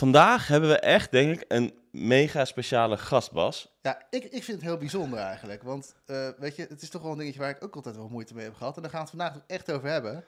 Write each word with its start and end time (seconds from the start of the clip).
Vandaag 0.00 0.48
hebben 0.48 0.68
we 0.68 0.78
echt, 0.78 1.10
denk 1.10 1.34
ik, 1.34 1.44
een 1.48 1.74
mega 1.90 2.44
speciale 2.44 2.96
gast, 2.96 3.32
Bas. 3.32 3.68
Ja, 3.82 4.02
ik, 4.10 4.24
ik 4.24 4.44
vind 4.44 4.56
het 4.56 4.66
heel 4.66 4.76
bijzonder 4.76 5.18
eigenlijk. 5.18 5.62
Want 5.62 5.94
uh, 6.06 6.28
weet 6.38 6.56
je, 6.56 6.66
het 6.68 6.82
is 6.82 6.90
toch 6.90 7.02
wel 7.02 7.12
een 7.12 7.18
dingetje 7.18 7.40
waar 7.40 7.50
ik 7.50 7.64
ook 7.64 7.74
altijd 7.74 7.96
wel 7.96 8.08
moeite 8.08 8.34
mee 8.34 8.44
heb 8.44 8.54
gehad. 8.54 8.76
En 8.76 8.82
daar 8.82 8.90
gaan 8.90 9.00
we 9.00 9.10
het 9.10 9.16
vandaag 9.16 9.42
echt 9.46 9.72
over 9.72 9.88
hebben. 9.88 10.24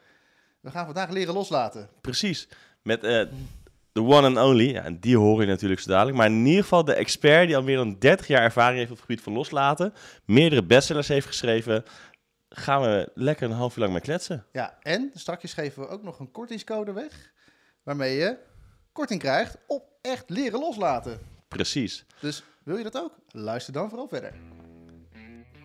We 0.60 0.70
gaan 0.70 0.84
vandaag 0.84 1.10
leren 1.10 1.34
loslaten. 1.34 1.88
Precies. 2.00 2.48
Met 2.82 3.04
uh, 3.04 3.24
de 3.92 4.02
one 4.02 4.26
and 4.26 4.36
only. 4.36 4.70
Ja, 4.70 4.82
en 4.82 5.00
die 5.00 5.16
hoor 5.16 5.40
je 5.40 5.46
natuurlijk 5.46 5.80
zo 5.80 5.90
dadelijk. 5.90 6.16
Maar 6.16 6.26
in 6.26 6.46
ieder 6.46 6.62
geval 6.62 6.84
de 6.84 6.94
expert 6.94 7.46
die 7.46 7.56
al 7.56 7.62
meer 7.62 7.76
dan 7.76 7.96
30 7.98 8.26
jaar 8.26 8.42
ervaring 8.42 8.78
heeft 8.78 8.90
op 8.90 8.96
het 8.96 9.06
gebied 9.06 9.24
van 9.24 9.32
loslaten. 9.32 9.94
Meerdere 10.24 10.64
bestsellers 10.64 11.08
heeft 11.08 11.26
geschreven. 11.26 11.84
Gaan 12.48 12.82
we 12.82 13.10
lekker 13.14 13.50
een 13.50 13.56
half 13.56 13.76
uur 13.76 13.80
lang 13.80 13.92
mee 13.92 14.02
kletsen. 14.02 14.46
Ja, 14.52 14.78
en 14.82 15.10
straks 15.14 15.52
geven 15.52 15.82
we 15.82 15.88
ook 15.88 16.02
nog 16.02 16.18
een 16.18 16.30
kortingscode 16.30 16.92
weg. 16.92 17.32
Waarmee 17.82 18.16
je 18.16 18.50
korting 18.92 19.20
krijgt 19.20 19.58
op 19.66 19.90
echt 20.00 20.30
leren 20.30 20.60
loslaten. 20.60 21.18
Precies. 21.48 22.06
Dus 22.20 22.44
wil 22.64 22.76
je 22.76 22.82
dat 22.82 22.98
ook? 22.98 23.12
Luister 23.28 23.72
dan 23.72 23.88
vooral 23.88 24.08
verder. 24.08 24.34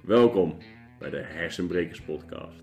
Welkom 0.03 0.57
bij 0.99 1.09
de 1.09 1.21
Hersenbrekers 1.21 2.01
Podcast. 2.01 2.55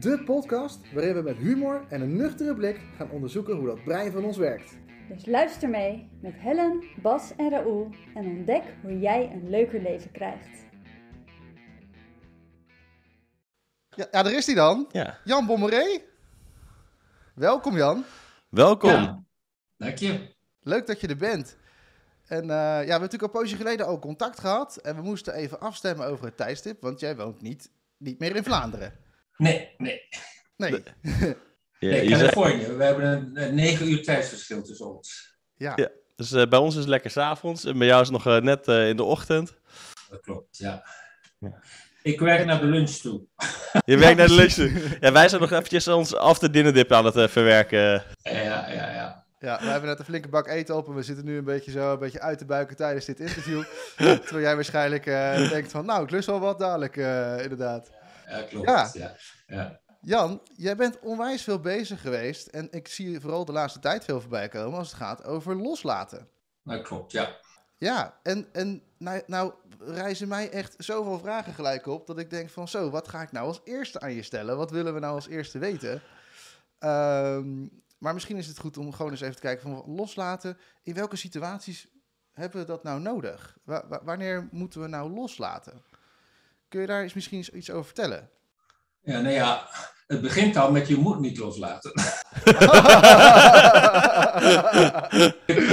De 0.00 0.22
podcast 0.24 0.92
waarin 0.92 1.14
we 1.14 1.22
met 1.22 1.36
humor 1.36 1.86
en 1.88 2.00
een 2.00 2.16
nuchtere 2.16 2.54
blik 2.54 2.80
gaan 2.96 3.10
onderzoeken 3.10 3.56
hoe 3.56 3.66
dat 3.66 3.84
brein 3.84 4.12
van 4.12 4.24
ons 4.24 4.36
werkt. 4.36 4.76
Dus 5.08 5.26
luister 5.26 5.68
mee 5.68 6.10
met 6.20 6.34
Helen, 6.36 6.84
Bas 7.02 7.32
en 7.36 7.50
Raoul 7.50 7.90
en 8.14 8.26
ontdek 8.26 8.62
hoe 8.82 8.98
jij 8.98 9.30
een 9.32 9.50
leuker 9.50 9.82
leven 9.82 10.10
krijgt. 10.10 10.66
Ja, 13.88 14.06
ja 14.10 14.22
daar 14.22 14.32
is 14.32 14.46
hij 14.46 14.54
dan. 14.54 14.88
Ja. 14.92 15.18
Jan 15.24 15.46
Bommeré. 15.46 16.00
Welkom 17.34 17.76
Jan. 17.76 18.04
Welkom. 18.48 18.90
Ja, 18.90 19.22
dank 19.78 19.98
je. 19.98 20.34
Leuk 20.60 20.86
dat 20.86 21.00
je 21.00 21.06
er 21.06 21.16
bent. 21.16 21.56
En 22.26 22.42
uh, 22.42 22.48
ja, 22.48 22.78
we 22.78 22.90
hebben 22.90 23.00
natuurlijk 23.00 23.22
een 23.22 23.40
poosje 23.40 23.56
geleden 23.56 23.86
ook 23.86 24.00
contact 24.00 24.40
gehad. 24.40 24.76
En 24.76 24.96
we 24.96 25.02
moesten 25.02 25.34
even 25.34 25.60
afstemmen 25.60 26.06
over 26.06 26.24
het 26.24 26.36
tijdstip, 26.36 26.82
want 26.82 27.00
jij 27.00 27.16
woont 27.16 27.42
niet, 27.42 27.70
niet 27.96 28.18
meer 28.18 28.36
in 28.36 28.44
Vlaanderen. 28.44 28.92
Nee, 29.36 29.74
nee. 29.76 30.00
Nee. 30.56 30.82
Ja, 31.80 32.10
Californië. 32.10 32.66
We 32.66 32.84
hebben 32.84 33.30
een, 33.34 33.54
negen 33.54 33.90
uur 33.90 34.02
tijdsverschil 34.02 34.62
tussen 34.62 34.94
ons. 34.96 35.36
Ja. 35.56 35.72
Ja. 35.76 35.90
dus 36.16 36.32
eh, 36.32 36.48
bij 36.48 36.58
ons 36.58 36.74
is 36.74 36.80
het 36.80 36.88
lekker 36.88 37.10
s'avonds 37.10 37.64
en 37.64 37.78
bij 37.78 37.86
jou 37.86 38.00
is 38.02 38.08
het 38.08 38.24
nog 38.24 38.34
eh, 38.34 38.42
net 38.42 38.68
eh, 38.68 38.88
in 38.88 38.96
de 38.96 39.02
ochtend. 39.02 39.58
Dat 40.10 40.20
klopt, 40.20 40.56
ja. 40.56 40.82
Ja. 41.38 41.62
Ik 42.02 42.20
werk 42.20 42.46
naar 42.46 42.60
de 42.60 42.66
lunch 42.66 42.90
toe. 42.90 43.26
Je 43.84 43.96
werkt 43.96 44.16
naar 44.16 44.26
de 44.26 44.34
lunch 44.42 44.52
toe. 44.52 44.96
Ja, 45.00 45.12
wij 45.12 45.28
zijn 45.28 45.40
nog 45.40 45.50
eventjes 45.50 45.88
ons 45.88 46.14
after 46.14 46.52
dinner 46.52 46.72
dip 46.72 46.92
aan 46.92 47.04
het 47.04 47.16
eh, 47.16 47.28
verwerken. 47.28 48.02
Ja, 48.22 48.70
ja, 48.70 48.92
ja. 48.92 49.07
Ja, 49.38 49.58
we 49.58 49.66
hebben 49.66 49.88
net 49.88 49.98
een 49.98 50.04
flinke 50.04 50.28
bak 50.28 50.46
eten 50.46 50.76
op 50.76 50.86
en 50.88 50.94
we 50.94 51.02
zitten 51.02 51.24
nu 51.24 51.38
een 51.38 51.44
beetje 51.44 51.70
zo 51.70 51.92
een 51.92 51.98
beetje 51.98 52.20
uit 52.20 52.38
te 52.38 52.44
buiken 52.44 52.76
tijdens 52.76 53.04
dit 53.04 53.20
interview. 53.20 53.62
Terwijl 53.96 54.40
jij 54.40 54.54
waarschijnlijk 54.54 55.06
eh, 55.06 55.48
denkt 55.48 55.70
van, 55.70 55.84
nou, 55.84 56.02
ik 56.02 56.10
lust 56.10 56.26
wel 56.26 56.40
wat 56.40 56.58
dadelijk, 56.58 56.96
eh, 56.96 57.42
inderdaad. 57.42 57.90
Ja, 58.28 58.42
klopt. 58.42 58.66
Ja. 58.66 58.90
Ja. 58.92 59.16
Ja. 59.46 59.80
Jan, 60.00 60.40
jij 60.56 60.76
bent 60.76 60.98
onwijs 60.98 61.42
veel 61.42 61.60
bezig 61.60 62.00
geweest 62.00 62.46
en 62.46 62.68
ik 62.70 62.88
zie 62.88 63.10
je 63.10 63.20
vooral 63.20 63.44
de 63.44 63.52
laatste 63.52 63.78
tijd 63.78 64.04
veel 64.04 64.20
voorbij 64.20 64.48
komen 64.48 64.78
als 64.78 64.88
het 64.88 64.96
gaat 64.96 65.24
over 65.24 65.56
loslaten. 65.56 66.28
Dat 66.62 66.82
klopt, 66.82 67.12
ja. 67.12 67.36
Ja, 67.76 68.18
en, 68.22 68.48
en 68.52 68.82
nou, 68.98 69.22
nou 69.26 69.52
reizen 69.78 70.28
mij 70.28 70.50
echt 70.50 70.74
zoveel 70.78 71.18
vragen 71.18 71.52
gelijk 71.52 71.86
op 71.86 72.06
dat 72.06 72.18
ik 72.18 72.30
denk 72.30 72.50
van 72.50 72.68
zo, 72.68 72.90
wat 72.90 73.08
ga 73.08 73.22
ik 73.22 73.32
nou 73.32 73.46
als 73.46 73.60
eerste 73.64 74.00
aan 74.00 74.12
je 74.12 74.22
stellen? 74.22 74.56
Wat 74.56 74.70
willen 74.70 74.94
we 74.94 75.00
nou 75.00 75.14
als 75.14 75.28
eerste 75.28 75.58
weten? 75.58 76.02
Ehm, 76.78 77.66
maar 77.98 78.14
misschien 78.14 78.36
is 78.36 78.46
het 78.46 78.58
goed 78.58 78.76
om 78.78 78.92
gewoon 78.92 79.10
eens 79.10 79.20
even 79.20 79.34
te 79.34 79.40
kijken 79.40 79.62
van 79.70 79.94
loslaten. 79.94 80.58
In 80.82 80.94
welke 80.94 81.16
situaties 81.16 81.88
hebben 82.32 82.60
we 82.60 82.66
dat 82.66 82.82
nou 82.82 83.00
nodig? 83.00 83.56
Wa- 83.64 83.84
wa- 83.88 84.04
wanneer 84.04 84.48
moeten 84.50 84.80
we 84.80 84.86
nou 84.86 85.10
loslaten? 85.10 85.82
Kun 86.68 86.80
je 86.80 86.86
daar 86.86 87.02
eens 87.02 87.14
misschien 87.14 87.46
iets- 87.56 87.70
over 87.70 87.84
vertellen? 87.84 88.30
Ja, 89.00 89.20
nou 89.20 89.34
ja, 89.34 89.68
het 90.06 90.20
begint 90.20 90.56
al 90.56 90.70
met 90.72 90.88
je 90.88 90.96
moet 90.96 91.20
niet 91.20 91.38
loslaten. 91.38 91.92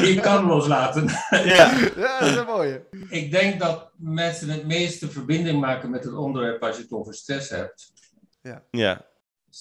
je 0.06 0.20
kan 0.22 0.46
loslaten. 0.46 1.08
Ja. 1.30 1.72
ja, 1.96 2.20
dat 2.20 2.30
is 2.30 2.36
een 2.36 2.46
mooie. 2.46 2.86
Ik 3.10 3.32
denk 3.32 3.60
dat 3.60 3.90
mensen 3.98 4.50
het 4.50 4.66
meeste 4.66 5.10
verbinding 5.12 5.60
maken 5.60 5.90
met 5.90 6.04
het 6.04 6.14
onderwerp 6.14 6.64
als 6.64 6.76
je 6.76 6.82
het 6.82 6.92
over 6.92 7.14
stress 7.14 7.50
hebt. 7.50 7.92
ja. 8.72 9.06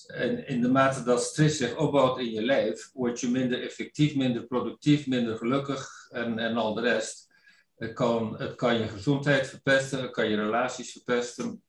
En 0.07 0.47
in 0.47 0.61
de 0.61 0.69
mate 0.69 1.03
dat 1.03 1.23
stress 1.23 1.57
zich 1.57 1.77
opbouwt 1.77 2.19
in 2.19 2.31
je 2.31 2.43
lijf, 2.43 2.91
word 2.93 3.21
je 3.21 3.29
minder 3.29 3.63
effectief, 3.63 4.17
minder 4.17 4.47
productief, 4.47 5.07
minder 5.07 5.37
gelukkig 5.37 6.09
en, 6.11 6.39
en 6.39 6.57
al 6.57 6.75
de 6.75 6.81
rest. 6.81 7.33
Het 7.77 7.93
kan, 7.93 8.37
het 8.39 8.55
kan 8.55 8.79
je 8.79 8.89
gezondheid 8.89 9.49
verpesten, 9.49 10.03
het 10.03 10.11
kan 10.11 10.29
je 10.29 10.37
relaties 10.37 10.93
verpesten. 10.93 11.63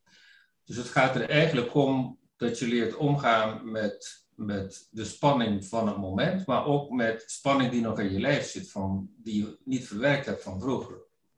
Dus 0.64 0.75
het 0.75 0.88
gaat 0.88 1.16
er 1.16 1.30
eigenlijk 1.30 1.74
om 1.74 2.19
dat 2.35 2.59
je 2.59 2.68
leert 2.68 2.96
omgaan 2.96 3.72
met, 3.72 4.25
met 4.35 4.88
de 4.91 5.06
spanning 5.06 5.66
van 5.66 5.88
het 5.88 5.97
moment, 5.97 6.46
maar 6.46 6.66
ook 6.66 6.90
met 6.90 7.24
spanning 7.28 7.72
die 7.72 7.81
nog 7.81 8.00
in 8.00 8.12
je 8.12 8.19
lijf 8.19 8.50
zit, 8.50 8.72
van, 8.72 9.09
die 9.18 9.44
je 9.44 9.58
niet 9.64 9.88
verwerkt 9.88 10.25
hebt 10.25 10.44
van 10.44 10.62
vroeger. 10.62 10.96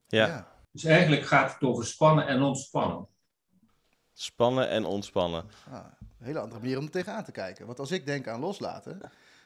ja. 0.07 0.55
Dus 0.71 0.85
eigenlijk 0.85 1.25
gaat 1.25 1.53
het 1.53 1.63
over 1.63 1.85
spannen 1.85 2.27
en 2.27 2.41
ontspannen. 2.41 3.07
Spannen 4.13 4.69
en 4.69 4.85
ontspannen. 4.85 5.45
Ah, 5.71 5.85
hele 6.27 6.39
andere 6.39 6.61
manier 6.61 6.77
om 6.77 6.83
er 6.85 6.91
tegenaan 6.91 7.23
te 7.23 7.31
kijken. 7.31 7.65
Want 7.65 7.79
als 7.79 7.91
ik 7.91 8.05
denk 8.05 8.27
aan 8.27 8.39
loslaten, 8.39 9.01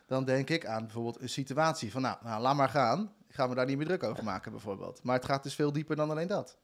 dan 0.07 0.25
denk 0.25 0.49
ik 0.49 0.65
aan 0.65 0.83
bijvoorbeeld 0.83 1.21
een 1.21 1.29
situatie 1.29 1.91
van, 1.91 2.01
nou, 2.01 2.17
nou 2.23 2.41
laat 2.41 2.55
maar 2.55 2.69
gaan. 2.69 3.13
Ik 3.27 3.35
ga 3.35 3.47
me 3.47 3.55
daar 3.55 3.65
niet 3.65 3.77
meer 3.77 3.85
druk 3.85 4.03
over 4.03 4.23
maken, 4.23 4.51
bijvoorbeeld. 4.51 5.03
Maar 5.03 5.15
het 5.15 5.25
gaat 5.25 5.43
dus 5.43 5.55
veel 5.55 5.71
dieper 5.71 5.95
dan 5.95 6.09
alleen 6.09 6.27
dat. 6.27 6.57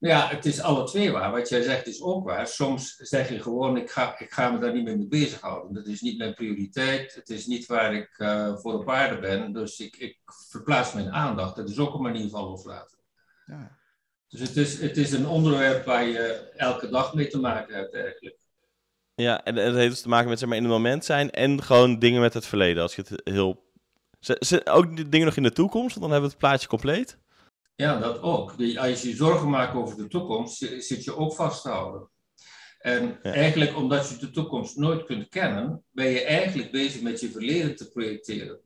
Ja, 0.00 0.28
het 0.28 0.46
is 0.46 0.60
alle 0.60 0.84
twee 0.84 1.12
waar. 1.12 1.30
Wat 1.30 1.48
jij 1.48 1.62
zegt 1.62 1.86
is 1.86 2.02
ook 2.02 2.24
waar. 2.24 2.46
Soms 2.46 2.96
zeg 2.96 3.28
je 3.28 3.40
gewoon, 3.40 3.76
ik 3.76 3.90
ga, 3.90 4.18
ik 4.18 4.30
ga 4.30 4.50
me 4.50 4.58
daar 4.58 4.72
niet 4.72 4.84
meer 4.84 4.96
mee 4.96 5.06
bezighouden. 5.06 5.74
Dat 5.74 5.86
is 5.86 6.00
niet 6.00 6.18
mijn 6.18 6.34
prioriteit. 6.34 7.14
Het 7.14 7.28
is 7.28 7.46
niet 7.46 7.66
waar 7.66 7.94
ik 7.94 8.18
eh, 8.18 8.56
voor 8.56 8.72
op 8.72 8.90
aarde 8.90 9.18
ben. 9.18 9.52
Dus 9.52 9.80
ik, 9.80 9.96
ik 9.96 10.18
verplaats 10.48 10.92
mijn 10.92 11.12
aandacht. 11.12 11.56
Dat 11.56 11.68
is 11.68 11.78
ook 11.78 11.94
een 11.94 12.02
manier 12.02 12.28
van 12.28 12.44
loslaten. 12.44 12.98
Ja. 13.46 13.78
Dus 14.28 14.40
het 14.40 14.56
is, 14.56 14.80
het 14.80 14.96
is 14.96 15.12
een 15.12 15.26
onderwerp 15.26 15.84
waar 15.84 16.04
je 16.04 16.52
elke 16.56 16.88
dag 16.88 17.14
mee 17.14 17.28
te 17.28 17.40
maken 17.40 17.74
hebt 17.74 17.94
eigenlijk. 17.94 18.38
Ja, 19.20 19.44
en, 19.44 19.58
en 19.58 19.66
het 19.66 19.74
heeft 19.74 19.90
dus 19.90 20.02
te 20.02 20.08
maken 20.08 20.28
met 20.28 20.38
zeg 20.38 20.48
maar, 20.48 20.56
in 20.58 20.64
het 20.64 20.72
moment 20.72 21.04
zijn 21.04 21.30
en 21.30 21.62
gewoon 21.62 21.98
dingen 21.98 22.20
met 22.20 22.34
het 22.34 22.46
verleden. 22.46 22.82
Als 22.82 22.94
je 22.94 23.04
het 23.08 23.20
heel... 23.24 23.68
Ook 24.64 25.10
dingen 25.10 25.26
nog 25.26 25.36
in 25.36 25.42
de 25.42 25.52
toekomst, 25.52 25.88
want 25.96 26.00
dan 26.00 26.10
hebben 26.10 26.28
we 26.30 26.34
het 26.36 26.44
plaatje 26.46 26.68
compleet. 26.68 27.18
Ja, 27.74 27.98
dat 27.98 28.20
ook. 28.22 28.50
Als 28.76 29.02
je 29.02 29.08
je 29.08 29.14
zorgen 29.14 29.50
maakt 29.50 29.74
over 29.74 29.96
de 29.96 30.08
toekomst, 30.08 30.56
zi- 30.56 30.80
zit 30.80 31.04
je 31.04 31.16
ook 31.16 31.34
vast 31.34 31.62
te 31.62 31.68
houden. 31.68 32.08
En 32.78 33.18
Ja. 33.22 33.32
eigenlijk 33.32 33.76
omdat 33.76 34.08
je 34.08 34.16
de 34.16 34.30
toekomst 34.30 34.76
nooit 34.76 35.04
kunt 35.04 35.28
kennen, 35.28 35.82
ben 35.90 36.06
je 36.08 36.24
eigenlijk 36.24 36.70
bezig 36.70 37.02
met 37.02 37.20
je 37.20 37.30
verleden 37.30 37.76
te 37.76 37.90
projecteren. 37.90 38.60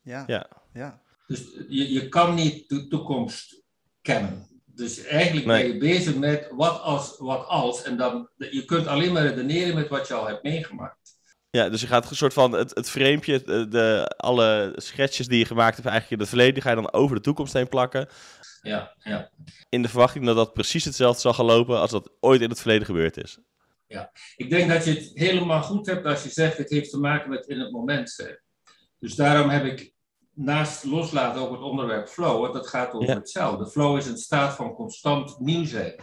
Ja. 0.00 0.24
Ja. 0.26 0.46
ja. 0.72 1.02
Dus 1.26 1.44
je, 1.68 1.92
je 1.92 2.08
kan 2.08 2.34
niet 2.34 2.68
de 2.68 2.86
toekomst 2.88 3.62
kennen. 4.02 4.57
Dus 4.78 5.04
eigenlijk 5.04 5.46
Nee. 5.46 5.62
ben 5.62 5.72
je 5.72 5.78
bezig 5.78 6.14
met 6.14 6.48
wat 6.50 6.80
als, 6.80 7.14
wat 7.18 7.46
als. 7.46 7.82
En 7.82 7.96
dan, 7.96 8.28
je 8.36 8.64
kunt 8.64 8.86
alleen 8.86 9.12
maar 9.12 9.26
redeneren 9.26 9.74
met 9.74 9.88
wat 9.88 10.08
je 10.08 10.14
al 10.14 10.26
hebt 10.26 10.42
meegemaakt. 10.42 11.16
Ja, 11.50 11.68
dus 11.68 11.80
je 11.80 11.86
gaat 11.86 12.10
een 12.10 12.16
soort 12.16 12.32
van 12.32 12.52
het, 12.52 12.74
het 12.74 12.90
framepje, 12.90 13.42
de, 13.42 13.68
de, 13.68 14.14
alle 14.16 14.72
schetsjes 14.76 15.26
die 15.26 15.38
je 15.38 15.44
gemaakt 15.44 15.76
hebt 15.76 15.88
eigenlijk 15.88 16.14
in 16.14 16.18
het 16.20 16.28
verleden, 16.28 16.54
die 16.54 16.62
ga 16.62 16.70
je 16.70 16.76
dan 16.76 16.92
over 16.92 17.16
de 17.16 17.22
toekomst 17.22 17.52
heen 17.52 17.68
plakken. 17.68 18.08
Ja, 18.62 18.94
ja. 18.98 19.30
In 19.68 19.82
de 19.82 19.88
verwachting 19.88 20.24
dat 20.26 20.36
dat 20.36 20.52
precies 20.52 20.84
hetzelfde 20.84 21.20
zal 21.20 21.32
gaan 21.34 21.44
lopen 21.44 21.80
als 21.80 21.90
dat 21.90 22.10
ooit 22.20 22.40
in 22.40 22.48
het 22.48 22.60
verleden 22.60 22.86
gebeurd 22.86 23.16
is. 23.16 23.38
Ik 24.36 24.50
denk 24.50 24.70
dat 24.70 24.84
je 24.84 24.90
het 24.90 25.10
helemaal 25.14 25.62
goed 25.62 25.86
hebt 25.86 26.04
als 26.04 26.22
je 26.22 26.28
zegt 26.28 26.58
het 26.58 26.70
heeft 26.70 26.90
te 26.90 26.98
maken 26.98 27.30
met 27.30 27.46
in 27.46 27.60
het 27.60 27.72
moment 27.72 28.10
zijn. 28.10 28.40
Dus 28.98 29.14
daarom 29.14 29.50
heb 29.50 29.64
ik 29.64 29.92
naast 30.38 30.84
loslaten 30.84 31.40
ook 31.40 31.50
het 31.50 31.60
onderwerp 31.60 32.08
flow. 32.08 32.40
Want 32.40 32.52
dat 32.54 32.66
gaat 32.66 32.92
over 32.92 33.08
Ja. 33.08 33.14
hetzelfde. 33.14 33.66
Flow 33.66 33.96
is 33.96 34.06
een 34.06 34.16
staat 34.18 34.54
van 34.54 34.74
constant 34.74 35.38
nieuw 35.40 35.64
zijn. 35.64 35.94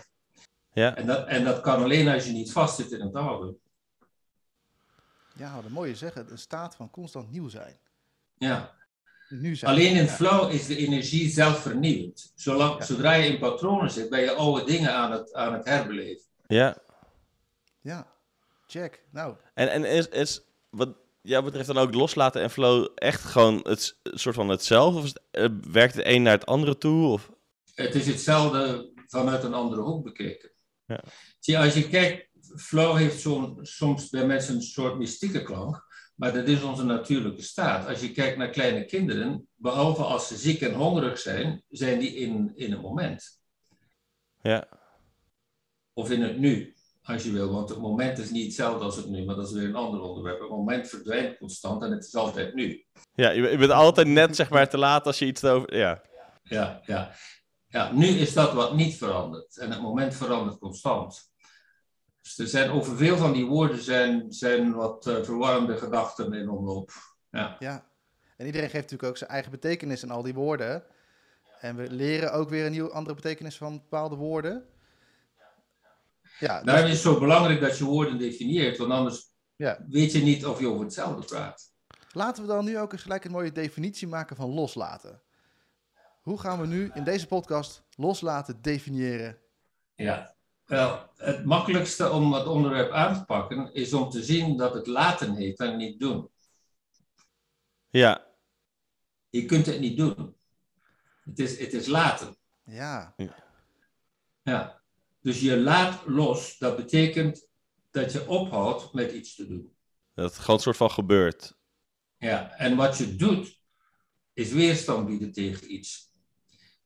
Ja, 0.74 0.96
En 0.96 1.06
dat, 1.06 1.28
en 1.28 1.44
dat 1.44 1.62
kan 1.62 1.84
alleen 1.84 2.08
als 2.08 2.26
je 2.26 2.32
niet 2.32 2.52
vastzit 2.52 2.92
in 2.92 3.02
het 3.02 3.16
oude. 3.16 3.56
Ja, 5.38 5.56
wat 5.56 5.66
een 5.66 5.72
mooie 5.72 5.96
zeggen. 5.96 6.32
Een 6.32 6.38
staat 6.38 6.76
van 6.76 6.90
constant 6.90 7.32
nieuw 7.32 7.48
zijn. 7.50 7.78
Ja. 8.38 8.74
Nu 9.30 9.56
zijn. 9.56 9.72
Alleen 9.72 9.96
in 9.96 10.04
Ja. 10.04 10.10
flow 10.10 10.52
is 10.52 10.68
de 10.68 10.78
energie 10.78 11.30
zelf 11.30 11.60
vernieuwd. 11.60 12.32
Zolang, 12.36 12.78
Ja. 12.80 12.86
Zodra 12.86 13.14
je 13.14 13.28
in 13.30 13.40
patronen 13.40 13.92
zit, 13.92 14.10
ben 14.10 14.20
je 14.20 14.32
oude 14.32 14.64
dingen 14.66 14.94
aan 14.94 15.12
het, 15.12 15.34
aan 15.34 15.54
het 15.54 15.66
herbeleven. 15.66 16.24
ja. 16.48 16.78
Ja, 17.82 18.08
check. 18.68 19.04
Nou, 19.12 19.36
En, 19.54 19.72
en 19.72 19.86
is, 19.86 20.08
is 20.08 20.42
wat 20.70 20.96
jou 21.26 21.44
betreft 21.44 21.68
dan 21.68 21.78
ook 21.78 21.94
loslaten 21.94 22.42
en 22.42 22.50
flow 22.50 22.88
echt 22.96 23.24
gewoon 23.24 23.60
het 23.64 23.98
soort 24.04 24.36
van 24.36 24.50
hetzelfde? 24.50 25.00
Of 25.00 25.06
het, 25.06 25.22
eh, 25.32 25.46
werkt 25.72 25.96
het 25.96 26.06
een 26.06 26.22
naar 26.22 26.34
het 26.34 26.46
andere 26.46 26.78
toe? 26.78 27.08
Of? 27.08 27.32
Het 27.74 27.96
is 27.96 28.08
hetzelfde 28.08 28.92
vanuit 29.08 29.44
een 29.44 29.54
andere 29.54 29.82
hoek 29.82 30.04
bekeken. 30.04 30.52
Ja. 30.86 31.04
Zie, 31.40 31.60
als 31.60 31.74
je 31.74 31.90
kijkt, 31.90 32.30
flow 32.56 32.98
heeft 32.98 33.28
soms 33.62 34.10
bij 34.10 34.26
mensen 34.26 34.56
een 34.56 34.62
soort 34.62 34.98
mystieke 34.98 35.44
klank. 35.44 35.86
Maar 36.16 36.34
dat 36.34 36.48
is 36.48 36.64
onze 36.64 36.84
natuurlijke 36.84 37.42
staat. 37.42 37.88
Als 37.88 38.02
je 38.02 38.12
kijkt 38.12 38.38
naar 38.38 38.50
kleine 38.50 38.86
kinderen, 38.86 39.48
behalve 39.56 40.04
als 40.04 40.28
ze 40.28 40.36
ziek 40.36 40.62
en 40.62 40.74
hongerig 40.74 41.20
zijn, 41.20 41.64
zijn 41.70 42.00
die 42.00 42.16
in, 42.16 42.52
in 42.56 42.72
een 42.72 42.82
moment. 42.82 43.40
Ja. 44.42 44.68
Of 45.94 46.12
in 46.12 46.22
het 46.22 46.38
nu, 46.38 46.75
als 47.06 47.24
je 47.24 47.32
wil. 47.32 47.52
Want 47.52 47.70
het 47.70 47.80
moment 47.80 48.18
is 48.18 48.30
niet 48.30 48.46
hetzelfde 48.46 48.84
als 48.84 48.96
het 48.96 49.10
nu, 49.10 49.26
maar 49.26 49.36
dat 49.36 49.48
is 49.48 49.54
weer 49.54 49.66
een 49.66 49.76
ander 49.76 50.02
onderwerp. 50.02 50.40
Het 50.40 50.50
moment 50.50 50.88
verdwijnt 50.88 51.38
constant 51.38 51.84
en 51.84 51.92
het 51.92 52.06
is 52.06 52.16
altijd 52.16 52.54
nu. 52.54 52.86
Ja, 53.16 53.30
je, 53.30 53.58
bent 53.58 53.72
altijd 53.72 54.08
net 54.08 54.36
zeg 54.36 54.50
maar 54.50 54.70
te 54.70 54.78
laat 54.78 55.06
als 55.06 55.20
je 55.20 55.26
iets 55.26 55.44
over... 55.44 55.76
Ja. 55.76 56.02
Ja, 56.44 56.82
ja. 56.86 57.12
ja, 57.68 57.92
nu 57.92 58.08
is 58.08 58.34
dat 58.34 58.54
wat 58.54 58.76
niet 58.76 58.98
verandert. 58.98 59.58
En 59.58 59.72
het 59.72 59.82
moment 59.82 60.16
verandert 60.16 60.60
constant. 60.60 61.34
Dus 62.22 62.38
er 62.38 62.48
zijn 62.48 62.70
over 62.70 62.98
veel 62.98 63.18
van 63.18 63.34
die 63.34 63.46
woorden 63.46 63.82
zijn, 63.82 64.32
zijn 64.32 64.74
wat 64.74 65.08
uh, 65.08 65.24
verwarrende 65.24 65.78
gedachten 65.78 66.34
in 66.34 66.50
omloop. 66.50 66.92
Ja. 67.32 67.56
Ja. 67.60 67.86
En 68.38 68.46
iedereen 68.46 68.70
geeft 68.70 68.84
natuurlijk 68.84 69.10
ook 69.10 69.18
zijn 69.18 69.30
eigen 69.30 69.52
betekenis 69.52 70.04
aan 70.04 70.12
al 70.12 70.24
die 70.24 70.34
woorden. 70.34 70.84
En 71.60 71.76
we 71.76 71.90
leren 71.90 72.34
ook 72.34 72.50
weer 72.50 72.66
een 72.66 72.72
nieuwe 72.72 72.92
andere 72.92 73.16
betekenis 73.16 73.58
van 73.58 73.74
bepaalde 73.74 74.16
woorden. 74.16 74.66
Ja, 76.40 76.56
dus- 76.58 76.66
Daarom 76.66 76.86
is 76.86 76.92
het 76.92 77.02
zo 77.02 77.20
belangrijk 77.20 77.60
dat 77.62 77.78
je 77.78 77.84
woorden 77.84 78.18
definieert, 78.18 78.78
want 78.78 78.92
anders 78.92 79.32
ja. 79.56 79.86
weet 79.90 80.12
je 80.12 80.22
niet 80.22 80.46
of 80.46 80.60
je 80.60 80.68
over 80.68 80.84
hetzelfde 80.84 81.26
praat. 81.26 81.74
Laten 82.12 82.44
we 82.44 82.50
dan 82.50 82.66
nu 82.66 82.80
ook 82.80 82.92
eens 82.92 83.02
gelijk 83.02 83.26
een 83.26 83.32
mooie 83.32 83.52
definitie 83.52 84.08
maken 84.08 84.36
van 84.36 84.50
loslaten. 84.50 85.22
Hoe 86.22 86.40
gaan 86.40 86.62
we 86.62 86.68
nu 86.68 86.92
in 86.94 87.04
deze 87.04 87.28
podcast 87.28 87.84
loslaten 87.96 88.62
definiëren? 88.62 89.38
Ja, 89.96 90.36
wel, 90.66 91.10
het 91.16 91.46
makkelijkste 91.46 92.10
om 92.12 92.34
het 92.34 92.46
onderwerp 92.48 92.92
aan 92.92 93.14
te 93.14 93.26
pakken 93.26 93.74
is 93.74 93.94
om 93.94 94.10
te 94.10 94.24
zien 94.24 94.58
dat 94.58 94.74
het 94.74 94.88
laten 94.88 95.36
heet 95.36 95.60
en 95.60 95.78
niet 95.78 96.00
doen. 96.00 96.30
Ja. 97.90 98.26
Je 99.30 99.46
kunt 99.46 99.66
het 99.66 99.80
niet 99.80 99.98
doen. 99.98 100.36
Het 101.26 101.40
is, 101.40 101.60
het 101.60 101.74
is 101.74 101.88
laten. 101.88 102.36
Ja, 102.64 103.16
Ja. 104.44 104.84
Dus 105.26 105.42
je 105.42 105.58
laat 105.60 106.02
los, 106.06 106.58
dat 106.58 106.76
betekent 106.76 107.48
dat 107.92 108.12
je 108.12 108.28
ophoudt 108.28 108.94
met 108.94 109.12
iets 109.12 109.36
te 109.36 109.48
doen. 109.48 109.76
Dat 110.14 110.26
het 110.26 110.40
gewoon 110.40 110.56
een 110.56 110.62
soort 110.62 110.78
van 110.78 110.92
gebeurt. 110.92 111.54
Ja, 112.18 112.52
en 112.52 112.76
wat 112.76 112.98
je 112.98 113.16
doet, 113.16 113.62
is 114.34 114.52
weerstand 114.52 115.08
bieden 115.08 115.32
tegen 115.32 115.74
iets. 115.74 116.12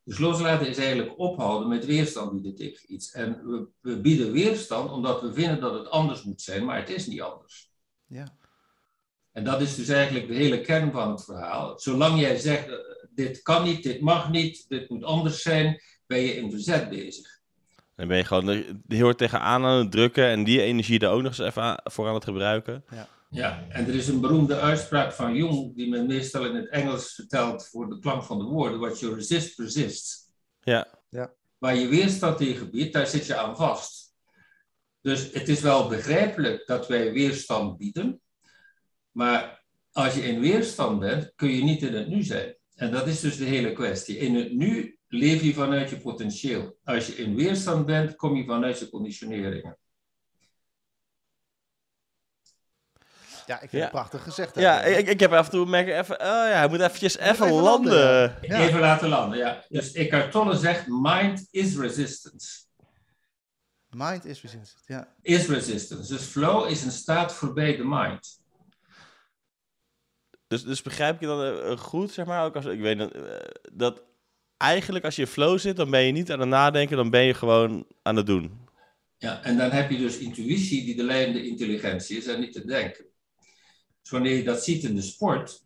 Dus 0.03 0.17
loslaten 0.17 0.67
is 0.67 0.77
eigenlijk 0.77 1.19
ophouden 1.19 1.69
met 1.69 1.85
weerstand 1.85 2.31
bieden 2.31 2.55
tegen 2.55 2.93
iets. 2.93 3.11
En 3.11 3.45
we, 3.45 3.67
we 3.79 4.01
bieden 4.01 4.31
weerstand 4.31 4.91
omdat 4.91 5.21
we 5.21 5.33
vinden 5.33 5.59
dat 5.59 5.73
het 5.73 5.89
anders 5.89 6.23
moet 6.23 6.41
zijn, 6.41 6.65
maar 6.65 6.77
het 6.77 6.89
is 6.89 7.07
niet 7.07 7.21
anders. 7.21 7.71
ja, 8.05 8.37
En 9.31 9.43
dat 9.43 9.61
is 9.61 9.75
dus 9.75 9.87
eigenlijk 9.87 10.27
de 10.27 10.35
hele 10.35 10.61
kern 10.61 10.91
van 10.91 11.11
het 11.11 11.23
verhaal. 11.23 11.79
Zolang 11.79 12.19
jij 12.19 12.37
zegt, 12.37 12.67
eh, 12.67 12.75
dit 13.09 13.41
kan 13.41 13.63
niet, 13.63 13.83
dit 13.83 14.01
mag 14.01 14.29
niet, 14.29 14.65
dit 14.67 14.89
moet 14.89 15.03
anders 15.03 15.41
zijn, 15.41 15.81
ben 16.05 16.19
je 16.19 16.35
in 16.35 16.51
verzet 16.51 16.89
bezig. 16.89 17.38
Dan 17.99 18.07
ben 18.07 18.17
je 18.17 18.23
gewoon 18.23 18.63
heel 18.87 19.03
hard 19.03 19.17
tegenaan 19.17 19.65
aan 19.65 19.77
het 19.77 19.91
drukken 19.91 20.25
en 20.25 20.43
die 20.43 20.61
energie 20.61 20.99
er 20.99 21.09
ook 21.09 21.21
nog 21.21 21.37
eens 21.37 21.47
even 21.47 21.81
voor 21.83 22.07
aan 22.07 22.13
het 22.13 22.23
gebruiken. 22.23 22.83
Ja, 23.29 23.65
en 23.69 23.87
er 23.87 23.95
is 23.95 24.07
een 24.07 24.19
beroemde 24.19 24.59
uitspraak 24.59 25.13
van 25.13 25.35
Jung, 25.35 25.75
die 25.75 25.89
men 25.89 26.07
meestal 26.07 26.45
in 26.45 26.55
het 26.55 26.69
Engels 26.69 27.13
vertelt 27.13 27.67
voor 27.67 27.89
de 27.89 27.99
klank 27.99 28.23
van 28.23 28.37
de 28.37 28.43
woorden. 28.43 28.79
What 28.79 28.99
you 28.99 29.15
resist, 29.15 29.55
persists. 29.55 30.31
Ja. 30.59 30.87
Waar 31.57 31.75
je 31.75 31.87
weerstand 31.87 32.37
tegen 32.37 32.71
biedt, 32.71 32.93
daar 32.93 33.07
zit 33.07 33.25
je 33.25 33.35
aan 33.35 33.55
vast. 33.55 34.13
Dus 35.01 35.31
het 35.31 35.49
is 35.49 35.61
wel 35.61 35.87
begrijpelijk 35.87 36.67
dat 36.67 36.87
wij 36.87 37.11
weerstand 37.13 37.77
bieden, 37.77 38.21
maar 39.11 39.63
als 39.91 40.15
je 40.15 40.21
in 40.21 40.39
weerstand 40.39 40.99
bent, 40.99 41.31
kun 41.35 41.49
je 41.49 41.63
niet 41.63 41.81
in 41.81 41.93
het 41.93 42.07
nu 42.07 42.23
zijn. 42.23 42.55
En 42.75 42.91
dat 42.91 43.07
is 43.07 43.19
dus 43.19 43.37
de 43.37 43.45
hele 43.45 43.73
kwestie. 43.73 44.17
In 44.17 44.35
het 44.35 44.53
nu 44.53 44.98
leef 45.09 45.41
je 45.41 45.53
vanuit 45.53 45.89
je 45.89 45.97
potentieel. 45.99 46.77
Als 46.83 47.07
je 47.07 47.15
in 47.15 47.35
weerstand 47.35 47.85
bent, 47.85 48.15
kom 48.15 48.35
je 48.35 48.45
vanuit 48.45 48.79
je 48.79 48.89
conditioneringen. 48.89 49.77
ja 53.45 53.55
ik 53.55 53.69
vind 53.69 53.71
Ja. 53.71 53.79
het 53.81 53.91
prachtig 53.91 54.23
gezegd. 54.23 54.55
Ja, 54.55 54.81
ik, 54.81 55.07
ik 55.07 55.19
heb 55.19 55.31
af 55.31 55.45
en 55.45 55.51
toe 55.51 55.65
merk 55.65 55.87
ik 55.87 55.93
even, 55.93 56.15
oh 56.19 56.25
ja, 56.25 56.51
hij 56.51 56.67
moet 56.67 56.79
eventjes 56.79 57.17
even, 57.17 57.29
even 57.31 57.49
landen. 57.51 57.93
landen. 57.93 58.37
Ja. 58.41 58.59
Even 58.67 58.79
laten 58.79 59.09
landen, 59.09 59.37
ja. 59.37 59.65
Dus 59.69 59.91
Eckhart 59.91 60.31
Tolle 60.31 60.57
zegt, 60.57 60.85
mind 60.87 61.47
is 61.51 61.77
resistance. 61.77 62.59
Mind 63.89 64.25
is 64.25 64.41
resistance. 64.41 64.73
Ja, 64.85 65.15
Is 65.21 65.47
resistance. 65.47 66.13
Dus 66.13 66.23
flow 66.23 66.69
is 66.69 66.83
een 66.83 66.91
staat 66.91 67.33
voorbij 67.33 67.75
de 67.75 67.83
mind. 67.85 68.39
Dus, 70.47 70.63
dus 70.63 70.81
begrijp 70.81 71.19
je 71.19 71.25
dan 71.27 71.43
eh, 71.43 71.77
goed, 71.77 72.11
zeg 72.11 72.25
maar, 72.25 72.45
ook 72.45 72.55
als 72.55 72.65
ik 72.65 72.79
weet 72.79 72.97
dat, 72.97 73.11
eh, 73.11 73.21
dat 73.73 74.01
eigenlijk 74.59 75.05
als 75.05 75.15
je 75.15 75.21
in 75.21 75.27
flow 75.27 75.59
zit, 75.59 75.75
dan 75.75 75.89
ben 75.89 76.01
je 76.01 76.11
niet 76.11 76.31
aan 76.31 76.39
het 76.39 76.49
nadenken, 76.49 76.97
dan 76.97 77.09
ben 77.09 77.23
je 77.23 77.33
gewoon 77.33 77.85
aan 78.01 78.15
het 78.15 78.25
doen. 78.25 78.67
Ja, 79.17 79.43
en 79.43 79.57
dan 79.57 79.71
heb 79.71 79.89
je 79.89 79.97
dus 79.97 80.17
intuïtie 80.17 80.85
die 80.85 80.95
de 80.95 81.03
leidende 81.03 81.47
intelligentie 81.47 82.17
is 82.17 82.27
en 82.27 82.39
niet 82.39 82.53
te 82.53 82.65
denken. 82.65 83.05
Dus 84.01 84.09
wanneer 84.09 84.35
je 84.35 84.43
dat 84.43 84.63
ziet 84.63 84.83
in 84.83 84.95
de 84.95 85.01
sport, 85.01 85.63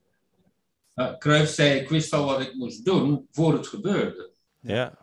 uh, 0.96 1.18
Cruyff 1.18 1.54
zei, 1.54 1.80
ik 1.80 1.90
wist 1.90 2.14
al 2.14 2.26
wat 2.26 2.42
ik 2.42 2.54
moest 2.54 2.86
doen 2.86 3.28
voor 3.32 3.54
het 3.54 3.68
gebeurde. 3.68 4.32
Ja. 4.60 5.02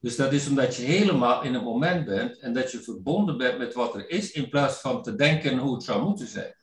Dus 0.00 0.16
dat 0.16 0.32
is 0.32 0.48
omdat 0.48 0.76
je 0.76 0.82
helemaal 0.82 1.42
in 1.42 1.54
het 1.54 1.62
moment 1.62 2.04
bent 2.04 2.38
en 2.38 2.52
dat 2.52 2.72
je 2.72 2.82
verbonden 2.82 3.36
bent 3.36 3.58
met 3.58 3.74
wat 3.74 3.94
er 3.94 4.10
is, 4.10 4.30
in 4.30 4.48
plaats 4.48 4.80
van 4.80 5.02
te 5.02 5.14
denken 5.14 5.58
hoe 5.58 5.74
het 5.74 5.82
zou 5.82 6.02
moeten 6.02 6.26
zijn. 6.26 6.54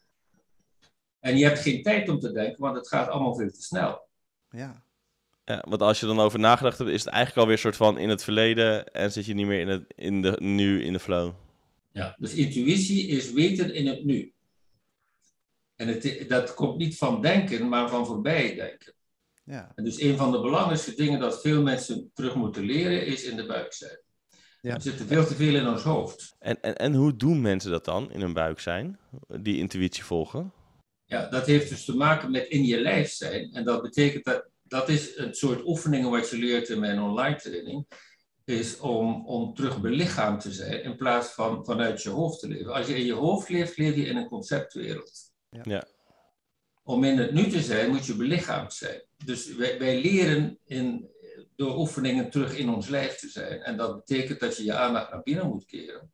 En 1.20 1.38
je 1.38 1.46
hebt 1.46 1.60
geen 1.60 1.84
tijd 1.84 2.10
om 2.10 2.20
te 2.20 2.32
denken, 2.32 2.62
want 2.62 2.76
het 2.76 2.88
gaat 2.88 3.08
allemaal 3.08 3.36
veel 3.36 3.52
te 3.52 3.62
snel. 3.62 4.08
ja, 4.50 4.83
ja. 5.46 5.66
Want 5.70 5.82
als 5.82 6.00
je 6.00 6.06
dan 6.06 6.20
over 6.20 6.40
nagedacht 6.40 6.78
hebt, 6.78 6.90
is 6.90 7.04
het 7.04 7.14
eigenlijk 7.14 7.38
alweer 7.38 7.56
een 7.56 7.62
soort 7.62 7.76
van 7.76 7.98
in 7.98 8.10
het 8.10 8.24
verleden 8.24 8.86
en 8.94 9.12
zit 9.12 9.26
je 9.26 9.34
niet 9.34 9.48
meer 9.48 9.60
in 9.60 9.68
het 9.68 9.94
in 9.96 10.22
de, 10.22 10.38
nu 10.40 10.84
in 10.84 10.94
de 10.94 11.00
flow. 11.00 11.34
Ja, 11.92 12.16
dus 12.20 12.34
intuïtie 12.34 13.08
is 13.08 13.32
weten 13.32 13.74
in 13.74 13.88
het 13.88 14.04
nu. 14.04 14.34
En 15.76 15.88
het, 15.88 16.26
dat 16.28 16.54
komt 16.54 16.78
niet 16.78 16.98
van 16.98 17.22
denken, 17.22 17.70
maar 17.70 17.90
van 17.90 18.06
voorbij 18.06 18.56
denken. 18.56 18.94
ja, 19.44 19.72
En 19.76 19.84
dus 19.84 20.02
een 20.02 20.18
van 20.18 20.32
de 20.32 20.42
belangrijkste 20.42 20.96
dingen 20.96 21.20
dat 21.20 21.42
veel 21.42 21.62
mensen 21.62 22.12
terug 22.14 22.36
moeten 22.36 22.64
leren, 22.64 23.06
is 23.06 23.24
in 23.24 23.36
de 23.36 23.46
buik 23.46 23.74
zijn. 23.74 24.00
Ja. 24.62 24.76
We 24.76 24.82
zitten 24.82 25.08
veel 25.08 25.26
te 25.26 25.36
veel 25.36 25.56
in 25.56 25.68
ons 25.68 25.82
hoofd. 25.82 26.36
En, 26.40 26.62
en, 26.62 26.78
en 26.78 26.94
hoe 26.94 27.16
doen 27.16 27.42
mensen 27.42 27.72
dat 27.72 27.86
dan 27.86 28.12
in 28.12 28.22
hun 28.22 28.34
buik 28.34 28.60
zijn, 28.60 29.00
die 29.28 29.58
intuïtie 29.58 30.04
volgen? 30.04 30.54
Ja, 31.06 31.30
dat 31.30 31.46
heeft 31.46 31.70
dus 31.70 31.86
te 31.86 31.96
maken 31.96 32.32
met 32.32 32.48
in 32.48 32.66
je 32.66 32.82
lijf 32.82 33.12
zijn. 33.12 33.54
En 33.54 33.64
dat 33.64 33.82
betekent 33.82 34.26
dat, 34.26 34.50
dat 34.74 34.90
is 34.90 35.18
een 35.18 35.34
soort 35.34 35.66
oefeningen 35.66 36.10
wat 36.10 36.30
je 36.30 36.38
leert 36.38 36.70
in 36.70 36.80
mijn 36.80 37.02
online 37.02 37.36
training, 37.36 37.88
is 38.46 38.80
om, 38.80 39.28
om 39.28 39.54
terug 39.54 39.82
belichaamd 39.82 40.42
te 40.42 40.52
zijn 40.52 40.84
in 40.84 40.96
plaats 40.96 41.30
van 41.30 41.66
vanuit 41.66 42.04
je 42.04 42.10
hoofd 42.10 42.40
te 42.40 42.48
leven. 42.48 42.74
Als 42.74 42.88
je 42.88 42.96
in 42.96 43.06
je 43.06 43.14
hoofd 43.14 43.50
leeft, 43.50 43.78
leef 43.78 43.96
je 43.96 44.06
in 44.06 44.18
een 44.18 44.28
conceptwereld. 44.28 45.32
Ja. 45.64 45.88
Om 46.84 47.04
in 47.04 47.18
het 47.18 47.32
nu 47.32 47.50
te 47.50 47.62
zijn, 47.62 47.90
moet 47.90 48.06
je 48.06 48.16
belichaamd 48.16 48.74
zijn. 48.74 49.02
Dus 49.26 49.56
wij, 49.56 49.80
wij 49.80 50.02
leren 50.02 50.60
in, 50.66 51.10
door 51.56 51.78
oefeningen 51.78 52.30
terug 52.30 52.58
in 52.58 52.70
ons 52.70 52.88
lijf 52.88 53.16
te 53.16 53.28
zijn. 53.28 53.62
En 53.62 53.78
dat 53.78 53.96
betekent 53.96 54.40
dat 54.40 54.58
je 54.58 54.64
je 54.64 54.74
aandacht 54.74 55.12
naar 55.12 55.24
binnen 55.24 55.48
moet 55.48 55.66
keren. 55.66 56.12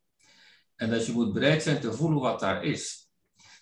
En 0.76 0.90
dat 0.90 1.06
je 1.06 1.12
moet 1.12 1.34
bereid 1.34 1.64
zijn 1.64 1.80
te 1.80 1.94
voelen 1.94 2.20
wat 2.20 2.40
daar 2.40 2.64
is. 2.64 3.10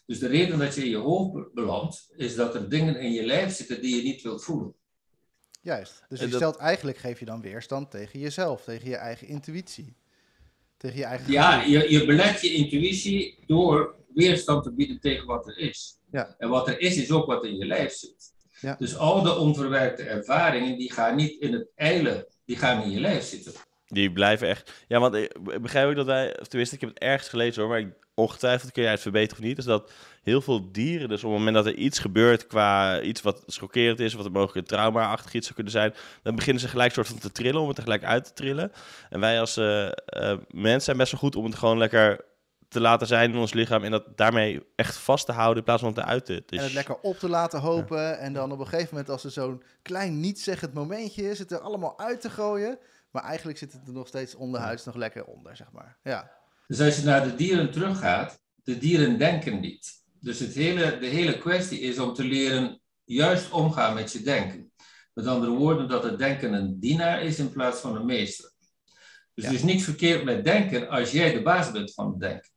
Dus 0.05 0.19
de 0.19 0.27
reden 0.27 0.59
dat 0.59 0.75
je 0.75 0.83
in 0.83 0.89
je 0.89 0.97
hoofd 0.97 1.33
be- 1.33 1.49
belandt, 1.53 2.13
is 2.15 2.35
dat 2.35 2.55
er 2.55 2.69
dingen 2.69 2.99
in 2.99 3.11
je 3.11 3.25
lijf 3.25 3.55
zitten 3.55 3.81
die 3.81 3.95
je 3.95 4.03
niet 4.03 4.21
wilt 4.21 4.43
voelen. 4.43 4.75
Juist. 5.67 6.03
Dus 6.09 6.19
En 6.19 6.25
je 6.25 6.31
dat- 6.31 6.41
stelt 6.41 6.55
eigenlijk, 6.57 6.97
geef 6.97 7.19
je 7.19 7.25
dan 7.25 7.41
weerstand 7.41 7.91
tegen 7.91 8.19
jezelf, 8.19 8.63
tegen 8.63 8.89
je 8.89 8.95
eigen 8.95 9.27
intuïtie. 9.27 9.95
Tegen 10.77 10.97
je 10.97 11.03
eigen 11.05 11.31
Ja, 11.31 11.63
je, 11.63 11.91
je 11.91 12.05
belet 12.05 12.41
je 12.41 12.53
intuïtie 12.53 13.43
door 13.47 13.95
weerstand 14.13 14.63
te 14.63 14.73
bieden 14.73 14.99
tegen 14.99 15.25
wat 15.25 15.47
er 15.47 15.57
is. 15.57 15.99
Ja. 16.11 16.35
En 16.37 16.49
wat 16.49 16.67
er 16.67 16.79
is, 16.79 16.97
is 16.97 17.11
ook 17.11 17.25
wat 17.25 17.45
in 17.45 17.55
je 17.55 17.65
lijf 17.65 17.93
zit. 17.93 18.33
Ja. 18.61 18.75
Dus 18.79 18.95
al 18.97 19.21
de 19.21 19.35
onverwerkte 19.35 20.03
ervaringen, 20.03 20.77
die 20.77 20.91
gaan 20.91 21.15
niet 21.15 21.41
in 21.41 21.53
het 21.53 21.67
eilen, 21.75 22.25
die 22.45 22.55
gaan 22.55 22.83
in 22.83 22.89
je 22.91 22.99
lijf 22.99 23.23
zitten. 23.23 23.53
Die 23.87 24.11
blijven 24.11 24.47
echt. 24.47 24.85
Ja, 24.87 24.99
want 24.99 25.15
ik 25.15 25.61
begrijp 25.61 25.89
ook 25.89 25.95
dat 25.95 26.05
wij, 26.05 26.39
of 26.39 26.47
tenminste, 26.47 26.75
ik 26.75 26.81
heb 26.81 26.89
het 26.89 26.99
ergens 26.99 27.29
gelezen 27.29 27.61
hoor, 27.61 27.71
maar 27.71 27.79
ik, 27.79 27.93
ongetwijfeld 28.13 28.71
kun 28.71 28.83
jij 28.83 28.91
het 28.91 29.01
verbeteren 29.01 29.37
of 29.37 29.47
niet. 29.47 29.57
Is 29.57 29.65
dat 29.65 29.91
heel 30.23 30.41
veel 30.41 30.71
dieren, 30.71 31.09
dus 31.09 31.23
op 31.23 31.29
het 31.29 31.37
moment 31.37 31.55
dat 31.55 31.65
er 31.65 31.75
iets 31.75 31.99
gebeurt 31.99 32.47
qua 32.47 33.01
iets 33.01 33.21
wat 33.21 33.43
schokkerend 33.45 33.99
is, 33.99 34.13
wat 34.13 34.25
er 34.25 34.31
mogelijk 34.31 34.57
een 34.57 34.77
trauma-achtig 34.77 35.33
iets 35.33 35.43
zou 35.43 35.55
kunnen 35.55 35.73
zijn, 35.73 35.93
dan 36.23 36.35
beginnen 36.35 36.61
ze 36.61 36.67
gelijk 36.67 36.93
soort 36.93 37.07
van 37.07 37.17
te 37.17 37.31
trillen, 37.31 37.61
om 37.61 37.67
het 37.67 37.75
tegelijk 37.75 38.03
uit 38.03 38.25
te 38.25 38.33
trillen. 38.33 38.71
En 39.09 39.19
wij 39.19 39.39
als 39.39 39.57
eh 39.57 39.87
eh, 39.87 40.37
mens 40.49 40.85
zijn 40.85 40.97
best 40.97 41.11
wel 41.11 41.21
goed 41.21 41.35
om 41.35 41.45
het 41.45 41.55
gewoon 41.55 41.77
lekker 41.77 42.25
te 42.67 42.79
laten 42.79 43.07
zijn 43.07 43.31
in 43.31 43.37
ons 43.37 43.53
lichaam 43.53 43.83
en 43.83 43.91
dat 43.91 44.17
daarmee 44.17 44.63
echt 44.75 44.95
vast 44.95 45.25
te 45.25 45.31
houden 45.31 45.57
in 45.57 45.63
plaats 45.63 45.81
van 45.81 45.89
het 45.89 45.97
eruit 45.97 46.25
te. 46.25 46.43
Dus, 46.45 46.59
En 46.59 46.65
het 46.65 46.73
lekker 46.73 46.97
op 47.01 47.17
te 47.17 47.29
laten 47.29 47.59
hopen. 47.59 48.19
En 48.19 48.33
dan 48.33 48.51
op 48.51 48.59
een 48.59 48.67
gegeven 48.67 48.89
moment, 48.91 49.09
als 49.09 49.23
er 49.23 49.31
zo'n 49.31 49.63
klein 49.81 50.19
niet-zeggend 50.19 50.73
momentje 50.73 51.29
is, 51.29 51.39
het 51.39 51.51
er 51.51 51.59
allemaal 51.59 51.99
uit 51.99 52.21
te 52.21 52.29
gooien. 52.29 52.79
Maar 53.11 53.23
eigenlijk 53.23 53.57
zit 53.57 53.73
het 53.73 53.87
er 53.87 53.93
nog 53.93 54.07
steeds 54.07 54.35
onderhuids 54.35 54.85
nog 54.85 54.95
lekker 54.95 55.25
onder, 55.25 55.55
zeg 55.55 55.71
maar. 55.71 55.97
Ja, 56.03 56.31
Dus 56.67 56.81
als 56.81 56.95
je 56.97 57.03
naar 57.03 57.23
de 57.23 57.35
dieren 57.35 57.71
teruggaat, 57.71 58.39
de 58.55 58.77
dieren 58.77 59.17
denken 59.17 59.59
niet. 59.59 60.03
Dus 60.19 60.39
het 60.39 60.53
hele, 60.53 60.97
de 60.99 61.05
hele 61.05 61.37
kwestie 61.37 61.79
is 61.79 61.99
om 61.99 62.13
te 62.13 62.23
leren 62.23 62.79
juist 63.03 63.51
omgaan 63.51 63.93
met 63.93 64.11
je 64.11 64.21
denken. 64.21 64.71
Met 65.13 65.27
andere 65.27 65.51
woorden, 65.51 65.87
dat 65.87 66.03
het 66.03 66.17
denken 66.17 66.53
een 66.53 66.79
dienaar 66.79 67.21
is 67.23 67.39
in 67.39 67.51
plaats 67.51 67.79
van 67.79 67.95
een 67.95 68.05
meester. 68.05 68.51
Dus 69.33 69.43
Ja. 69.43 69.49
er 69.49 69.55
is 69.55 69.63
niks 69.63 69.83
verkeerd 69.83 70.23
met 70.23 70.43
denken 70.45 70.89
als 70.89 71.11
jij 71.11 71.33
de 71.33 71.41
baas 71.41 71.71
bent 71.71 71.93
van 71.93 72.09
het 72.09 72.19
denken. 72.19 72.49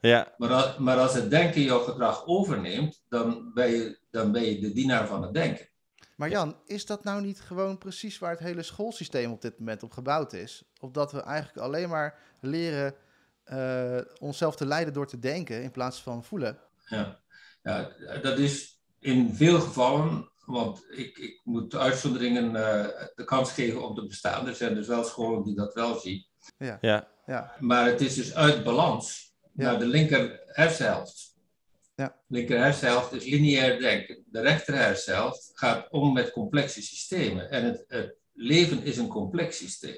Ja, 0.00 0.34
Maar 0.36 0.50
als, 0.52 0.76
maar 0.76 0.98
als 0.98 1.14
het 1.14 1.30
denken 1.30 1.62
jouw 1.62 1.80
gedrag 1.80 2.26
overneemt, 2.26 3.02
dan 3.08 3.50
ben, 3.54 3.70
je, 3.70 3.98
dan 4.10 4.32
ben 4.32 4.42
je 4.42 4.60
de 4.60 4.72
dienaar 4.72 5.06
van 5.06 5.22
het 5.22 5.34
denken. 5.34 5.68
Maar 6.22 6.30
Jan, 6.30 6.56
is 6.66 6.86
dat 6.86 7.04
nou 7.04 7.22
niet 7.22 7.40
gewoon 7.40 7.78
precies 7.78 8.18
waar 8.18 8.30
het 8.30 8.38
hele 8.40 8.62
schoolsysteem 8.62 9.32
op 9.32 9.40
dit 9.42 9.58
moment 9.58 9.82
op 9.82 9.92
gebouwd 9.92 10.32
is? 10.32 10.62
Of 10.80 10.90
dat 10.90 11.12
we 11.12 11.20
eigenlijk 11.22 11.58
alleen 11.66 11.88
maar 11.88 12.18
leren 12.40 12.94
eh, 13.44 13.98
onszelf 14.18 14.56
te 14.56 14.66
leiden 14.66 14.92
door 14.94 15.06
te 15.06 15.18
denken 15.18 15.62
in 15.62 15.70
plaats 15.70 16.02
van 16.02 16.24
voelen? 16.24 16.58
Ja. 16.86 17.20
ja, 17.62 17.90
dat 18.22 18.38
is 18.38 18.80
in 18.98 19.34
veel 19.34 19.60
gevallen, 19.60 20.30
want 20.44 20.84
ik, 20.90 21.18
ik 21.18 21.40
moet 21.44 21.70
de 21.70 21.78
uitzonderingen 21.78 22.56
eh, 22.56 23.06
de 23.14 23.24
kans 23.24 23.52
geven 23.52 23.88
om 23.88 23.94
te 23.94 24.06
bestaan. 24.06 24.46
Er 24.46 24.54
zijn 24.54 24.74
dus 24.74 24.86
wel 24.86 25.04
scholen 25.04 25.42
die 25.42 25.54
dat 25.54 25.74
wel 25.74 25.94
zien. 25.94 26.26
ja. 26.58 26.78
Ja, 27.26 27.56
Maar 27.58 27.86
het 27.86 28.00
is 28.00 28.14
dus 28.14 28.34
uit 28.34 28.64
balans 28.64 29.34
Ja. 29.52 29.70
naar 29.70 29.78
de 29.78 29.86
linker 29.86 30.40
hersenhelft. 30.46 31.31
Ja. 31.94 32.16
linker 32.28 32.58
hersenhelft 32.58 33.12
is 33.12 33.24
lineair 33.24 33.78
denken. 33.80 34.24
De 34.30 34.40
rechter 34.40 34.74
hersenhelft 34.74 35.50
gaat 35.54 35.90
om 35.90 36.12
met 36.12 36.30
complexe 36.30 36.82
systemen. 36.82 37.50
En 37.50 37.64
het, 37.64 37.84
het 37.88 38.16
leven 38.32 38.82
is 38.84 38.96
een 38.96 39.08
complex 39.08 39.56
systeem. 39.56 39.96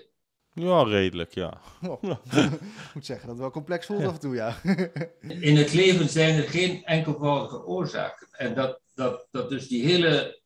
Ja, 0.52 0.82
redelijk, 0.82 1.34
ja. 1.34 1.60
Oh. 1.88 2.02
ik 2.34 2.94
moet 2.94 3.06
zeggen 3.06 3.26
dat 3.26 3.34
het 3.34 3.38
wel 3.38 3.50
complex 3.50 3.86
voelt 3.86 4.04
af 4.04 4.12
en 4.14 4.20
toe, 4.20 4.34
ja. 4.34 4.56
In 5.40 5.56
het 5.56 5.72
leven 5.72 6.08
zijn 6.08 6.36
er 6.42 6.48
geen 6.48 6.84
enkelvoudige 6.84 7.64
oorzaken. 7.64 8.26
En 8.30 8.54
dat, 8.54 8.80
dat, 8.94 9.28
dat 9.30 9.48
dus 9.48 9.68
die 9.68 9.84
hele 9.84 10.42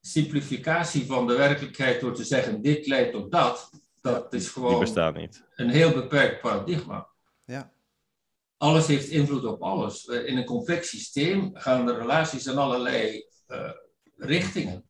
simplificatie 0.00 1.06
van 1.06 1.26
de 1.26 1.36
werkelijkheid 1.36 2.00
door 2.00 2.14
te 2.14 2.24
zeggen 2.24 2.62
dit 2.62 2.86
leidt 2.86 3.12
tot 3.12 3.32
dat, 3.32 3.70
dat 4.00 4.32
is 4.34 4.42
Die 4.42 4.52
gewoon 4.52 4.80
bestaat 4.80 5.14
niet. 5.16 5.44
een 5.54 5.70
heel 5.70 5.92
beperkt 5.92 6.40
paradigma. 6.40 7.08
ja. 7.44 7.72
Alles 8.62 8.86
heeft 8.86 9.08
invloed 9.08 9.44
op 9.44 9.62
alles. 9.62 10.06
Eh, 10.06 10.26
In 10.26 10.36
een 10.36 10.44
complex 10.44 10.88
systeem 10.88 11.50
gaan 11.54 11.86
de 11.86 11.94
relaties 11.94 12.46
in 12.46 12.58
allerlei 12.58 13.26
eh, 13.46 13.70
richtingen. 14.16 14.84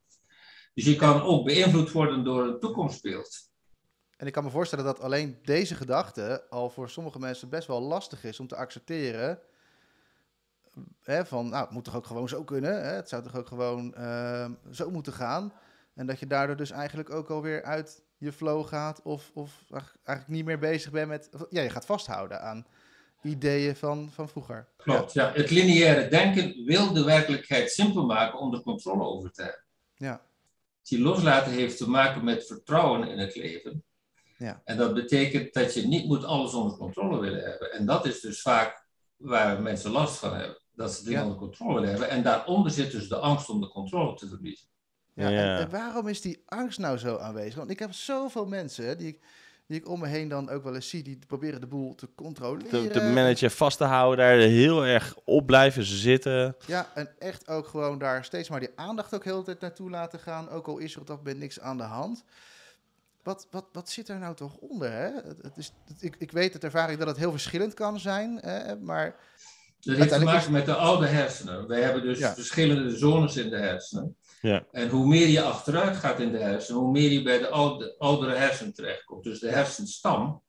Dus 0.75 0.85
je 0.85 0.97
kan 0.97 1.23
ook 1.23 1.45
beïnvloed 1.45 1.93
worden 1.93 2.25
door 2.25 2.47
een 2.47 2.61
toekomstbeeld. 2.61 3.51
En 4.17 4.27
ik 4.27 4.33
kan 4.33 4.45
me 4.45 4.51
voorstellen 4.51 4.85
dat 4.85 5.01
alleen 5.01 5.39
deze 5.43 5.75
gedachte 5.75 6.47
al 6.49 6.71
voor 6.71 6.91
sommige 6.91 7.19
mensen 7.19 7.49
best 7.49 7.67
wel 7.67 7.81
lastig 7.81 8.25
is 8.25 8.41
om 8.41 8.47
te 8.47 8.57
accepteren. 8.57 9.41
Hè, 11.03 11.27
van, 11.27 11.49
nou, 11.49 11.65
het 11.65 11.73
moet 11.73 11.85
toch 11.85 11.97
ook 11.97 12.07
gewoon 12.07 12.29
zo 12.29 12.45
kunnen? 12.45 12.85
Hè? 12.85 12.93
Het 12.95 13.09
zou 13.09 13.23
toch 13.23 13.37
ook 13.37 13.47
gewoon 13.47 13.95
ehm, 13.95 14.53
zo 14.71 14.91
moeten 14.91 15.13
gaan? 15.13 15.53
En 15.95 16.07
dat 16.07 16.19
je 16.19 16.27
daardoor 16.27 16.57
dus 16.57 16.71
eigenlijk 16.71 17.11
ook 17.11 17.31
alweer 17.31 17.63
uit 17.63 18.03
je 18.19 18.33
flow 18.33 18.67
gaat 18.67 19.03
of, 19.03 19.31
of 19.35 19.65
eigenlijk 19.71 20.29
niet 20.29 20.45
meer 20.45 20.59
bezig 20.59 20.91
bent 20.91 21.09
met... 21.09 21.29
Ja, 21.49 21.63
je 21.63 21.71
gaat 21.71 21.87
vasthouden 21.87 22.41
aan 22.43 22.67
ideeën 23.23 23.77
van, 23.77 24.11
van 24.13 24.29
vroeger. 24.29 24.69
Klopt, 24.77 25.13
ja. 25.13 25.33
Het 25.33 25.51
lineaire 25.51 26.09
denken 26.09 26.65
wil 26.65 26.93
de 26.93 27.05
werkelijkheid 27.05 27.71
simpel 27.71 28.07
maken 28.07 28.39
om 28.39 28.55
er 28.55 28.63
controle 28.63 29.05
over 29.05 29.31
te 29.33 29.43
hebben. 29.43 29.65
Ja, 29.95 30.21
Die 30.83 31.01
loslaten 31.01 31.53
heeft 31.53 31.77
te 31.77 31.89
maken 31.91 32.25
met 32.25 32.47
vertrouwen 32.47 33.09
in 33.09 33.19
het 33.19 33.37
leven. 33.37 33.85
Ja. 34.39 34.61
En 34.65 34.77
dat 34.77 34.95
betekent 34.95 35.53
dat 35.55 35.75
je 35.75 35.87
niet 35.87 36.07
moet 36.07 36.25
alles 36.25 36.55
onder 36.55 36.77
controle 36.77 37.21
willen 37.21 37.43
hebben. 37.43 37.73
En 37.73 37.87
dat 37.87 38.07
is 38.07 38.21
dus 38.21 38.43
vaak 38.43 38.85
waar 39.17 39.63
mensen 39.63 39.91
last 39.91 40.17
van 40.19 40.35
hebben. 40.35 40.61
Dat 40.75 40.93
ze 40.93 41.05
dingen 41.05 41.19
Ja. 41.19 41.25
onder 41.25 41.39
controle 41.39 41.75
willen 41.75 41.89
hebben. 41.91 42.09
En 42.09 42.23
daaronder 42.23 42.73
zit 42.73 42.91
dus 42.91 43.09
de 43.09 43.17
angst 43.17 43.49
om 43.49 43.61
de 43.61 43.69
controle 43.69 44.15
te 44.17 44.29
verliezen. 44.29 44.67
Ja, 45.15 45.29
Ja. 45.29 45.57
En, 45.57 45.65
en 45.65 45.71
waarom 45.71 46.09
is 46.09 46.21
die 46.21 46.43
angst 46.47 46.79
nou 46.79 46.99
zo 46.99 47.17
aanwezig? 47.17 47.55
Want 47.55 47.71
ik 47.71 47.79
heb 47.79 47.93
zoveel 47.93 48.47
mensen 48.47 48.99
die 48.99 49.09
ik, 49.09 49.21
die 49.73 49.81
ik 49.81 49.89
om 49.89 50.01
me 50.01 50.07
heen 50.07 50.29
dan 50.29 50.49
ook 50.51 50.63
wel 50.65 50.75
eens 50.75 50.89
zie, 50.89 51.03
die 51.03 51.19
proberen 51.27 51.61
de 51.61 51.67
boel 51.67 51.95
te 51.95 52.09
controleren. 52.15 52.69
Te, 52.69 52.89
te 52.89 53.01
managen, 53.03 53.51
vast 53.51 53.79
te 53.79 53.85
houden, 53.85 54.25
daar 54.25 54.37
heel 54.39 54.85
erg 54.87 55.15
op 55.25 55.47
blijven 55.47 55.85
zitten. 55.85 56.57
Ja, 56.67 56.87
en 56.95 57.09
echt 57.19 57.49
ook 57.49 57.67
gewoon 57.67 57.99
daar 57.99 58.25
steeds 58.25 58.49
maar 58.49 58.61
die 58.61 58.71
aandacht 58.75 59.15
ook 59.15 59.25
heel 59.25 59.39
de 59.39 59.45
tijd 59.45 59.61
naartoe 59.61 59.91
laten 59.91 60.19
gaan. 60.19 60.49
Ook 60.49 60.67
al 60.67 60.79
is 60.79 60.95
er 60.95 61.01
op 61.01 61.07
dat 61.07 61.17
moment 61.17 61.39
niks 61.39 61.61
aan 61.61 61.77
de 61.77 61.83
hand. 61.83 62.25
Wat, 63.23 63.47
wat, 63.51 63.65
wat 63.73 63.91
zit 63.91 64.09
er 64.09 64.19
nou 64.19 64.35
toch 64.35 64.57
onder? 64.57 64.93
Hè? 64.93 65.11
Het, 65.15 65.39
het 65.43 65.57
is, 65.57 65.73
het- 65.89 66.03
ik, 66.03 66.17
ik 66.19 66.33
weet 66.33 66.53
uit 66.53 66.65
ervaring 66.65 66.99
dat 66.99 67.09
het 67.09 67.17
heel 67.17 67.31
verschillend 67.31 67.75
kan 67.75 68.01
zijn. 68.01 68.39
Hè? 68.41 68.77
Maar 68.77 69.17
Dat 69.81 69.97
heeft 69.97 70.09
te 70.13 70.25
maken 70.25 70.53
met 70.53 70.67
de 70.67 70.75
oude 70.75 71.07
hersenen. 71.07 71.69
Wij 71.69 71.81
hebben 71.83 72.03
dus 72.03 72.19
Ja. 72.19 72.35
verschillende 72.35 72.97
zones 72.97 73.37
in 73.37 73.51
de 73.51 73.57
hersenen. 73.59 74.17
Ja. 74.43 74.67
En 74.73 74.89
hoe 74.89 75.07
meer 75.07 75.27
je 75.27 75.43
achteruit 75.43 75.97
gaat 75.97 76.21
in 76.21 76.33
de 76.33 76.39
hersenen, 76.39 76.81
hoe 76.81 76.91
meer 76.91 77.11
je 77.11 77.23
bij 77.23 77.39
de 77.39 77.49
oude, 77.49 77.95
oudere 77.99 78.35
hersen 78.35 78.75
terechtkomt. 78.75 79.25
Dus 79.25 79.41
de 79.41 79.49
hersenstam 79.51 80.43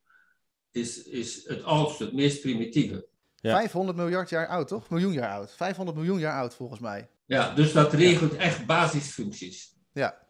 is, 0.71 1.03
is 1.03 1.47
het 1.47 1.63
oudste, 1.63 2.03
het 2.03 2.13
meest 2.13 2.41
primitieve. 2.41 3.07
Ja. 3.35 3.55
500 3.57 3.97
miljard 3.97 4.29
jaar 4.29 4.47
oud, 4.47 4.67
toch? 4.67 4.89
Miljoen 4.89 5.13
jaar 5.13 5.31
oud. 5.31 5.53
500 5.55 5.97
miljoen 5.97 6.19
jaar 6.19 6.39
oud 6.39 6.55
volgens 6.55 6.79
mij. 6.79 7.09
Ja, 7.25 7.53
dus 7.53 7.73
dat 7.73 7.93
regelt 7.93 8.35
echt 8.35 8.65
basisfuncties. 8.65 9.75
Ja, 9.93 10.27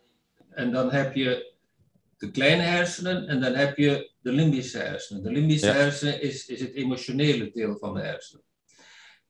En 0.49 0.71
dan 0.71 0.91
heb 0.91 1.15
je 1.15 1.53
de 2.17 2.31
kleine 2.31 2.61
hersenen 2.61 3.27
en 3.27 3.39
dan 3.41 3.53
heb 3.53 3.77
je 3.77 4.11
de 4.21 4.31
limbische 4.31 4.77
hersenen. 4.77 5.23
De 5.23 5.31
limbische 5.31 5.65
Ja. 5.65 5.73
hersenen 5.73 6.21
is, 6.21 6.45
is 6.47 6.59
het 6.59 6.73
emotionele 6.73 7.51
deel 7.51 7.77
van 7.77 7.93
de 7.93 8.01
hersenen. 8.01 8.43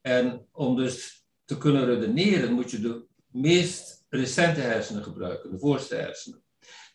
En 0.01 0.45
om 0.51 0.75
dus 0.75 1.25
te 1.45 1.57
kunnen 1.57 1.85
redeneren 1.85 2.53
moet 2.53 2.71
je 2.71 2.79
de 2.79 3.05
meest 3.31 4.02
recente 4.17 4.59
hersenen 4.61 5.03
gebruiken, 5.03 5.51
de 5.51 5.59
voorste 5.59 5.95
hersenen. 5.95 6.43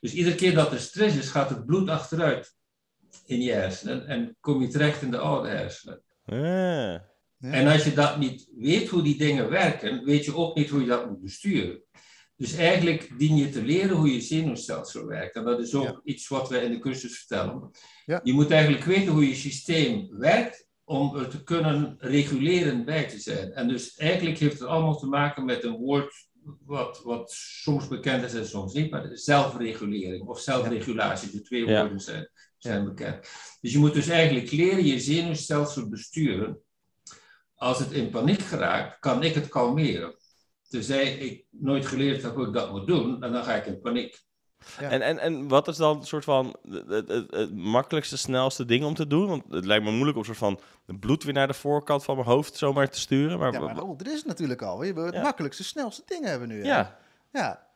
Dus 0.00 0.12
iedere 0.12 0.34
keer 0.34 0.54
dat 0.54 0.72
er 0.72 0.80
stress 0.80 1.16
is, 1.16 1.28
gaat 1.28 1.50
het 1.50 1.66
bloed 1.66 1.88
achteruit 1.88 2.54
in 3.26 3.40
je 3.40 3.52
hersenen 3.52 4.06
en 4.06 4.36
kom 4.40 4.60
je 4.60 4.68
terecht 4.68 5.02
in 5.02 5.10
de 5.10 5.18
oude 5.18 5.48
hersenen. 5.48 6.02
Ah. 6.24 6.96
Ja. 7.40 7.52
En 7.52 7.66
als 7.66 7.84
je 7.84 7.92
dat 7.92 8.18
niet 8.18 8.48
weet 8.56 8.88
hoe 8.88 9.02
die 9.02 9.18
dingen 9.18 9.50
werken, 9.50 10.04
weet 10.04 10.24
je 10.24 10.34
ook 10.36 10.56
niet 10.56 10.68
hoe 10.68 10.80
je 10.80 10.86
dat 10.86 11.08
moet 11.08 11.22
besturen. 11.22 11.82
Dus 12.36 12.56
eigenlijk 12.56 13.18
dien 13.18 13.36
je 13.36 13.50
te 13.50 13.62
leren 13.62 13.96
hoe 13.96 14.12
je 14.12 14.20
zenuwstelsel 14.20 15.06
werkt. 15.06 15.36
En 15.36 15.44
dat 15.44 15.60
is 15.60 15.74
ook 15.74 15.84
Ja. 15.84 16.00
iets 16.04 16.28
wat 16.28 16.48
we 16.48 16.60
in 16.60 16.70
de 16.70 16.78
cursus 16.78 17.18
vertellen. 17.18 17.70
Je 18.22 18.32
moet 18.32 18.50
eigenlijk 18.50 18.84
weten 18.84 19.12
hoe 19.12 19.28
je 19.28 19.34
systeem 19.34 20.08
werkt 20.10 20.66
om 20.84 21.16
er 21.16 21.28
te 21.28 21.42
kunnen 21.44 21.96
reguleren 21.98 22.84
bij 22.84 23.08
te 23.08 23.18
zijn. 23.18 23.52
En 23.52 23.68
dus 23.68 23.96
eigenlijk 23.96 24.38
heeft 24.38 24.58
het 24.58 24.68
allemaal 24.68 24.98
te 24.98 25.06
maken 25.06 25.44
met 25.44 25.64
een 25.64 25.76
woord 25.76 26.27
wat, 26.64 27.00
wat 27.04 27.30
soms 27.32 27.88
bekend 27.88 28.24
is 28.24 28.34
en 28.34 28.46
soms 28.46 28.72
niet, 28.72 28.90
maar 28.90 29.08
zelfregulering 29.12 30.26
of 30.28 30.40
zelfregulatie. 30.40 31.30
De 31.30 31.42
twee 31.42 31.66
Ja. 31.66 31.80
woorden 31.80 32.00
zijn, 32.00 32.30
zijn 32.56 32.84
bekend. 32.84 33.28
Dus 33.60 33.72
je 33.72 33.78
moet 33.78 33.94
dus 33.94 34.08
eigenlijk 34.08 34.50
leren 34.50 34.84
je 34.84 35.00
zenuwstelsel 35.00 35.88
besturen. 35.88 36.58
Als 37.54 37.78
het 37.78 37.92
in 37.92 38.10
paniek 38.10 38.40
geraakt, 38.40 38.98
kan 38.98 39.22
ik 39.22 39.34
het 39.34 39.48
kalmeren. 39.48 40.16
Tenzij 40.68 41.12
ik 41.14 41.44
nooit 41.50 41.86
geleerd 41.86 42.22
heb 42.22 42.34
hoe 42.34 42.46
ik 42.46 42.52
dat 42.52 42.70
moet 42.70 42.86
doen, 42.86 43.22
en 43.22 43.32
dan 43.32 43.44
ga 43.44 43.54
ik 43.54 43.66
in 43.66 43.80
paniek. 43.80 44.20
Ja. 44.80 44.90
En, 44.90 45.02
en, 45.02 45.18
en 45.18 45.48
wat 45.48 45.68
is 45.68 45.76
dan 45.76 45.96
een 45.98 46.06
soort 46.06 46.24
van 46.24 46.56
het, 46.70 46.88
het, 46.88 47.08
het- 47.08 47.30
het 47.30 47.54
makkelijkste, 47.54 48.16
snelste 48.18 48.64
ding 48.64 48.84
om 48.84 48.94
te 48.94 49.06
doen? 49.06 49.28
Want 49.28 49.42
het 49.50 49.64
lijkt 49.64 49.84
me 49.84 49.90
moeilijk 49.90 50.16
om 50.16 50.24
soort 50.24 50.36
van 50.38 50.60
het 50.86 51.00
bloed 51.00 51.24
weer 51.24 51.32
naar 51.34 51.46
de 51.46 51.54
voorkant 51.54 52.04
van 52.04 52.14
mijn 52.16 52.28
hoofd 52.28 52.56
zomaar 52.56 52.90
te 52.90 53.00
sturen. 53.00 53.38
Maar, 53.38 53.52
ja 53.52 53.60
maar 53.60 53.74
Raoul, 53.74 53.96
dit 53.96 54.06
is 54.06 54.16
het 54.18 54.26
natuurlijk 54.26 54.62
al. 54.62 54.78
We 54.78 55.00
het 55.00 55.14
Ja. 55.14 55.22
makkelijkste, 55.22 55.64
snelste 55.64 56.02
ding 56.06 56.24
hebben 56.24 56.48
we 56.48 56.54
nu. 56.54 56.60
hè? 56.62 56.68
ja. 56.68 56.98
ja. 57.32 57.66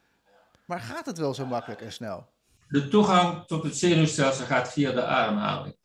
Maar 0.65 0.81
gaat 0.81 1.07
het 1.07 1.19
wel 1.19 1.35
zo 1.35 1.47
makkelijk 1.47 1.81
en 1.81 1.93
snel? 1.93 2.27
De 2.69 2.89
toegang 2.89 3.47
tot 3.47 3.63
het 3.63 3.77
zenuwstelsel 3.77 4.45
gaat 4.47 4.73
via 4.73 4.93
de 4.93 5.05
ademhaling. 5.05 5.77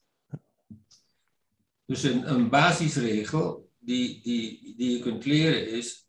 Dus 1.86 2.04
een, 2.04 2.30
een 2.32 2.50
basisregel 2.50 3.70
die, 3.80 4.22
die, 4.24 4.74
die 4.78 4.92
je 4.98 5.00
kunt 5.00 5.26
leren 5.26 5.70
is, 5.72 6.07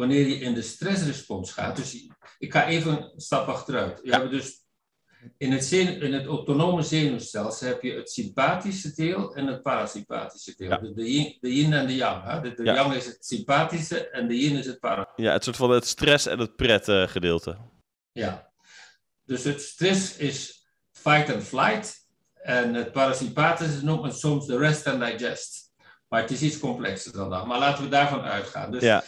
wanneer 0.00 0.26
je 0.26 0.34
in 0.38 0.54
de 0.54 0.62
stressrespons 0.62 1.52
gaat, 1.52 1.76
dus 1.76 2.06
ik 2.38 2.52
ga 2.52 2.66
even 2.66 3.02
een 3.02 3.20
stap 3.20 3.48
achteruit. 3.48 4.00
Je 4.02 4.10
Ja. 4.10 4.18
hebt 4.18 4.30
dus 4.30 4.58
in 5.36 5.52
het, 5.52 5.64
zenu- 5.64 6.00
in 6.00 6.12
het 6.12 6.26
autonome 6.26 6.82
zenuwstelsel 6.82 7.66
heb 7.66 7.82
je 7.82 7.92
het 7.92 8.10
sympathische 8.10 8.92
deel 8.94 9.34
en 9.34 9.46
het 9.46 9.62
parasympathische 9.62 10.54
deel. 10.56 10.68
Ja. 10.70 10.76
De, 10.78 10.92
de, 10.94 11.12
yin, 11.12 11.36
de 11.40 11.54
yin 11.54 11.72
en 11.72 11.86
de 11.86 11.94
yang. 11.96 12.24
Hè? 12.24 12.40
De, 12.40 12.54
de 12.54 12.64
Ja. 12.64 12.74
yang 12.74 12.94
is 12.94 13.06
het 13.06 13.24
sympathische 13.26 14.08
en 14.10 14.28
de 14.28 14.38
yin 14.38 14.56
is 14.56 14.66
het 14.66 14.78
parasympathische. 14.80 15.22
ja, 15.22 15.32
het 15.32 15.44
soort 15.44 15.56
van 15.56 15.70
het 15.70 15.86
stress- 15.86 16.26
en 16.26 16.38
het 16.38 16.56
pret 16.56 16.84
gedeelte. 17.10 17.56
Ja. 18.12 18.50
Dus 19.24 19.44
het 19.44 19.62
stress 19.62 20.16
is 20.16 20.66
fight 20.92 21.34
and 21.34 21.42
flight. 21.42 21.98
En 22.42 22.74
het 22.74 22.92
parasympathische 22.92 23.84
noemt 23.84 24.02
men 24.02 24.14
soms 24.14 24.46
de 24.46 24.58
rest 24.58 24.86
and 24.86 25.00
digest. 25.04 25.70
Maar 26.08 26.20
het 26.20 26.30
is 26.30 26.42
iets 26.42 26.58
complexer 26.58 27.12
dan 27.12 27.30
dat. 27.30 27.46
Maar 27.46 27.58
laten 27.58 27.84
we 27.84 27.90
daarvan 27.90 28.20
uitgaan. 28.22 28.70
Dus 28.70 28.82
Ja. 28.82 29.04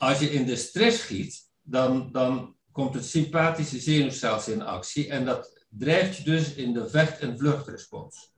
Als 0.00 0.18
je 0.18 0.30
in 0.30 0.46
de 0.46 0.56
stress 0.56 1.00
schiet, 1.00 1.50
dan, 1.62 2.12
dan 2.12 2.56
komt 2.72 2.94
het 2.94 3.04
sympathische 3.04 3.78
zenuwstelsel 3.78 4.52
in 4.52 4.62
actie. 4.62 5.08
En 5.08 5.24
dat 5.24 5.64
drijft 5.68 6.16
je 6.16 6.22
dus 6.22 6.54
in 6.54 6.72
de 6.72 6.88
vecht- 6.88 7.18
en 7.18 7.38
vluchtrespons. 7.38 8.32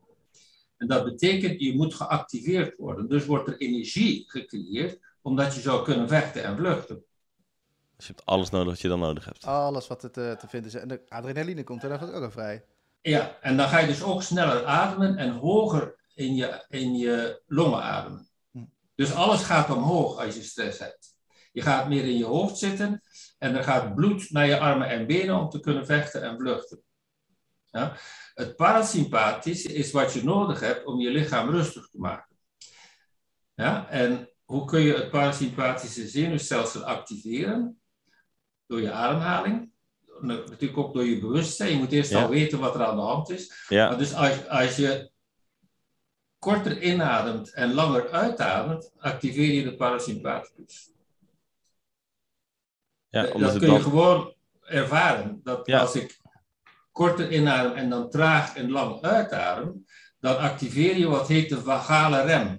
En 0.76 0.88
dat 0.88 1.04
betekent, 1.04 1.60
je 1.60 1.76
moet 1.76 1.94
geactiveerd 1.94 2.76
worden. 2.76 3.08
Dus 3.08 3.26
wordt 3.26 3.48
er 3.48 3.56
energie 3.56 4.24
gecreëerd 4.26 4.98
omdat 5.22 5.54
je 5.54 5.60
zou 5.60 5.84
kunnen 5.84 6.08
vechten 6.08 6.44
en 6.44 6.56
vluchten. 6.56 7.04
Dus 7.96 8.06
je 8.06 8.12
hebt 8.12 8.26
alles 8.26 8.50
nodig 8.50 8.68
wat 8.68 8.80
je 8.80 8.88
dan 8.88 9.00
nodig 9.00 9.24
hebt. 9.24 9.44
Alles 9.44 9.86
wat 9.86 10.02
er 10.02 10.10
te, 10.10 10.36
te 10.38 10.48
vinden 10.48 10.70
is. 10.70 10.76
En 10.76 10.88
de 10.88 11.02
adrenaline 11.08 11.64
komt 11.64 11.82
er 11.82 11.98
dan 11.98 12.14
ook 12.14 12.22
al 12.22 12.30
vrij. 12.30 12.64
Ja, 13.02 13.38
en 13.40 13.56
dan 13.56 13.68
ga 13.68 13.78
je 13.78 13.86
dus 13.86 14.02
ook 14.02 14.22
sneller 14.22 14.64
ademen 14.64 15.16
en 15.16 15.30
hoger 15.30 15.96
in 16.14 16.34
je, 16.34 16.64
in 16.68 16.94
je 16.96 17.42
longen 17.46 17.82
ademen. 17.82 18.28
Hm. 18.50 18.64
Dus 18.94 19.14
alles 19.14 19.42
gaat 19.42 19.70
omhoog 19.70 20.18
als 20.18 20.34
je 20.34 20.42
stress 20.42 20.78
hebt. 20.78 21.11
Je 21.52 21.62
gaat 21.62 21.88
meer 21.88 22.04
in 22.04 22.16
je 22.16 22.24
hoofd 22.24 22.58
zitten 22.58 23.02
en 23.38 23.56
er 23.56 23.64
gaat 23.64 23.94
bloed 23.94 24.30
naar 24.30 24.46
je 24.46 24.58
armen 24.58 24.88
en 24.88 25.06
benen 25.06 25.36
om 25.38 25.48
te 25.48 25.60
kunnen 25.60 25.86
vechten 25.86 26.22
en 26.22 26.36
vluchten. 26.38 26.82
Ja? 27.70 27.96
Het 28.34 28.56
parasympathische 28.56 29.74
is 29.74 29.90
wat 29.90 30.12
je 30.12 30.24
nodig 30.24 30.60
hebt 30.60 30.84
om 30.86 31.00
je 31.00 31.10
lichaam 31.10 31.50
rustig 31.50 31.88
te 31.88 31.98
maken. 31.98 32.36
Ja? 33.54 33.88
En 33.88 34.30
hoe 34.44 34.64
kun 34.64 34.80
je 34.80 34.94
het 34.94 35.10
parasympathische 35.10 36.08
zenuwstelsel 36.08 36.82
activeren? 36.84 37.80
Door 38.66 38.80
je 38.80 38.92
ademhaling. 38.92 39.70
Natuurlijk 40.20 40.78
ook 40.78 40.94
door 40.94 41.04
je 41.04 41.18
bewustzijn. 41.20 41.70
Je 41.70 41.76
moet 41.76 41.92
eerst 41.92 42.10
Ja. 42.10 42.22
al 42.22 42.28
weten 42.28 42.58
wat 42.58 42.74
er 42.74 42.84
aan 42.84 42.96
de 42.96 43.02
hand 43.02 43.30
is. 43.30 43.64
Ja, 43.68 43.88
Maar 43.88 43.98
dus 43.98 44.14
als, 44.14 44.48
als 44.48 44.76
je 44.76 45.10
korter 46.38 46.82
inademt 46.82 47.52
en 47.52 47.74
langer 47.74 48.10
uitademt, 48.10 48.92
activeer 48.98 49.52
je 49.52 49.62
de 49.62 49.76
parasympathicus. 49.76 50.90
Ja 53.12 53.22
dat 53.22 53.32
omdat 53.32 53.50
het 53.50 53.58
kun 53.58 53.72
je 53.72 53.78
dan... 53.78 53.90
gewoon 53.90 54.34
ervaren. 54.62 55.40
Dat 55.42 55.66
Ja. 55.66 55.80
als 55.80 55.94
ik 55.94 56.20
korter 56.92 57.32
inadem 57.32 57.72
en 57.72 57.90
dan 57.90 58.10
traag 58.10 58.56
en 58.56 58.70
lang 58.70 59.02
uitadem, 59.02 59.84
dan 60.20 60.38
activeer 60.38 60.96
je 60.96 61.08
wat 61.08 61.28
heet 61.28 61.48
de 61.48 61.60
vagale 61.60 62.22
rem. 62.22 62.56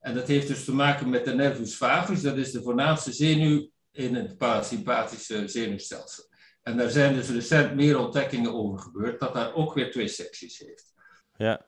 En 0.00 0.14
dat 0.14 0.28
heeft 0.28 0.48
dus 0.48 0.64
te 0.64 0.74
maken 0.74 1.10
met 1.10 1.24
de 1.24 1.34
nervus 1.34 1.76
vagus, 1.76 2.22
dat 2.22 2.36
is 2.36 2.52
de 2.52 2.62
voornaamste 2.62 3.12
zenuw 3.12 3.68
in 3.92 4.14
het 4.14 4.36
parasympathische 4.38 5.48
zenuwstelsel. 5.48 6.24
En 6.62 6.76
daar 6.76 6.90
zijn 6.90 7.14
dus 7.14 7.28
recent 7.28 7.74
meer 7.74 7.98
ontdekkingen 7.98 8.54
over 8.54 8.78
gebeurd, 8.78 9.20
dat 9.20 9.34
daar 9.34 9.54
ook 9.54 9.74
weer 9.74 9.90
twee 9.90 10.08
secties 10.08 10.58
heeft. 10.58 10.94
Ja. 11.36 11.66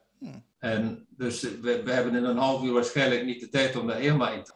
En 0.58 1.06
dus 1.08 1.40
we, 1.40 1.82
we 1.82 1.92
hebben 1.92 2.14
in 2.14 2.24
een 2.24 2.36
half 2.36 2.62
uur 2.62 2.72
waarschijnlijk 2.72 3.24
niet 3.24 3.40
de 3.40 3.48
tijd 3.48 3.76
om 3.76 3.86
daar 3.86 3.96
helemaal 3.96 4.32
in 4.32 4.44
te 4.44 4.54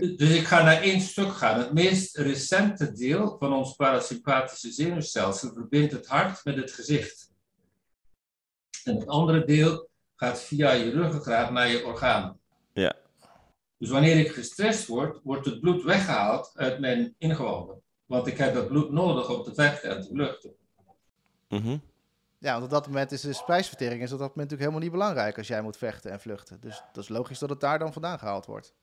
Dus 0.16 0.30
ik 0.30 0.46
ga 0.46 0.62
naar 0.62 0.82
één 0.82 1.00
stuk 1.00 1.32
gaan. 1.32 1.58
Het 1.58 1.72
meest 1.72 2.16
recente 2.16 2.92
deel 2.92 3.36
van 3.38 3.52
ons 3.52 3.74
parasympathische 3.74 4.72
zenuwstelsel 4.72 5.52
verbindt 5.52 5.92
het 5.92 6.06
hart 6.06 6.44
met 6.44 6.56
het 6.56 6.72
gezicht. 6.72 7.30
En 8.84 8.94
het 8.94 9.06
andere 9.06 9.44
deel 9.44 9.88
gaat 10.16 10.42
via 10.42 10.72
je 10.72 10.90
ruggengraat 10.90 11.50
naar 11.50 11.68
je 11.68 11.84
organen. 11.84 12.40
Ja. 12.72 12.96
Dus 13.78 13.90
wanneer 13.90 14.18
ik 14.18 14.28
gestrest 14.28 14.86
word, 14.86 15.20
wordt 15.22 15.46
het 15.46 15.60
bloed 15.60 15.82
weggehaald 15.82 16.50
uit 16.54 16.80
mijn 16.80 17.14
ingewanden. 17.18 17.82
Want 18.06 18.26
ik 18.26 18.38
heb 18.38 18.54
dat 18.54 18.68
bloed 18.68 18.90
nodig 18.90 19.28
om 19.28 19.42
te 19.42 19.54
vechten 19.54 19.90
en 19.90 20.00
te 20.02 20.08
vluchten. 20.08 20.54
Mhm. 21.48 21.76
Ja, 22.38 22.52
want 22.52 22.64
op 22.64 22.70
dat 22.70 22.86
moment 22.86 23.12
is 23.12 23.20
de 23.20 23.32
spijsvertering 23.32 24.02
is 24.02 24.12
op 24.12 24.18
dat 24.18 24.28
moment 24.28 24.50
natuurlijk 24.50 24.60
helemaal 24.60 24.80
niet 24.80 24.90
belangrijk 24.90 25.38
als 25.38 25.46
jij 25.46 25.62
moet 25.62 25.76
vechten 25.76 26.10
en 26.10 26.20
vluchten. 26.20 26.60
Dus 26.60 26.82
dat 26.92 27.02
is 27.02 27.08
logisch 27.08 27.38
dat 27.38 27.50
het 27.50 27.60
daar 27.60 27.78
dan 27.78 27.92
vandaan 27.92 28.18
gehaald 28.18 28.46
wordt. 28.46 28.74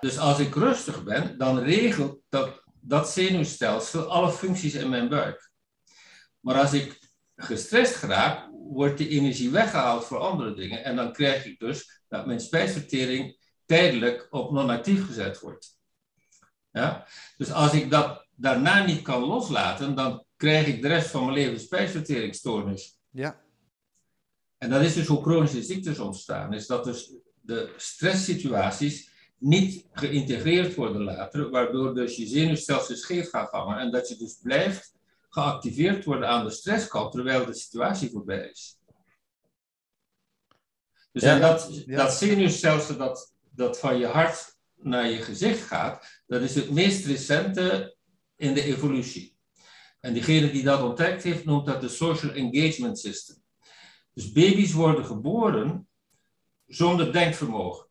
Dus 0.00 0.18
als 0.18 0.38
ik 0.38 0.54
rustig 0.54 1.04
ben, 1.04 1.38
dan 1.38 1.58
regelt 1.58 2.20
dat, 2.28 2.62
dat 2.80 3.10
zenuwstelsel 3.10 4.10
alle 4.10 4.32
functies 4.32 4.74
in 4.74 4.88
mijn 4.88 5.08
buik. 5.08 5.50
Maar 6.40 6.58
als 6.58 6.72
ik 6.72 6.98
gestrest 7.36 8.02
raak, 8.02 8.48
wordt 8.52 8.98
die 8.98 9.08
energie 9.08 9.50
weggehaald 9.50 10.04
voor 10.04 10.18
andere 10.18 10.54
dingen. 10.54 10.84
En 10.84 10.96
dan 10.96 11.12
krijg 11.12 11.44
ik 11.44 11.58
dus 11.58 12.04
dat 12.08 12.26
mijn 12.26 12.40
spijsvertering 12.40 13.38
tijdelijk 13.66 14.26
op 14.30 14.52
non-actief 14.52 15.06
gezet 15.06 15.40
wordt. 15.40 15.78
Ja? 16.70 17.06
Dus 17.36 17.52
als 17.52 17.72
ik 17.72 17.90
dat 17.90 18.26
daarna 18.30 18.84
niet 18.84 19.02
kan 19.02 19.20
loslaten, 19.20 19.94
dan 19.94 20.24
krijg 20.36 20.66
ik 20.66 20.82
de 20.82 20.88
rest 20.88 21.10
van 21.10 21.24
mijn 21.24 21.36
leven 21.36 21.60
spijsverteringsstoornis. 21.60 23.00
Ja, 23.12 23.40
En 24.58 24.70
dat 24.70 24.82
is 24.82 24.94
dus 24.94 25.06
hoe 25.06 25.22
chronische 25.22 25.62
ziektes 25.62 25.98
ontstaan. 25.98 26.52
Is 26.52 26.66
dat 26.66 26.84
dus 26.84 27.14
de 27.40 27.72
stresssituaties 27.76 29.10
niet 29.38 29.86
geïntegreerd 29.92 30.74
worden 30.74 31.02
later, 31.02 31.50
waardoor 31.50 31.94
dus 31.94 32.16
je 32.16 32.26
zenuwstelsel 32.26 32.96
scheef 32.96 33.30
gaat 33.30 33.50
hangen 33.50 33.78
en 33.78 33.90
dat 33.90 34.08
je 34.08 34.16
dus 34.16 34.38
blijft 34.42 34.94
geactiveerd 35.28 36.04
worden 36.04 36.28
aan 36.28 36.44
de 36.44 36.50
stresskant 36.50 37.12
terwijl 37.12 37.46
de 37.46 37.54
situatie 37.54 38.10
voorbij 38.10 38.48
is. 38.50 38.78
Dus 41.12 41.22
Ja. 41.22 41.34
en 41.34 41.40
dat, 41.40 41.82
Ja. 41.86 41.96
dat 41.96 42.12
zenuwstelsel 42.12 42.96
dat, 42.96 43.34
dat 43.50 43.78
van 43.78 43.98
je 43.98 44.06
hart 44.06 44.56
naar 44.76 45.10
je 45.10 45.18
gezicht 45.22 45.62
gaat, 45.66 46.22
dat 46.26 46.42
is 46.42 46.54
het 46.54 46.70
meest 46.70 47.06
recente 47.06 47.96
in 48.36 48.54
de 48.54 48.62
evolutie. 48.62 49.31
En 50.02 50.12
diegene 50.12 50.50
die 50.50 50.62
dat 50.62 50.82
ontdekt 50.82 51.22
heeft, 51.22 51.44
noemt 51.44 51.66
dat 51.66 51.80
de 51.80 51.88
Social 51.88 52.32
Engagement 52.32 52.98
System. 52.98 53.36
Dus 54.14 54.32
baby's 54.32 54.72
worden 54.72 55.04
geboren 55.04 55.88
zonder 56.66 57.12
denkvermogen. 57.12 57.86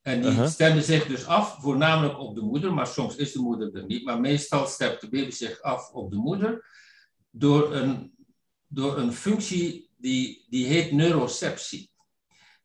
En 0.00 0.22
die 0.22 0.46
stemmen 0.46 0.82
zich 0.82 1.06
dus 1.06 1.26
af, 1.26 1.60
voornamelijk 1.60 2.18
op 2.18 2.34
de 2.34 2.40
moeder, 2.40 2.74
maar 2.74 2.86
soms 2.86 3.16
is 3.16 3.32
de 3.32 3.40
moeder 3.40 3.74
er 3.74 3.86
niet. 3.86 4.04
Maar 4.04 4.20
meestal 4.20 4.66
stemt 4.66 5.00
de 5.00 5.08
baby 5.08 5.30
zich 5.30 5.60
af 5.60 5.90
op 5.90 6.10
de 6.10 6.16
moeder 6.16 6.66
door 7.30 7.74
een, 7.74 8.14
door 8.66 8.98
een 8.98 9.12
functie 9.12 9.90
die, 9.96 10.46
die 10.48 10.66
heet 10.66 10.92
neuroceptie. 10.92 11.90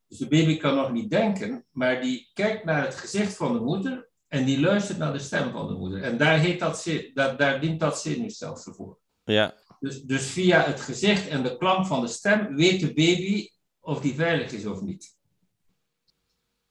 Dus 0.07 0.17
de 0.17 0.27
baby 0.27 0.57
kan 0.57 0.75
nog 0.75 0.91
niet 0.91 1.09
denken, 1.09 1.65
maar 1.71 2.01
die 2.01 2.31
kijkt 2.33 2.65
naar 2.65 2.83
het 2.83 2.95
gezicht 2.95 3.35
van 3.35 3.53
de 3.53 3.59
moeder 3.59 4.06
en 4.27 4.45
die 4.45 4.59
luistert 4.59 4.97
naar 4.97 5.13
de 5.13 5.19
stem 5.19 5.51
van 5.51 5.67
de 5.67 5.73
moeder. 5.73 6.03
En 6.03 6.17
daar, 6.17 6.39
heet 6.39 6.59
dat, 6.59 6.81
ze- 6.81 7.11
daar, 7.37 7.59
dient 7.59 7.79
dat 7.79 8.01
zenuwstelsel 8.01 8.73
voor. 8.73 8.99
Ja. 9.23 9.55
Dus, 9.79 10.01
dus 10.01 10.25
via 10.29 10.61
het 10.61 10.81
gezicht 10.81 11.27
en 11.27 11.43
de 11.43 11.57
klank 11.57 11.85
van 11.87 12.01
de 12.01 12.07
stem 12.07 12.55
weet 12.55 12.79
de 12.79 12.93
baby 12.93 13.49
of 13.79 14.01
die 14.01 14.13
veilig 14.15 14.51
is 14.51 14.65
of 14.65 14.81
niet. 14.81 15.15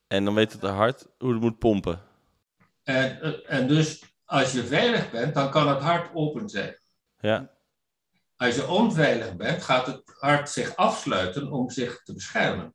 En 0.07 0.25
dan 0.25 0.35
weet 0.35 0.53
het 0.53 0.63
hart 0.63 1.07
hoe 1.19 1.33
het 1.33 1.41
moet 1.41 1.59
pompen. 1.59 2.03
En, 2.83 3.45
en 3.47 3.69
dus 3.69 4.03
als 4.25 4.53
je 4.53 4.65
veilig 4.67 5.11
bent, 5.11 5.35
dan 5.35 5.51
kan 5.51 5.69
het 5.69 5.81
hart 5.81 6.11
open 6.15 6.49
zijn. 6.49 6.79
Ja. 7.21 7.55
Als 8.37 8.55
je 8.55 8.69
onveilig 8.69 9.37
bent, 9.37 9.63
gaat 9.63 9.87
het 9.87 10.03
hart 10.19 10.51
zich 10.51 10.77
afsluiten 10.77 11.53
om 11.53 11.71
zich 11.71 12.03
te 12.03 12.13
beschermen. 12.13 12.75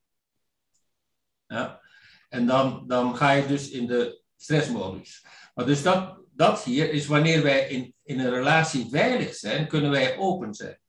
Ja? 1.48 1.82
En 2.30 2.46
dan, 2.46 2.84
dan 2.88 3.16
ga 3.16 3.32
je 3.32 3.48
dus 3.48 3.70
in 3.70 3.88
de 3.88 4.21
stressmodus. 4.42 5.26
Maar 5.56 5.66
dus 5.66 5.84
dat, 5.84 6.18
dat 6.34 6.64
hier 6.64 6.92
is 6.92 7.08
wanneer 7.08 7.44
wij 7.44 7.68
in, 7.68 7.94
in 8.04 8.20
een 8.20 8.30
relatie 8.30 8.88
veilig 8.90 9.36
zijn, 9.36 9.68
kunnen 9.68 9.92
wij 9.92 10.18
open 10.18 10.54
zijn. 10.54 10.80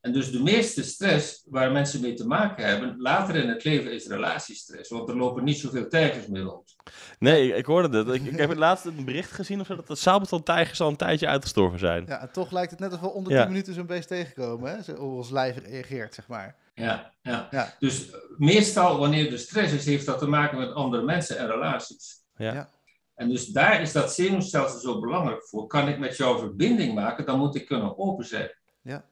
En 0.00 0.12
dus 0.12 0.32
de 0.32 0.42
meeste 0.42 0.82
stress 0.84 1.42
waar 1.46 1.72
mensen 1.72 2.00
mee 2.00 2.14
te 2.14 2.26
maken 2.26 2.64
hebben, 2.66 2.94
later 2.98 3.36
in 3.36 3.48
het 3.48 3.64
leven 3.64 3.92
is 3.92 4.06
relatiestress. 4.06 4.90
Want 4.90 5.08
er 5.08 5.16
lopen 5.16 5.44
niet 5.44 5.58
zoveel 5.58 5.88
tijgers 5.88 6.26
meer 6.26 6.42
rond. 6.42 6.76
Nee, 7.18 7.54
ik, 7.54 7.66
hoorde 7.66 7.98
het. 7.98 8.08
Ik, 8.08 8.26
ik 8.26 8.38
heb 8.38 8.48
het 8.48 8.58
laatst 8.58 8.84
een 8.84 9.04
bericht 9.04 9.32
gezien 9.32 9.60
of 9.60 9.66
zo, 9.66 9.76
dat 9.76 9.86
de 9.86 9.94
sabeltandtijgers 9.94 10.80
al 10.80 10.88
een 10.88 10.96
tijdje 10.96 11.26
uitgestorven 11.26 11.78
zijn. 11.78 12.04
ja, 12.06 12.20
en 12.20 12.32
toch 12.32 12.50
lijkt 12.50 12.70
het 12.70 12.80
net 12.80 12.90
alsof 12.90 13.06
we 13.06 13.14
onder 13.14 13.32
Ja. 13.32 13.42
10 13.42 13.48
minuten 13.52 13.74
zo'n 13.74 13.86
beest 13.86 14.08
tegenkomen. 14.08 14.70
Hè? 14.70 14.82
Zo, 14.82 14.94
Hoe 14.94 15.16
ons 15.16 15.30
lijf 15.30 15.58
reageert, 15.64 16.14
zeg 16.14 16.28
maar. 16.28 16.56
Ja, 16.76 17.12
ja. 17.22 17.48
Ja. 17.50 17.74
Dus 17.78 18.10
eh, 18.10 18.18
meestal 18.36 18.98
wanneer 18.98 19.32
er 19.32 19.38
stress 19.38 19.72
is, 19.72 19.84
heeft 19.84 20.06
dat 20.06 20.18
te 20.18 20.26
maken 20.26 20.58
met 20.58 20.72
andere 20.72 21.02
mensen 21.02 21.38
en 21.38 21.46
relaties. 21.46 22.24
Ja. 22.36 22.52
Ja. 22.54 22.68
En 23.14 23.28
dus 23.28 23.46
daar 23.46 23.80
is 23.80 23.92
dat 23.92 24.12
zenuwstelsel 24.12 24.78
zo 24.78 25.00
belangrijk 25.00 25.46
voor. 25.48 25.66
Kan 25.66 25.88
ik 25.88 25.98
met 25.98 26.16
jou 26.16 26.38
verbinding 26.38 26.94
maken, 26.94 27.26
dan 27.26 27.38
moet 27.38 27.54
ik 27.54 27.66
kunnen 27.66 27.98
open 27.98 28.24
zijn. 28.24 28.50
Ja. 28.82 29.04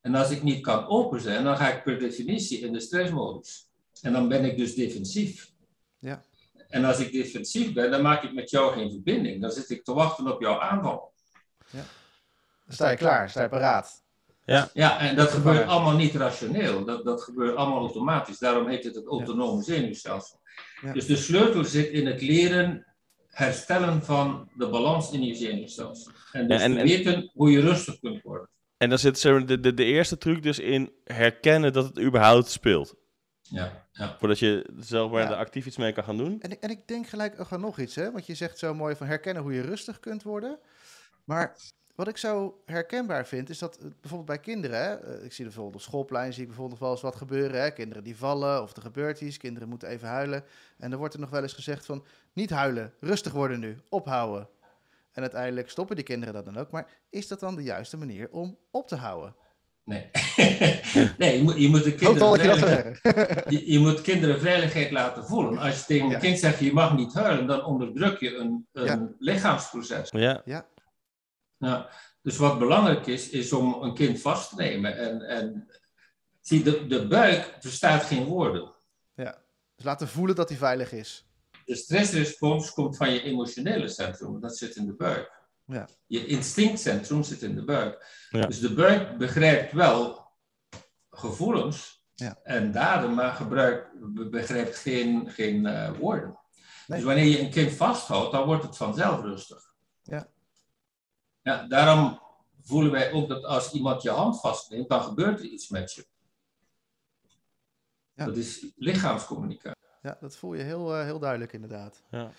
En 0.00 0.14
als 0.14 0.30
ik 0.30 0.42
niet 0.42 0.62
kan 0.62 0.86
open 0.86 1.20
zijn, 1.20 1.44
dan 1.44 1.56
ga 1.56 1.72
ik 1.72 1.82
per 1.82 1.98
definitie 1.98 2.58
in 2.58 2.72
de 2.72 2.80
stressmodus. 2.80 3.70
En 4.02 4.12
dan 4.12 4.28
ben 4.28 4.44
ik 4.44 4.56
dus 4.56 4.74
defensief. 4.74 5.52
Ja. 5.98 6.22
En 6.68 6.84
als 6.84 6.98
ik 6.98 7.12
defensief 7.12 7.72
ben, 7.72 7.90
dan 7.90 8.02
maak 8.02 8.22
ik 8.22 8.34
met 8.34 8.50
jou 8.50 8.72
geen 8.72 8.90
verbinding. 8.90 9.40
Dan 9.40 9.50
zit 9.50 9.70
ik 9.70 9.84
te 9.84 9.92
wachten 9.92 10.32
op 10.32 10.40
jouw 10.40 10.60
aanval. 10.60 11.12
Dan 11.70 11.82
sta 12.68 12.90
je 12.90 12.96
klaar, 12.96 13.30
sta 13.30 13.42
je 13.42 13.48
paraat. 13.48 14.03
Ja, 14.44 14.98
en 14.98 15.16
dat 15.16 15.24
Dat 15.26 15.34
gebeurt 15.34 15.66
allemaal 15.66 15.96
niet 15.96 16.14
rationeel. 16.14 16.84
Dat, 16.84 17.04
dat 17.04 17.22
gebeurt 17.22 17.56
allemaal 17.56 17.78
automatisch. 17.78 18.38
Daarom 18.38 18.68
heet 18.68 18.84
het 18.84 18.94
het 18.94 19.06
autonome 19.06 19.62
zenuwstelsel. 19.62 20.40
Ja. 20.80 20.92
Dus 20.92 21.06
de 21.06 21.16
sleutel 21.16 21.64
zit 21.64 21.88
in 21.88 22.06
het 22.06 22.22
leren 22.22 22.86
herstellen 23.28 24.02
van 24.02 24.48
de 24.56 24.68
balans 24.68 25.12
in 25.12 25.22
je 25.24 25.34
zenuwstelsel. 25.34 26.12
En 26.32 26.48
dus 26.48 26.58
Ja, 26.58 26.64
en- 26.64 26.72
te 26.72 26.78
en- 26.78 26.86
weten 26.86 27.30
hoe 27.34 27.50
je 27.50 27.60
rustig 27.60 27.98
kunt 28.00 28.22
worden. 28.22 28.48
En 28.76 28.88
dan 28.88 28.98
zit 28.98 29.18
de, 29.22 29.60
de, 29.60 29.74
de 29.74 29.84
eerste 29.84 30.18
truc 30.18 30.42
dus 30.42 30.58
in 30.58 30.92
herkennen 31.04 31.72
dat 31.72 31.84
het 31.84 32.00
überhaupt 32.00 32.48
speelt. 32.48 32.94
Ja, 33.40 33.86
ja. 33.92 34.16
Voordat 34.18 34.38
je 34.38 34.66
zelf 34.78 35.10
maar 35.10 35.22
Ja. 35.22 35.30
er 35.30 35.36
actief 35.36 35.66
iets 35.66 35.76
mee 35.76 35.92
kan 35.92 36.04
gaan 36.04 36.16
doen. 36.16 36.40
En, 36.40 36.50
ik- 36.50 36.60
en 36.62 36.70
ik 36.70 36.86
denk 36.88 37.06
gelijk 37.06 37.36
nog 37.58 37.78
iets, 37.78 37.94
hè? 37.94 38.10
Want 38.12 38.26
je 38.26 38.34
zegt 38.34 38.58
zo 38.58 38.74
mooi 38.74 38.96
van 38.96 39.06
herkennen 39.06 39.42
hoe 39.42 39.52
je 39.52 39.60
rustig 39.60 40.00
kunt 40.00 40.22
worden. 40.22 40.58
Maar 41.24 41.56
wat 41.94 42.08
ik 42.08 42.16
zo 42.16 42.60
herkenbaar 42.66 43.26
vind, 43.26 43.50
is 43.50 43.58
dat 43.58 43.76
eh, 43.76 43.82
bijvoorbeeld 44.00 44.24
bij 44.26 44.38
kinderen, 44.38 44.78
hè, 44.78 44.94
eh, 44.94 45.24
ik 45.24 45.32
zie 45.32 45.44
er 45.44 45.50
bijvoorbeeld 45.50 45.74
op 45.74 45.88
schoolplein, 45.88 46.32
zie 46.32 46.42
ik 46.42 46.48
bijvoorbeeld 46.48 46.80
nog 46.80 46.88
wel 46.88 46.96
eens 46.96 47.04
wat 47.06 47.16
gebeuren. 47.16 47.60
Hè, 47.60 47.70
kinderen 47.70 48.04
die 48.04 48.16
vallen 48.16 48.62
of 48.62 48.76
er 48.76 48.82
gebeurt 48.82 49.20
iets, 49.20 49.36
kinderen 49.36 49.68
moeten 49.68 49.88
even 49.88 50.08
huilen. 50.08 50.44
En 50.78 50.90
dan 50.90 50.98
wordt 50.98 51.14
er 51.14 51.20
nog 51.20 51.30
wel 51.30 51.42
eens 51.42 51.52
gezegd 51.52 51.86
van, 51.86 52.04
niet 52.32 52.50
huilen, 52.50 52.92
rustig 53.00 53.32
worden 53.32 53.60
nu, 53.60 53.78
ophouden. 53.88 54.48
En 55.12 55.22
uiteindelijk 55.22 55.70
stoppen 55.70 55.96
die 55.96 56.04
kinderen 56.04 56.34
dat 56.34 56.44
dan 56.44 56.56
ook. 56.56 56.70
Maar 56.70 56.86
is 57.10 57.28
dat 57.28 57.40
dan 57.40 57.56
de 57.56 57.62
juiste 57.62 57.96
manier 57.96 58.28
om 58.30 58.56
op 58.70 58.88
te 58.88 58.96
houden? 58.96 59.34
Nee, 59.84 60.10
nee 61.18 61.36
je, 61.36 61.42
moet, 61.42 61.58
je, 61.60 61.68
moet 61.68 61.84
de 61.84 61.94
kinderen 61.94 62.36
veiligheid, 62.38 63.00
je, 63.54 63.72
je 63.72 63.78
moet 63.78 64.00
kinderen 64.00 64.40
veiligheid 64.40 64.90
laten 64.90 65.24
voelen. 65.24 65.58
Als 65.58 65.78
je 65.78 65.84
tegen 65.84 66.08
Ja. 66.08 66.14
een 66.14 66.20
kind 66.20 66.38
zegt, 66.38 66.58
je 66.58 66.72
mag 66.72 66.96
niet 66.96 67.14
huilen, 67.14 67.46
dan 67.46 67.64
onderdruk 67.64 68.20
je 68.20 68.36
een, 68.36 68.66
een 68.72 68.84
Ja. 68.84 69.08
lichaamsproces. 69.18 70.10
Ja, 70.10 70.42
Ja, 70.44 70.66
dus 72.22 72.36
wat 72.36 72.58
belangrijk 72.58 73.06
is, 73.06 73.28
is 73.30 73.52
om 73.52 73.82
een 73.82 73.94
kind 73.94 74.20
vast 74.20 74.48
te 74.48 74.54
nemen. 74.54 74.96
En, 74.96 75.20
en 75.22 75.68
zie, 76.40 76.62
de, 76.62 76.86
de 76.86 77.06
buik 77.06 77.56
verstaat 77.60 78.02
geen 78.02 78.24
woorden. 78.24 78.74
Ja. 79.14 79.42
Dus 79.76 79.84
laten 79.84 80.08
voelen 80.08 80.36
dat 80.36 80.48
hij 80.48 80.58
veilig 80.58 80.92
is. 80.92 81.26
De 81.64 81.74
stressrespons 81.76 82.72
komt 82.72 82.96
van 82.96 83.12
je 83.12 83.22
emotionele 83.22 83.88
centrum, 83.88 84.40
dat 84.40 84.56
zit 84.56 84.76
in 84.76 84.86
de 84.86 84.94
buik. 84.94 85.42
Ja. 85.66 85.88
Je 86.06 86.26
instinctcentrum 86.26 87.22
zit 87.22 87.42
in 87.42 87.54
de 87.54 87.64
buik. 87.64 88.26
Ja. 88.30 88.46
Dus 88.46 88.60
de 88.60 88.74
buik 88.74 89.18
begrijpt 89.18 89.72
wel 89.72 90.30
gevoelens 91.10 92.02
Ja. 92.14 92.38
en 92.42 92.72
daden, 92.72 93.14
maar 93.14 93.32
gebruikt, 93.32 93.88
begrijpt 94.30 94.76
geen, 94.76 95.30
geen 95.30 95.66
eh, 95.66 95.98
woorden. 95.98 96.38
Nee. 96.86 96.98
Dus 96.98 97.06
wanneer 97.06 97.24
je 97.24 97.40
een 97.40 97.50
kind 97.50 97.72
vasthoudt, 97.72 98.32
dan 98.32 98.46
wordt 98.46 98.62
het 98.62 98.76
vanzelf 98.76 99.20
rustig. 99.20 99.74
Ja. 100.02 100.28
Ja, 101.44 101.66
daarom 101.66 102.20
voelen 102.62 102.92
wij 102.92 103.12
ook 103.12 103.28
dat 103.28 103.44
als 103.44 103.72
iemand 103.72 104.02
je 104.02 104.10
hand 104.10 104.40
vastneemt, 104.40 104.88
dan 104.88 105.02
gebeurt 105.02 105.38
er 105.38 105.44
iets 105.44 105.68
met 105.68 105.92
je. 105.92 106.06
Ja. 108.14 108.24
Dat 108.24 108.36
is 108.36 108.66
lichaamscommunicatie. 108.76 109.82
Ja, 110.02 110.16
dat 110.20 110.36
voel 110.36 110.54
je 110.54 110.62
heel, 110.62 110.94
eh, 110.94 111.04
heel 111.04 111.18
duidelijk 111.18 111.52
inderdaad. 111.52 112.02
ja. 112.10 112.30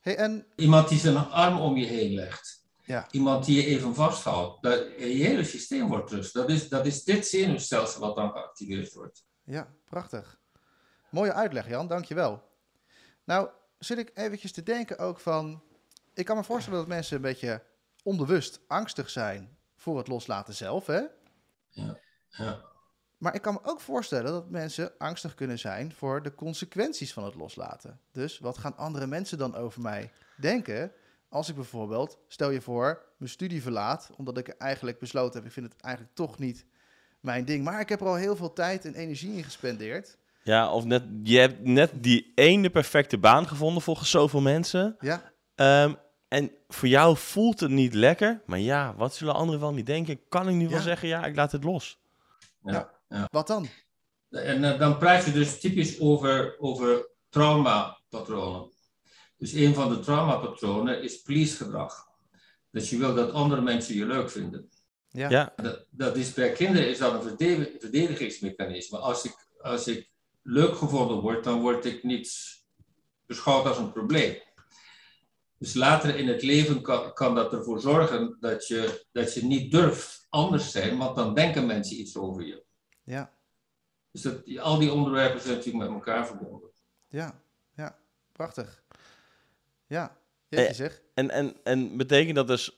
Hey, 0.00 0.16
en 0.16 0.46
Iemand 0.56 0.88
die 0.88 0.98
zijn 0.98 1.16
arm 1.16 1.60
om 1.60 1.76
je 1.76 1.86
heen 1.86 2.14
legt. 2.14 2.66
Ja. 2.84 3.06
Iemand 3.10 3.44
die 3.44 3.56
je 3.56 3.66
even 3.66 3.94
vasthoudt. 3.94 4.62
Dat, 4.62 4.78
je 4.98 5.04
hele 5.04 5.44
systeem 5.44 5.88
wordt 5.88 6.10
rustig. 6.10 6.40
Dat 6.40 6.50
is, 6.50 6.68
dat 6.68 6.86
is 6.86 7.04
dit 7.04 7.26
zenuwstelsel 7.26 8.00
wat 8.00 8.16
dan 8.16 8.30
geactiveerd 8.30 8.92
wordt. 8.92 9.24
Ja, 9.44 9.74
prachtig. 9.84 10.40
Mooie 11.10 11.32
uitleg, 11.32 11.68
Jan, 11.68 11.86
dankjewel. 11.86 12.42
Nou, 13.24 13.48
zit 13.78 13.98
ik 13.98 14.10
eventjes 14.14 14.52
te 14.52 14.62
denken 14.62 14.98
ook 14.98 15.20
van... 15.20 15.62
Ik 16.14 16.24
kan 16.24 16.36
me 16.36 16.44
voorstellen 16.44 16.78
dat 16.78 16.88
mensen 16.88 17.16
een 17.16 17.22
beetje 17.22 17.62
onbewust 18.02 18.60
angstig 18.66 19.10
zijn 19.10 19.56
voor 19.76 19.98
het 19.98 20.08
loslaten 20.08 20.54
zelf, 20.54 20.86
hè? 20.86 21.00
Ja. 21.70 22.70
Maar 23.18 23.34
ik 23.34 23.42
kan 23.42 23.54
me 23.54 23.60
ook 23.62 23.80
voorstellen 23.80 24.32
dat 24.32 24.50
mensen 24.50 24.92
angstig 24.98 25.34
kunnen 25.34 25.58
zijn 25.58 25.92
voor 25.92 26.22
de 26.22 26.34
consequenties 26.34 27.12
van 27.12 27.24
het 27.24 27.34
loslaten. 27.34 28.00
Dus 28.12 28.38
wat 28.38 28.58
gaan 28.58 28.76
andere 28.76 29.06
mensen 29.06 29.38
dan 29.38 29.54
over 29.54 29.82
mij 29.82 30.12
denken 30.36 30.92
als 31.28 31.48
ik 31.48 31.54
bijvoorbeeld, 31.54 32.18
stel 32.28 32.50
je 32.50 32.60
voor, 32.60 33.04
mijn 33.16 33.30
studie 33.30 33.62
verlaat, 33.62 34.10
omdat 34.16 34.38
ik 34.38 34.48
eigenlijk 34.48 34.98
besloten 34.98 35.34
heb, 35.34 35.44
ik 35.44 35.52
vind 35.52 35.72
het 35.72 35.80
eigenlijk 35.80 36.14
toch 36.14 36.38
niet 36.38 36.66
mijn 37.20 37.44
ding. 37.44 37.64
Maar 37.64 37.80
ik 37.80 37.88
heb 37.88 38.00
er 38.00 38.06
al 38.06 38.14
heel 38.14 38.36
veel 38.36 38.52
tijd 38.52 38.84
en 38.84 38.94
energie 38.94 39.36
in 39.36 39.44
gespendeerd. 39.44 40.18
ja, 40.42 40.72
of 40.72 40.84
net, 40.84 41.02
je 41.22 41.38
hebt 41.38 41.64
net 41.64 41.90
die 41.94 42.32
ene 42.34 42.70
perfecte 42.70 43.18
baan 43.18 43.48
gevonden 43.48 43.82
volgens 43.82 44.10
zoveel 44.10 44.40
mensen. 44.40 44.96
Ja, 45.00 45.32
Ehm, 45.54 45.94
en 46.32 46.50
voor 46.68 46.88
jou 46.88 47.16
voelt 47.16 47.60
het 47.60 47.70
niet 47.70 47.94
lekker. 47.94 48.42
Maar 48.46 48.58
ja, 48.58 48.94
wat 48.96 49.14
zullen 49.14 49.34
anderen 49.34 49.60
wel 49.60 49.72
niet 49.72 49.86
denken? 49.86 50.20
Kan 50.28 50.48
ik 50.48 50.54
nu 50.54 50.68
wel 50.68 50.76
Ja. 50.78 50.82
zeggen, 50.84 51.08
ja, 51.08 51.24
ik 51.24 51.36
laat 51.36 51.52
het 51.52 51.64
los. 51.64 51.98
wat 53.30 53.46
dan? 53.46 53.68
En 54.30 54.64
eh, 54.64 54.78
dan 54.78 54.98
praat 54.98 55.24
je 55.24 55.32
dus 55.32 55.60
typisch 55.60 56.00
over, 56.00 56.56
over 56.58 57.08
traumapatronen. 57.28 58.70
Dus 59.36 59.52
een 59.52 59.74
van 59.74 59.88
de 59.88 59.98
traumapatronen 60.00 61.02
is 61.02 61.22
please-gedrag. 61.22 62.08
Dus 62.70 62.90
je 62.90 62.96
wil 62.98 63.14
dat 63.14 63.32
andere 63.32 63.60
mensen 63.60 63.94
je 63.94 64.06
leuk 64.06 64.30
vinden. 64.30 64.70
Ja, 65.08 65.28
Ja, 65.30 65.52
Dat, 65.56 65.86
dat 65.90 66.16
is, 66.16 66.32
bij 66.34 66.52
kinderen 66.52 66.88
is 66.88 66.98
dat 66.98 67.24
een 67.24 67.36
verde- 67.36 67.76
verdedigingsmechanisme. 67.80 68.98
Als 68.98 69.24
ik, 69.24 69.34
als 69.60 69.86
ik 69.88 70.10
leuk 70.42 70.76
gevonden 70.76 71.20
word, 71.20 71.44
dan 71.44 71.60
word 71.60 71.84
ik 71.84 72.02
niet 72.02 72.60
beschouwd 73.26 73.66
als 73.66 73.78
een 73.78 73.92
probleem. 73.92 74.36
Dus 75.62 75.74
later 75.74 76.16
in 76.16 76.28
het 76.28 76.42
leven 76.42 76.82
kan, 76.82 77.12
kan 77.12 77.34
dat 77.34 77.52
ervoor 77.52 77.80
zorgen 77.80 78.36
dat 78.40 78.66
je, 78.66 79.06
dat 79.12 79.34
je 79.34 79.44
niet 79.44 79.70
durft 79.72 80.26
anders 80.30 80.70
zijn, 80.70 80.98
want 80.98 81.16
dan 81.16 81.34
denken 81.34 81.66
mensen 81.66 81.98
iets 82.00 82.16
over 82.16 82.46
je. 82.46 82.64
ja, 83.04 83.32
Dus 84.10 84.22
dat, 84.22 84.44
die- 84.44 84.60
al 84.60 84.78
die 84.78 84.92
onderwerpen 84.92 85.40
zijn 85.40 85.54
natuurlijk 85.56 85.84
met 85.84 85.94
elkaar 85.94 86.26
verbonden. 86.26 86.70
ja, 87.08 87.40
ja, 87.76 87.98
prachtig. 88.32 88.82
Ja, 89.86 90.16
jeetje 90.48 90.66
Eh, 90.68 90.74
zeg. 90.74 91.02
En, 91.14 91.30
en, 91.30 91.56
en 91.64 91.96
betekent 91.96 92.36
dat 92.36 92.46
dus, 92.46 92.76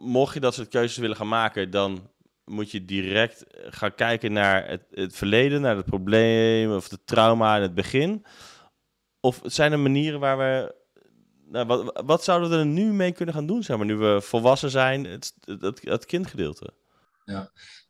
mocht 0.00 0.34
je 0.34 0.40
dat 0.40 0.54
soort 0.54 0.68
keuzes 0.68 0.96
willen 0.98 1.16
gaan 1.16 1.28
maken, 1.28 1.70
dan 1.70 2.10
moet 2.44 2.70
je 2.70 2.84
direct 2.84 3.42
eh, 3.46 3.66
gaan 3.70 3.94
kijken 3.94 4.32
naar 4.32 4.68
het, 4.68 4.84
het 4.90 5.16
verleden, 5.16 5.60
naar 5.60 5.76
het 5.76 5.86
probleem 5.86 6.74
of 6.74 6.90
het 6.90 7.06
trauma 7.06 7.56
in 7.56 7.62
het 7.62 7.74
begin? 7.74 8.24
Of 9.20 9.40
zijn 9.44 9.72
er 9.72 9.78
manieren 9.80 10.20
waar 10.20 10.38
we. 10.38 10.82
Nou, 11.54 11.66
wat, 11.66 12.02
wat 12.04 12.24
zouden 12.24 12.50
we 12.50 12.56
er 12.56 12.66
nu 12.66 12.92
mee 12.92 13.12
kunnen 13.12 13.34
gaan 13.34 13.46
doen, 13.46 13.62
zeg 13.62 13.76
maar, 13.76 13.86
nu 13.86 13.96
we 13.96 14.20
volwassen 14.20 14.70
zijn, 14.70 15.04
het, 15.04 16.04
kindgedeelte? 16.06 16.72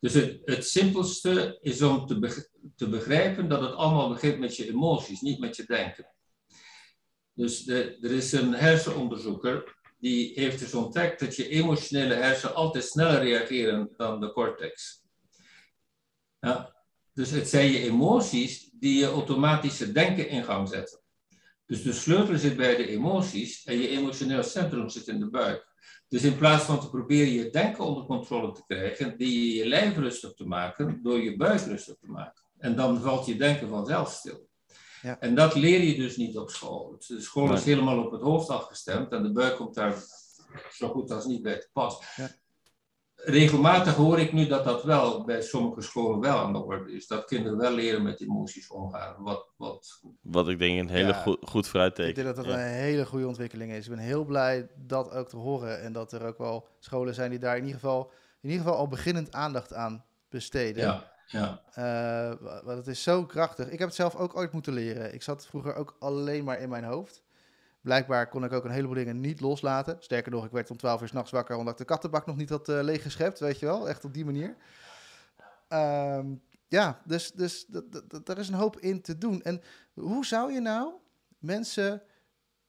Dus 0.01 0.15
het, 0.45 0.67
simpelste 0.67 1.59
is 1.61 1.83
om 1.83 2.07
te, 2.07 2.49
te 2.77 2.89
begrijpen 2.89 3.49
dat 3.49 3.61
het 3.61 3.73
allemaal 3.73 4.09
begint 4.09 4.39
met 4.39 4.57
je 4.57 4.69
emoties, 4.69 5.21
niet 5.21 5.39
met 5.39 5.57
je 5.57 5.65
denken. 5.67 6.07
Dus 7.35 7.69
er 7.69 8.11
is 8.11 8.33
een 8.33 8.55
hersenonderzoeker 8.55 9.77
die 9.99 10.33
heeft 10.35 10.59
dus 10.59 10.75
ontdekt 10.75 11.21
dat 11.21 11.37
je 11.37 11.49
emotionele 11.49 12.15
hersenen 12.15 12.55
altijd 12.55 12.85
sneller 12.85 13.23
reageren 13.23 13.91
dan 13.97 14.21
de 14.21 14.33
cortex. 14.33 15.03
Ja, 16.41 16.77
dus 17.13 17.31
het 17.31 17.49
zijn 17.49 17.71
je 17.71 17.79
emoties 17.79 18.71
die 18.73 18.99
je 18.99 19.07
automatische 19.07 19.93
denken 19.93 20.29
in 20.29 20.45
gang 20.45 20.69
zetten. 20.69 21.04
Dus 21.67 21.83
de 21.83 21.93
sleutel 21.93 22.39
zit 22.39 22.57
bij 22.57 22.77
de 22.77 22.89
emoties 22.89 23.65
en 23.65 23.79
je 23.79 23.89
emotioneel 23.89 24.43
centrum 24.43 24.89
zit 24.89 25.09
in 25.09 25.19
de 25.19 25.31
buik. 25.31 25.73
Dus 26.09 26.23
in 26.23 26.37
plaats 26.37 26.65
van 26.65 26.81
te 26.81 26.91
proberen 26.91 27.33
je 27.33 27.51
denken 27.51 27.85
onder 27.85 28.05
controle 28.05 28.53
te 28.53 28.63
krijgen, 28.67 29.19
die 29.19 29.47
je 29.47 29.55
je 29.55 29.69
lijf 29.69 29.97
rustig 29.97 30.35
te 30.35 30.47
maken 30.47 31.03
door 31.03 31.23
je 31.23 31.37
buik 31.37 31.61
rustig 31.61 31.97
te 32.01 32.11
maken. 32.11 32.43
En 32.59 32.77
dan 32.77 33.01
valt 33.01 33.27
je 33.27 33.37
denken 33.37 33.69
vanzelf 33.69 34.13
stil. 34.13 34.49
Ja. 35.03 35.21
En 35.21 35.35
dat 35.35 35.55
leer 35.55 35.81
je 35.83 35.95
dus 35.95 36.17
niet 36.17 36.39
op 36.39 36.51
school. 36.51 36.97
De 37.07 37.21
school 37.21 37.53
is 37.53 37.65
helemaal 37.65 38.05
op 38.05 38.13
het 38.13 38.21
hoofd 38.21 38.49
afgestemd 38.49 39.13
en 39.13 39.23
de 39.23 39.33
buik 39.33 39.57
komt 39.57 39.75
daar 39.75 39.95
zo 40.71 40.89
goed 40.89 41.11
als 41.11 41.25
niet 41.25 41.43
bij 41.43 41.59
te 41.59 41.69
pas. 41.73 42.05
Ja. 42.17 42.31
Regelmatig 43.27 43.95
hoor 43.95 44.19
ik 44.21 44.33
nu 44.33 44.47
dat 44.47 44.65
dat 44.65 44.83
wel 44.83 45.25
bij 45.25 45.43
sommige 45.43 45.81
scholen 45.81 46.21
wel 46.21 46.39
aan 46.39 46.53
de 46.53 46.59
orde 46.59 46.93
is. 46.93 47.07
Dat 47.07 47.25
kinderen 47.25 47.59
wel 47.59 47.73
leren 47.73 48.03
met 48.03 48.21
emoties 48.21 48.71
omgaan. 48.71 49.15
Wat, 49.23 49.49
wat 49.57 50.01
Wat 50.21 50.49
ik 50.49 50.59
denk 50.59 50.79
een 50.79 50.89
hele 50.89 51.09
Ja. 51.09 51.23
goed, 51.23 51.39
goed 51.43 51.69
vooruitteken. 51.69 52.09
Ik 52.11 52.15
denk 52.15 52.27
dat 52.27 52.37
dat 52.37 52.47
Ja. 52.47 52.53
een 52.61 52.73
hele 52.73 53.07
goede 53.07 53.27
ontwikkeling 53.27 53.73
is. 53.73 53.85
Ik 53.85 53.91
ben 53.95 54.05
heel 54.05 54.25
blij 54.25 54.69
dat 54.77 55.11
ook 55.13 55.29
te 55.29 55.37
horen. 55.37 55.81
En 55.83 55.93
dat 55.93 56.13
er 56.13 56.27
ook 56.27 56.39
wel 56.39 56.69
scholen 56.79 57.15
zijn 57.15 57.31
die 57.31 57.39
daar 57.39 57.57
in 57.57 57.63
ieder 57.65 57.81
geval, 57.81 58.11
in 58.41 58.49
ieder 58.51 58.65
geval 58.65 58.79
al 58.81 58.89
beginnend 58.89 59.33
aandacht 59.33 59.73
aan 59.75 60.05
besteden. 60.29 60.83
ja, 60.85 61.13
ja. 61.27 61.61
Eh, 61.73 62.37
want 62.65 62.79
het 62.79 62.87
is 62.87 63.03
zo 63.03 63.25
krachtig. 63.27 63.67
Ik 63.71 63.79
heb 63.79 63.89
het 63.89 63.97
zelf 63.97 64.15
ook 64.17 64.37
ooit 64.37 64.53
moeten 64.53 64.73
leren. 64.73 65.15
Ik 65.15 65.23
zat 65.23 65.47
vroeger 65.47 65.75
ook 65.75 65.97
alleen 65.99 66.45
maar 66.45 66.61
in 66.61 66.69
mijn 66.69 66.85
hoofd. 66.85 67.23
Blijkbaar 67.85 68.29
kon 68.29 68.45
ik 68.45 68.53
ook 68.53 68.65
een 68.65 68.71
heleboel 68.71 68.95
dingen 68.95 69.21
niet 69.21 69.41
loslaten. 69.41 69.97
Sterker 70.01 70.33
nog, 70.33 70.45
ik 70.45 70.51
werd 70.51 70.71
om 70.71 70.77
12 70.77 71.01
uur 71.01 71.09
s'nachts 71.09 71.31
wakker 71.31 71.57
omdat 71.57 71.73
ik 71.73 71.79
de 71.79 71.85
kattenbak 71.85 72.27
nog 72.27 72.37
niet 72.37 72.49
had 72.49 72.69
eh, 72.69 72.83
leeggeschept, 72.83 73.41
weet 73.41 73.59
je 73.59 73.67
wel. 73.67 73.89
Echt 73.89 74.05
op 74.05 74.15
die 74.15 74.25
manier. 74.25 74.57
Ehm, 75.69 76.35
ja, 76.69 77.01
dus, 77.05 77.33
dus 77.33 77.67
daar 78.25 78.39
is 78.39 78.49
een 78.49 78.55
hoop 78.55 78.79
in 78.79 79.03
te 79.03 79.19
doen. 79.19 79.43
En 79.43 79.63
hoe 79.93 80.27
zou 80.27 80.53
je 80.53 80.61
nou 80.61 80.93
mensen 81.39 82.03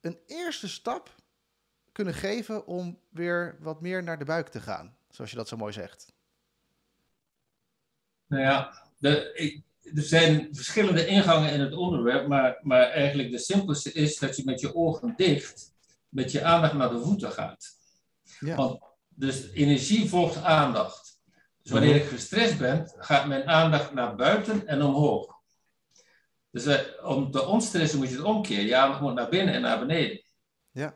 een 0.01 0.19
eerste 0.25 0.67
stap 0.67 1.15
kunnen 1.91 2.13
geven 2.13 2.67
om 2.67 2.99
weer 3.09 3.57
wat 3.59 3.81
meer 3.81 4.03
naar 4.03 4.19
de 4.19 4.25
buik 4.25 4.47
te 4.47 4.59
gaan? 4.59 4.97
Zoals 5.09 5.31
je 5.31 5.37
dat 5.37 5.47
zo 5.47 5.57
mooi 5.57 5.73
zegt. 5.73 6.13
Nou 8.27 8.41
ja, 8.41 8.87
de, 8.97 9.33
ik, 9.33 9.63
er 9.93 10.03
zijn 10.03 10.47
verschillende 10.51 11.07
ingangen 11.07 11.53
in 11.53 11.59
het 11.59 11.73
onderwerp, 11.73 12.27
maar, 12.27 12.59
maar 12.61 12.89
eigenlijk 12.89 13.31
de 13.31 13.39
simpelste 13.39 13.91
is 13.91 14.17
dat 14.17 14.35
je 14.35 14.43
met 14.45 14.59
je 14.59 14.75
ogen 14.75 15.13
dicht, 15.17 15.73
met 16.09 16.31
je 16.31 16.43
aandacht 16.43 16.73
naar 16.73 16.89
de 16.89 16.99
voeten 16.99 17.31
gaat. 17.31 17.67
Ja. 18.39 18.55
Want, 18.55 18.79
dus 19.09 19.51
energie 19.51 20.09
volgt 20.09 20.43
aandacht. 20.43 21.19
Dus 21.61 21.71
wanneer 21.71 21.95
ik 21.95 22.05
gestrest 22.05 22.57
ben, 22.57 22.91
gaat 22.97 23.27
mijn 23.27 23.47
aandacht 23.47 23.93
naar 23.93 24.15
buiten 24.15 24.67
en 24.67 24.83
omhoog. 24.83 25.35
Dus 26.51 26.65
eh, 26.65 26.79
om 27.03 27.31
te 27.31 27.45
ontstressen 27.45 27.99
moet 27.99 28.09
je 28.09 28.15
het 28.15 28.23
omkeren. 28.23 28.65
Je 28.65 28.75
aandacht 28.75 29.01
moet 29.01 29.13
naar 29.13 29.29
binnen 29.29 29.53
en 29.53 29.61
naar 29.61 29.79
beneden. 29.79 30.23
Ja, 30.71 30.93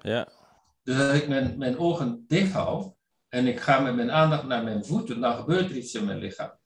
Dus 0.84 1.00
als 1.00 1.18
ik 1.22 1.28
mijn, 1.28 1.58
mijn 1.58 1.78
ogen 1.78 2.26
dicht 2.28 2.52
hou, 2.52 2.92
en 3.30 3.48
ik 3.48 3.60
ga 3.60 3.80
met 3.80 3.96
mijn 3.96 4.12
aandacht 4.12 4.44
naar 4.44 4.64
mijn 4.64 4.86
voeten, 4.86 5.22
dan 5.22 5.36
gebeurt 5.36 5.70
er 5.70 5.76
iets 5.76 5.94
in 5.94 6.06
mijn 6.06 6.18
lichaam. 6.18 6.59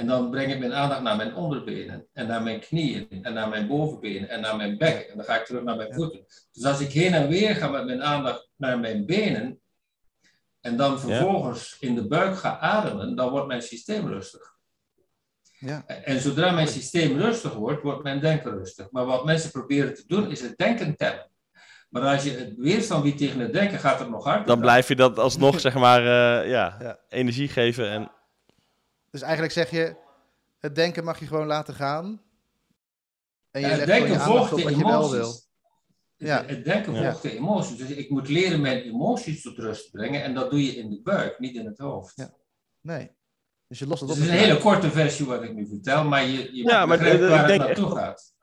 En 0.00 0.06
dan 0.06 0.30
breng 0.30 0.52
ik 0.52 0.58
mijn 0.58 0.72
aandacht 0.74 1.02
naar 1.02 1.16
mijn 1.16 1.34
onderbenen 1.34 2.06
en 2.12 2.26
naar 2.26 2.42
mijn 2.42 2.60
knieën 2.60 3.08
en 3.22 3.32
naar 3.34 3.48
mijn 3.48 3.66
bovenbenen 3.66 4.28
en 4.28 4.40
naar 4.40 4.56
mijn 4.56 4.78
bek. 4.78 5.06
En 5.10 5.16
dan 5.16 5.24
ga 5.24 5.38
ik 5.38 5.44
terug 5.46 5.62
naar 5.62 5.76
mijn 5.76 5.94
voeten. 5.94 6.24
Dus 6.52 6.64
als 6.64 6.80
ik 6.80 6.92
heen 6.92 7.14
en 7.14 7.28
weer 7.28 7.56
ga 7.56 7.68
met 7.68 7.84
mijn 7.84 8.02
aandacht 8.02 8.48
naar 8.56 8.78
mijn 8.78 9.06
benen 9.06 9.60
en 10.60 10.76
dan 10.76 11.00
vervolgens 11.00 11.76
in 11.80 11.94
de 11.94 12.06
buik 12.06 12.36
ga 12.36 12.58
ademen, 12.58 13.16
dan 13.16 13.30
wordt 13.30 13.46
mijn 13.46 13.62
systeem 13.62 14.06
rustig. 14.06 14.54
Ja. 15.58 15.86
En 15.86 16.20
zodra 16.20 16.50
mijn 16.50 16.68
systeem 16.68 17.18
rustig 17.18 17.52
wordt, 17.54 17.82
wordt 17.82 18.02
mijn 18.02 18.20
denken 18.20 18.50
rustig. 18.58 18.90
Maar 18.90 19.04
wat 19.04 19.24
mensen 19.24 19.50
proberen 19.50 19.94
te 19.94 20.04
doen, 20.06 20.30
is 20.30 20.40
het 20.40 20.56
denken 20.56 20.96
tellen. 20.96 21.30
Maar 21.88 22.02
als 22.02 22.24
je 22.24 22.30
het 22.30 22.54
weerstand 22.56 23.02
biedt 23.02 23.18
tegen 23.18 23.40
het 23.40 23.52
denken, 23.52 23.78
gaat 23.78 23.98
het 23.98 24.10
nog 24.10 24.24
harder. 24.24 24.46
Dan 24.46 24.60
blijf 24.60 24.88
je 24.88 24.96
dat 24.96 25.18
alsnog, 25.18 25.60
zeg 25.66 25.74
maar, 25.74 26.00
eh, 26.00 26.50
ja, 26.50 26.76
Ja. 26.80 26.98
energie 27.08 27.48
geven. 27.48 27.90
En 27.90 28.10
Dus 29.10 29.20
eigenlijk 29.22 29.52
zeg 29.52 29.70
je, 29.70 29.96
het 30.58 30.74
denken 30.74 31.04
mag 31.04 31.18
je 31.20 31.26
gewoon 31.26 31.46
laten 31.46 31.74
gaan. 31.74 32.22
En 33.50 33.60
je 33.60 33.66
Ja, 33.66 33.72
het 33.72 33.80
je 33.80 33.86
denken 33.86 34.10
aandacht 34.20 34.30
volgt 34.30 34.52
op 34.52 34.58
de 34.58 34.64
wat 34.64 34.76
je 34.76 34.84
wel 34.84 35.10
wil. 35.10 35.18
emoties. 35.20 35.48
Ja. 36.16 36.44
Het 36.46 36.64
denken 36.64 36.94
Ja. 36.94 37.02
volgt 37.10 37.22
de 37.22 37.36
emoties. 37.36 37.76
Dus 37.76 37.90
ik 37.90 38.10
moet 38.10 38.28
leren 38.28 38.60
mijn 38.60 38.82
emoties 38.82 39.42
tot 39.42 39.58
rust 39.58 39.90
brengen. 39.90 40.22
En 40.22 40.34
dat 40.34 40.50
doe 40.50 40.64
je 40.64 40.72
in 40.76 40.90
de 40.90 41.00
buik, 41.02 41.38
niet 41.38 41.54
in 41.54 41.66
het 41.66 41.78
hoofd. 41.78 42.12
Ja. 42.16 42.34
Nee. 42.80 43.10
Dus 43.68 43.78
je 43.78 43.86
lost 43.86 44.00
het 44.00 44.08
Dus 44.08 44.18
op. 44.18 44.24
het 44.24 44.32
is 44.32 44.38
een 44.40 44.46
je 44.46 44.52
hele 44.52 44.62
korte 44.64 44.90
versie 44.90 45.26
wat 45.26 45.42
ik 45.42 45.54
nu 45.54 45.66
vertel, 45.68 46.04
maar 46.04 46.22
je, 46.24 46.56
je 46.56 46.62
Ja, 46.62 46.86
maar 46.86 46.98
begrijpt 46.98 47.22
ik 47.22 47.28
waar 47.28 47.46
denk 47.46 47.60
het 47.62 47.76
naartoe 47.78 47.96
gaat. 47.96 48.34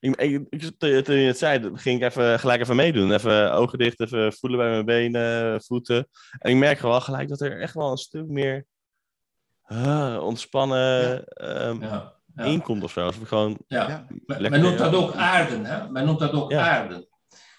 ik, 0.00 0.16
ik, 0.16 0.46
ik- 0.50 0.78
toen 1.04 1.16
je 1.16 1.26
het 1.26 1.38
zei, 1.38 1.70
ging 1.74 2.02
ik 2.02 2.08
even, 2.08 2.38
gelijk 2.38 2.60
even 2.60 2.76
meedoen. 2.76 3.12
Even 3.12 3.52
ogen 3.52 3.78
dicht, 3.78 4.00
even 4.00 4.32
voelen 4.32 4.58
bij 4.58 4.70
mijn 4.70 4.84
benen, 4.84 5.62
voeten. 5.62 6.08
En 6.38 6.50
ik 6.50 6.56
merk 6.56 6.80
wel 6.80 7.00
gelijk 7.00 7.28
dat 7.28 7.40
er 7.40 7.60
echt 7.60 7.74
wel 7.74 7.90
een 7.90 7.96
stuk 7.96 8.26
meer 8.26 8.66
ah, 9.62 10.22
ontspannen 10.22 11.24
ehm 11.26 11.80
Ja, 11.82 12.14
ja, 12.34 12.44
inkomt 12.44 12.82
of 12.82 12.92
zo. 12.92 13.08
Ik 13.08 13.14
gewoon 13.26 13.58
ja. 13.68 14.06
Lekker, 14.26 14.50
men 14.50 14.60
noemt 14.60 14.78
dat 14.78 14.94
ook 14.94 15.14
aarden. 15.14 15.64
Hè? 15.64 15.90
Men 15.90 16.04
noemt 16.04 16.18
dat 16.18 16.32
ook 16.32 16.50
Ja. 16.50 16.68
aarden. 16.70 17.08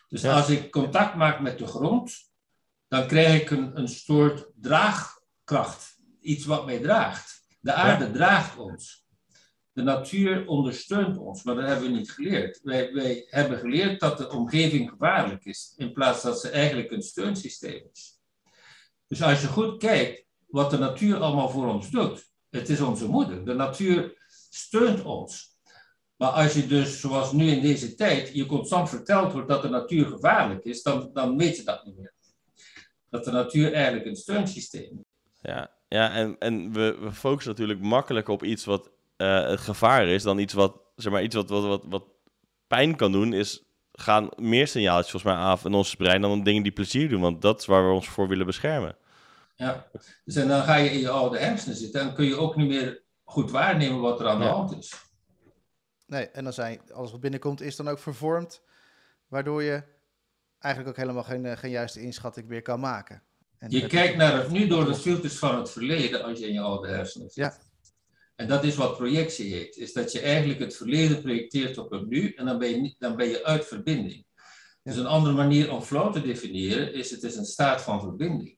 Dus 0.07 0.21
Ja. 0.21 0.33
als 0.35 0.49
ik 0.49 0.71
contact 0.71 1.15
maak 1.15 1.39
met 1.39 1.57
de 1.57 1.67
grond, 1.67 2.31
dan 2.87 3.07
krijg 3.07 3.41
ik 3.41 3.49
een, 3.49 3.77
een 3.77 3.87
soort 3.87 4.49
draagkracht. 4.55 5.97
Iets 6.21 6.45
wat 6.45 6.65
mij 6.65 6.79
draagt. 6.79 7.41
De 7.59 7.73
aarde 7.73 8.11
draagt 8.11 8.57
ons. 8.57 9.01
De 9.71 9.81
natuur 9.81 10.47
ondersteunt 10.47 11.17
ons, 11.17 11.43
maar 11.43 11.55
dat 11.55 11.65
hebben 11.65 11.91
we 11.91 11.97
niet 11.97 12.11
geleerd. 12.11 12.59
Wij, 12.63 12.93
wij 12.93 13.25
hebben 13.29 13.57
geleerd 13.59 13.99
dat 13.99 14.17
de 14.17 14.29
omgeving 14.29 14.89
gevaarlijk 14.89 15.45
is, 15.45 15.73
in 15.77 15.93
plaats 15.93 16.21
dat 16.21 16.39
ze 16.39 16.49
eigenlijk 16.49 16.91
een 16.91 17.01
steunsysteem 17.01 17.89
is. 17.91 18.19
Dus 19.07 19.21
als 19.21 19.41
je 19.41 19.47
goed 19.47 19.77
kijkt 19.77 20.25
wat 20.53 20.71
de 20.71 20.77
natuur 20.77 21.17
allemaal 21.17 21.49
voor 21.49 21.73
ons 21.73 21.89
doet, 21.89 22.31
het 22.49 22.69
is 22.69 22.81
onze 22.81 23.07
moeder. 23.07 23.45
De 23.45 23.53
natuur 23.53 24.17
steunt 24.49 25.03
ons. 25.03 25.57
Maar 26.15 26.29
als 26.29 26.53
je 26.53 26.67
dus, 26.67 26.99
zoals 26.99 27.31
nu 27.31 27.49
in 27.49 27.61
deze 27.61 27.95
tijd, 27.95 28.33
je 28.33 28.45
constant 28.45 28.89
verteld 28.89 29.33
wordt 29.33 29.47
dat 29.47 29.61
de 29.61 29.69
natuur 29.69 30.05
gevaarlijk 30.05 30.63
is, 30.63 30.83
dan, 30.83 31.09
dan 31.13 31.37
weet 31.37 31.57
je 31.57 31.63
dat 31.63 31.85
niet 31.85 31.97
meer. 31.97 32.13
Dat 33.09 33.23
de 33.23 33.31
natuur 33.31 33.73
eigenlijk 33.73 34.05
een 34.05 34.15
steunsysteem 34.15 34.99
is. 34.99 35.05
Ja, 35.41 35.71
ja 35.87 36.11
en, 36.11 36.35
en 36.39 36.73
we, 36.73 36.97
we 36.99 37.11
focussen 37.11 37.51
natuurlijk 37.51 37.79
makkelijker 37.79 38.33
op 38.33 38.43
iets 38.43 38.65
wat 38.65 38.91
eh, 39.15 39.47
het 39.47 39.59
gevaar 39.59 40.07
is 40.07 40.23
dan 40.23 40.39
iets 40.39 40.53
wat, 40.53 40.81
zeg 40.95 41.11
maar, 41.11 41.23
iets 41.23 41.35
wat, 41.35 41.49
wat, 41.49 41.63
wat, 41.63 41.83
wat 41.85 42.05
pijn 42.67 42.95
kan 42.95 43.11
doen, 43.11 43.33
is 43.33 43.63
gaan 43.91 44.29
meer 44.35 44.67
signaaltjes 44.67 45.11
volgens 45.11 45.33
mij 45.33 45.43
af 45.43 45.65
in 45.65 45.73
ons 45.73 45.95
brein 45.95 46.21
dan 46.21 46.43
dingen 46.43 46.63
die 46.63 46.71
plezier 46.71 47.09
doen, 47.09 47.21
want 47.21 47.41
dat 47.41 47.59
is 47.59 47.65
waar 47.65 47.87
we 47.87 47.93
ons 47.93 48.07
voor 48.07 48.27
willen 48.27 48.45
beschermen. 48.45 48.95
Ja. 49.55 49.87
Dus 50.25 50.35
en 50.35 50.47
dan 50.47 50.63
ga 50.63 50.75
je 50.75 50.89
in 50.89 50.99
je 50.99 51.09
oude 51.09 51.37
hersenen 51.39 51.75
zitten 51.77 52.01
en 52.01 52.13
kun 52.13 52.25
je 52.25 52.35
ook 52.37 52.55
niet 52.55 52.67
meer 52.67 53.03
goed 53.23 53.51
waarnemen 53.51 53.99
wat 53.99 54.19
er 54.19 54.27
aan 54.27 54.39
de 54.39 54.45
Ja. 54.45 54.51
hand 54.51 54.77
is. 54.77 54.93
Nee, 56.07 56.29
en 56.29 56.43
dan 56.43 56.53
zijn 56.53 56.81
alles 56.91 57.11
wat 57.11 57.19
binnenkomt 57.19 57.61
is 57.61 57.75
dan 57.75 57.87
ook 57.87 57.99
vervormd, 57.99 58.61
waardoor 59.27 59.63
je 59.63 59.83
eigenlijk 60.59 60.93
ook 60.95 61.01
helemaal 61.03 61.23
geen, 61.23 61.45
eh, 61.45 61.57
geen 61.57 61.71
juiste 61.71 62.01
inschatting 62.01 62.47
meer 62.47 62.61
kan 62.61 62.79
maken. 62.79 63.23
En 63.57 63.69
Je 63.71 63.87
kijkt 63.87 64.15
naar 64.17 64.37
het 64.37 64.49
nu 64.51 64.67
door 64.67 64.85
de 64.85 64.95
filters 64.95 65.35
van 65.37 65.55
het 65.57 65.69
verleden 65.71 66.23
als 66.23 66.39
je 66.39 66.47
in 66.47 66.53
je 66.53 66.59
oude 66.59 66.87
hersenen 66.87 67.29
zit. 67.29 67.35
Ja. 67.45 67.57
En 68.35 68.47
dat 68.47 68.63
is 68.63 68.75
wat 68.75 68.97
projectie 68.97 69.53
heet. 69.53 69.75
Is 69.77 69.93
dat 69.93 70.11
je 70.11 70.19
eigenlijk 70.19 70.59
het 70.59 70.75
verleden 70.75 71.21
projecteert 71.21 71.77
op 71.77 71.91
het 71.91 72.07
nu 72.07 72.33
en 72.33 72.45
dan 72.45 72.57
ben 72.57 72.69
je, 72.69 72.75
niet- 72.75 72.95
dan 72.99 73.15
ben 73.15 73.27
je 73.27 73.43
uit 73.45 73.65
verbinding. 73.65 74.25
Dus 74.83 74.95
een 74.95 75.05
andere 75.05 75.35
manier 75.35 75.71
om 75.71 75.81
flow 75.81 76.13
te 76.13 76.21
definiëren 76.21 76.93
is 76.93 77.11
het 77.11 77.23
is 77.23 77.35
een 77.35 77.45
staat 77.45 77.81
van 77.81 77.99
verbinding. 78.01 78.57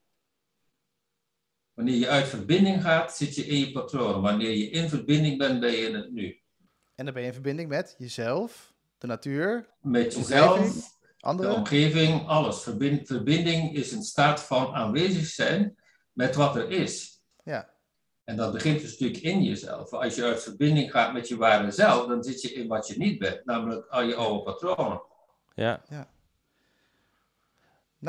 Wanneer 1.75 1.95
je 1.95 2.07
uit 2.09 2.27
verbinding 2.27 2.81
gaat, 2.81 3.15
zit 3.15 3.35
je 3.35 3.45
in 3.45 3.59
je 3.59 3.71
patroon. 3.71 4.21
Wanneer 4.21 4.51
je 4.51 4.69
in 4.69 4.89
verbinding 4.89 5.37
bent, 5.37 5.59
ben 5.59 5.71
je 5.71 5.77
in 5.77 5.95
het 5.95 6.11
nu. 6.11 6.39
En 6.95 7.05
dan 7.05 7.13
ben 7.13 7.21
je 7.23 7.27
in 7.27 7.33
verbinding 7.33 7.69
met 7.69 7.95
jezelf, 7.97 8.73
de 8.97 9.07
natuur, 9.07 9.69
Met 9.81 10.11
De 10.11 10.19
jezelf, 10.19 10.57
omgeving, 10.59 10.83
de 10.83 11.25
anderen. 11.27 11.55
omgeving, 11.55 12.27
alles. 12.27 12.61
Verbind- 12.63 13.07
verbinding 13.07 13.73
is 13.75 13.91
een 13.91 14.03
staat 14.03 14.43
van 14.43 14.73
aanwezig 14.73 15.25
zijn 15.25 15.75
met 16.13 16.35
wat 16.35 16.55
er 16.55 16.69
is. 16.69 17.21
Ja, 17.43 17.69
En 18.23 18.37
dat 18.37 18.53
begint 18.53 18.81
dus 18.81 18.91
natuurlijk 18.91 19.23
in 19.23 19.43
jezelf. 19.43 19.93
Als 19.93 20.15
je 20.15 20.23
uit 20.23 20.43
verbinding 20.43 20.91
gaat 20.91 21.13
met 21.13 21.27
je 21.27 21.37
ware 21.37 21.71
zelf, 21.71 22.07
dan 22.07 22.23
zit 22.23 22.41
je 22.41 22.53
in 22.53 22.67
wat 22.67 22.87
je 22.87 22.97
niet 22.97 23.19
bent, 23.19 23.45
namelijk 23.45 23.87
al 23.87 24.01
je 24.01 24.15
oude 24.15 24.43
patronen. 24.43 25.01
Ja, 25.55 25.83
nou 25.89 26.05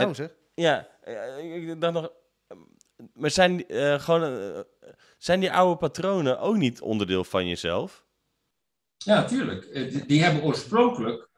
En- 0.09 0.15
zeg. 0.15 0.35
ja 0.55 0.89
eh, 1.03 1.69
ik 1.69 1.81
dacht 1.81 1.93
nog, 1.95 2.13
maar 3.15 3.31
zijn, 3.31 3.57
die, 3.57 3.67
eh, 3.67 4.01
gewoon, 4.01 4.23
eh, 4.23 4.61
zijn 5.19 5.41
die 5.41 5.53
oude 5.53 5.77
patronen 5.77 6.39
ook 6.39 6.57
niet 6.57 6.81
onderdeel 6.81 7.25
van 7.25 7.47
jezelf? 7.49 8.05
Ja, 8.97 9.15
natuurlijk. 9.21 9.65
Eh, 9.65 9.91
Die, 9.91 10.07
die 10.07 10.23
hebben 10.23 10.43
oorspronkelijk 10.43 11.29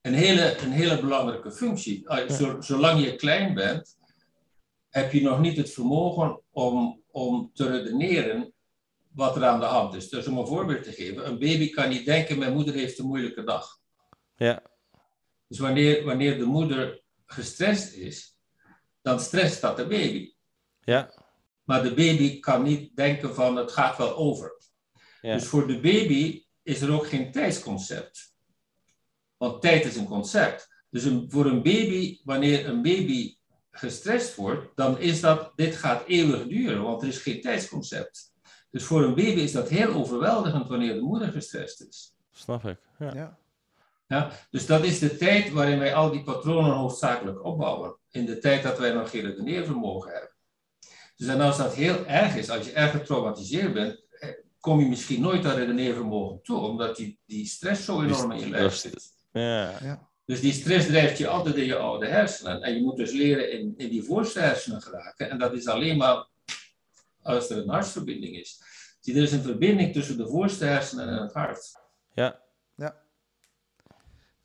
een 0.00 0.14
hele, 0.14 0.58
een 0.58 0.70
hele 0.72 1.00
belangrijke 1.00 1.52
functie. 1.52 2.08
Ah, 2.08 2.30
zo- 2.30 2.60
Zolang 2.60 3.04
je 3.04 3.16
klein 3.16 3.54
bent, 3.54 3.96
heb 4.90 5.12
je 5.12 5.22
nog 5.22 5.40
niet 5.40 5.56
het 5.56 5.72
vermogen 5.72 6.40
om, 6.50 7.02
om 7.10 7.50
te 7.54 7.70
redeneren 7.70 8.52
wat 9.12 9.36
er 9.36 9.44
aan 9.44 9.60
de 9.60 9.66
hand 9.66 9.94
is. 9.94 10.08
Dus 10.08 10.26
om 10.26 10.38
een 10.38 10.46
voorbeeld 10.46 10.84
te 10.84 10.92
geven, 10.92 11.26
een 11.26 11.38
baby 11.38 11.70
kan 11.70 11.88
niet 11.88 12.04
denken, 12.04 12.38
mijn 12.38 12.52
moeder 12.52 12.74
heeft 12.74 12.98
een 12.98 13.06
moeilijke 13.06 13.44
dag. 13.44 13.78
Ja, 14.36 14.62
Dus 15.48 15.58
wanneer, 15.58 16.04
wanneer 16.04 16.38
de 16.38 16.44
moeder 16.44 17.02
gestrest 17.26 17.94
is, 17.94 18.36
dan 19.02 19.20
stresst 19.20 19.60
dat 19.60 19.76
de 19.76 19.86
baby. 19.86 20.34
Ja, 20.86 21.10
Maar 21.64 21.82
de 21.82 21.94
baby 21.94 22.40
kan 22.40 22.62
niet 22.62 22.96
denken 22.96 23.34
van 23.34 23.56
het 23.56 23.72
gaat 23.72 23.96
wel 23.96 24.16
over. 24.16 24.56
ja. 25.20 25.34
Dus 25.34 25.46
voor 25.46 25.66
de 25.66 25.80
baby 25.80 26.44
is 26.62 26.80
er 26.80 26.92
ook 26.92 27.06
geen 27.06 27.32
tijdsconcept. 27.32 28.34
Want 29.36 29.62
tijd 29.62 29.84
is 29.84 29.96
een 29.96 30.06
concept. 30.06 30.68
Dus 30.90 31.04
een, 31.04 31.26
voor 31.30 31.46
een 31.46 31.62
baby, 31.62 32.20
wanneer 32.24 32.68
een 32.68 32.82
baby 32.82 33.36
gestrest 33.70 34.34
wordt, 34.34 34.76
dan 34.76 34.98
is 34.98 35.20
dat, 35.20 35.52
dit 35.56 35.76
gaat 35.76 36.04
eeuwig 36.06 36.46
duren, 36.46 36.82
want 36.82 37.02
er 37.02 37.08
is 37.08 37.18
geen 37.18 37.40
tijdsconcept. 37.40 38.32
Dus 38.70 38.84
voor 38.84 39.02
een 39.02 39.14
baby 39.14 39.40
is 39.40 39.52
dat 39.52 39.68
heel 39.68 39.94
overweldigend 39.94 40.68
wanneer 40.68 40.94
de 40.94 41.00
moeder 41.00 41.32
gestrest 41.32 41.80
is. 41.80 42.14
snap 42.32 42.64
ik. 42.64 42.78
Ja. 42.98 43.14
Ja. 43.14 43.38
Ja, 44.08 44.32
dus 44.50 44.66
dat 44.66 44.84
is 44.84 44.98
de 44.98 45.16
tijd 45.16 45.50
waarin 45.50 45.78
wij 45.78 45.94
al 45.94 46.10
die 46.10 46.22
patronen 46.22 46.72
hoofdzakelijk 46.72 47.44
opbouwen. 47.44 47.96
In 48.10 48.26
de 48.26 48.38
tijd 48.38 48.62
dat 48.62 48.78
wij 48.78 48.92
nog 48.92 49.10
geen 49.10 49.22
redeneervermogen 49.22 50.12
hebben. 50.12 50.35
Dus 51.16 51.28
en 51.28 51.40
als 51.40 51.56
dat 51.56 51.74
heel 51.74 52.06
erg 52.06 52.36
is, 52.36 52.50
als 52.50 52.66
je 52.66 52.72
erg 52.72 52.90
getraumatiseerd 52.90 53.72
bent, 53.72 54.04
eh, 54.10 54.30
kom 54.60 54.80
je 54.80 54.88
misschien 54.88 55.20
nooit 55.20 55.44
aan 55.46 55.56
redeneervermogen 55.56 56.42
toe, 56.42 56.58
omdat 56.58 56.96
die, 56.96 57.18
die 57.26 57.46
stress 57.46 57.84
zo 57.84 58.02
enorm 58.02 58.32
in 58.32 58.38
je 58.38 58.48
lijf 58.48 58.74
zit. 58.74 59.14
Ja. 59.32 60.08
Dus 60.24 60.40
die 60.40 60.52
stress 60.52 60.86
drijft 60.86 61.18
je 61.18 61.28
altijd 61.28 61.54
in 61.54 61.64
je 61.64 61.76
oude 61.76 62.06
hersenen. 62.06 62.62
En 62.62 62.74
je 62.74 62.82
moet 62.82 62.96
dus 62.96 63.12
leren 63.12 63.52
in, 63.52 63.74
in 63.76 63.88
die 63.88 64.02
voorste 64.02 64.40
hersenen 64.40 64.82
geraken. 64.82 65.30
En 65.30 65.38
dat 65.38 65.52
is 65.52 65.66
alleen 65.66 65.96
maar 65.96 66.28
als 67.22 67.50
er 67.50 67.56
een 67.56 67.68
hartverbinding 67.68 68.36
is. 68.36 68.60
Zie, 69.00 69.14
er 69.14 69.22
is 69.22 69.32
een 69.32 69.42
verbinding 69.42 69.92
tussen 69.92 70.16
de 70.16 70.28
voorste 70.28 70.64
hersenen 70.64 71.08
en 71.08 71.22
het 71.22 71.32
hart. 71.32 71.72
ja, 72.14 72.40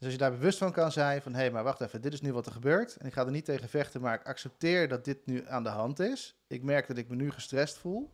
Dus 0.01 0.09
als 0.09 0.19
je 0.19 0.25
daar 0.25 0.37
bewust 0.37 0.57
van 0.57 0.71
kan 0.71 0.91
zijn 0.91 1.21
van, 1.21 1.33
hé, 1.33 1.49
maar 1.49 1.63
wacht 1.63 1.81
even, 1.81 2.01
dit 2.01 2.13
is 2.13 2.21
nu 2.21 2.33
wat 2.33 2.45
er 2.45 2.51
gebeurt. 2.51 2.95
En 2.95 3.07
ik 3.07 3.13
ga 3.13 3.25
er 3.25 3.31
niet 3.31 3.45
tegen 3.45 3.69
vechten, 3.69 4.01
maar 4.01 4.13
ik 4.13 4.27
accepteer 4.27 4.87
dat 4.87 5.05
dit 5.05 5.25
nu 5.25 5.47
aan 5.47 5.63
de 5.63 5.69
hand 5.69 5.99
is. 5.99 6.35
Ik 6.47 6.63
merk 6.63 6.87
dat 6.87 6.97
ik 6.97 7.09
me 7.09 7.15
nu 7.15 7.31
gestrest 7.31 7.77
voel. 7.77 8.13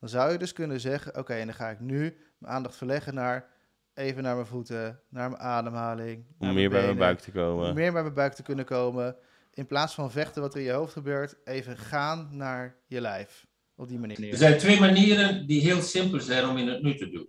Dan 0.00 0.08
zou 0.08 0.32
je 0.32 0.38
dus 0.38 0.52
kunnen 0.52 0.80
zeggen, 0.80 1.16
oké, 1.18 1.34
en 1.34 1.46
dan 1.46 1.54
ga 1.54 1.70
ik 1.70 1.80
nu 1.80 2.16
mijn 2.38 2.52
aandacht 2.52 2.76
verleggen 2.76 3.14
naar, 3.14 3.50
even 3.94 4.22
naar 4.22 4.34
mijn 4.34 4.46
voeten, 4.46 5.00
naar 5.08 5.30
mijn 5.30 5.42
ademhaling. 5.42 6.24
naar 6.38 6.48
om 6.48 6.54
meer 6.54 6.70
bij 6.70 6.84
mijn 6.84 6.96
buik 6.96 7.20
te 7.20 7.30
komen. 7.30 7.68
Om 7.68 7.74
meer 7.74 7.92
bij 7.92 8.02
mijn 8.02 8.14
buik 8.14 8.32
te 8.32 8.42
kunnen 8.42 8.64
komen. 8.64 9.16
In 9.50 9.66
plaats 9.66 9.94
van 9.94 10.10
vechten 10.10 10.42
wat 10.42 10.54
er 10.54 10.60
in 10.60 10.66
je 10.66 10.72
hoofd 10.72 10.92
gebeurt, 10.92 11.36
even 11.44 11.76
gaan 11.76 12.28
naar 12.30 12.76
je 12.86 13.00
lijf. 13.00 13.46
Op 13.74 13.88
die 13.88 13.98
manier. 13.98 14.30
Er 14.30 14.36
zijn 14.36 14.58
twee 14.58 14.80
manieren 14.80 15.46
die 15.46 15.60
heel 15.60 15.82
simpel 15.82 16.20
zijn 16.20 16.48
om 16.48 16.56
in 16.56 16.68
het 16.68 16.82
nu 16.82 16.96
te 16.96 17.10
doen. 17.10 17.28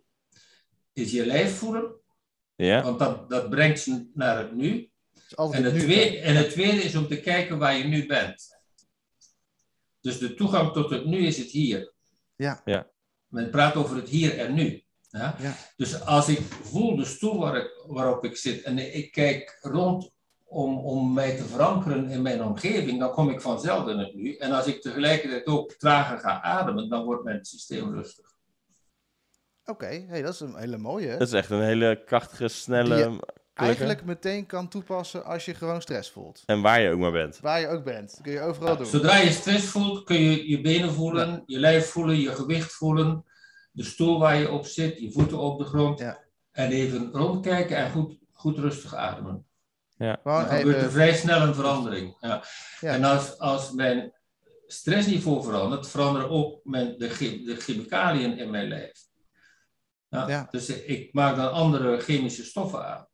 Is 0.94 1.12
je 1.12 1.26
lijf 1.26 1.58
voelen, 1.58 2.04
Ja, 2.56 2.84
want 2.84 3.00
dat, 3.00 3.30
dat 3.30 3.50
brengt 3.50 3.84
je 3.84 4.10
naar 4.14 4.38
het 4.38 4.56
nu. 4.56 4.90
Het 5.14 5.36
altijd 5.36 5.64
En 5.64 5.72
het, 5.72 5.74
nu. 5.74 5.80
tweede, 5.80 6.18
en 6.18 6.36
het 6.36 6.50
tweede 6.50 6.82
is 6.82 6.96
om 6.96 7.08
te 7.08 7.20
kijken 7.20 7.58
waar 7.58 7.78
je 7.78 7.84
nu 7.84 8.06
bent. 8.06 8.60
Dus 10.02 10.18
de 10.18 10.34
toegang 10.34 10.72
tot 10.72 10.90
het 10.90 11.06
nu 11.06 11.18
is 11.18 11.38
het 11.38 11.50
hier. 11.50 11.94
Ja. 12.36 12.62
Ja. 12.66 12.88
Men 13.28 13.50
praat 13.50 13.76
over 13.76 13.96
het 13.96 14.10
hier 14.10 14.38
en 14.38 14.54
nu. 14.54 14.84
Ja? 15.10 15.36
Ja. 15.40 15.56
Dus 15.76 16.06
als 16.06 16.30
ik 16.30 16.40
voel 16.40 16.96
de 16.96 17.06
stoel 17.06 17.40
waar 17.40 17.56
ik, 17.58 17.84
waarop 17.88 18.26
ik 18.26 18.38
zit 18.38 18.64
en 18.64 18.96
ik 18.96 19.12
kijk 19.12 19.58
rond 19.62 20.12
om, 20.44 20.78
om 20.78 21.14
mij 21.14 21.38
te 21.38 21.44
verankeren 21.44 22.10
in 22.10 22.22
mijn 22.22 22.44
omgeving, 22.44 23.00
dan 23.00 23.12
kom 23.12 23.30
ik 23.30 23.42
vanzelf 23.42 23.88
in 23.88 23.98
het 23.98 24.14
nu. 24.14 24.36
En 24.36 24.52
als 24.52 24.66
ik 24.66 24.82
tegelijkertijd 24.82 25.46
ook 25.46 25.72
trager 25.72 26.20
ga 26.20 26.42
ademen, 26.42 26.90
dan 26.90 27.06
wordt 27.06 27.24
mijn 27.24 27.46
systeem 27.46 27.94
rustig. 27.94 28.35
Oké, 29.66 30.06
hey, 30.08 30.22
dat 30.22 30.34
is 30.34 30.40
een 30.40 30.56
hele 30.56 30.78
mooie. 30.78 31.12
Dat 31.18 31.28
is 31.28 31.34
echt 31.34 31.50
een 31.50 31.64
hele 31.64 32.04
krachtige, 32.06 32.48
snelle... 32.48 33.10
Die. 33.10 33.20
Eigenlijk 33.56 34.06
meteen 34.06 34.46
kan 34.46 34.68
toepassen 34.68 35.26
als 35.26 35.46
je 35.46 35.54
gewoon 35.54 35.82
stress 35.82 36.12
voelt. 36.12 36.44
En 36.46 36.62
waar 36.62 36.82
je 36.82 36.90
ook 36.90 37.00
maar 37.00 37.12
bent. 37.12 37.40
Waar 37.42 37.60
je 37.60 37.68
ook 37.68 37.84
bent. 37.84 38.12
Dat 38.12 38.22
kun 38.22 38.32
je 38.32 38.40
overal 38.40 38.78
doen. 38.78 38.86
Zodra 38.86 39.18
je 39.18 39.32
stress 39.32 39.66
voelt, 39.66 40.04
kun 40.04 40.22
je 40.22 40.50
je 40.50 40.62
benen 40.62 40.94
voelen, 40.94 41.44
je 41.46 41.60
lijf 41.60 41.90
voelen, 41.90 42.20
je 42.20 42.36
gewicht 42.36 42.74
voelen, 42.74 43.26
de 43.72 43.84
stoel 43.84 44.20
waar 44.20 44.36
je 44.36 44.52
op 44.52 44.66
zit, 44.66 45.00
je 45.00 45.12
voeten 45.12 45.38
op 45.38 45.58
de 45.58 45.66
grond. 45.66 46.00
Ja. 46.00 46.24
En 46.52 46.72
even 46.72 47.10
rondkijken 47.12 47.78
en 47.78 47.92
goed, 47.92 48.18
goed 48.32 48.58
rustig 48.58 48.96
ademen. 48.96 49.46
Gewoon 49.98 50.18
Dan 50.24 50.46
gebeurt 50.46 50.76
er 50.76 50.76
even, 50.76 50.92
vrij 50.92 51.14
snel 51.14 51.42
een 51.42 51.56
verandering. 51.56 52.18
Ja. 52.20 52.44
Ja. 52.80 52.94
En 52.94 53.04
als, 53.04 53.40
als 53.40 53.72
mijn 53.72 54.14
stressniveau 54.68 55.44
verandert, 55.44 55.88
veranderen 55.88 56.30
ook 56.30 56.60
mijn, 56.64 56.98
de, 56.98 57.08
de 57.46 57.56
chemicaliën 57.56 58.38
in 58.38 58.50
mijn 58.50 58.68
lijf. 58.68 59.04
Ja, 60.10 60.28
Ja. 60.28 60.48
Dus 60.52 60.70
ik 60.70 61.14
maak 61.14 61.36
dan 61.36 61.52
andere 61.52 62.00
chemische 62.00 62.44
stoffen 62.44 62.86
aan. 62.86 63.08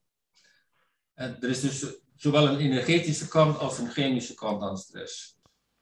En 1.14 1.38
er 1.42 1.50
is 1.50 1.62
dus 1.62 1.86
zowel 2.16 2.48
een 2.48 2.60
energetische 2.60 3.28
kant 3.28 3.58
als 3.58 3.78
een 3.78 3.90
chemische 3.92 4.34
kant 4.34 4.62
aan 4.62 4.78
stress. 4.78 5.40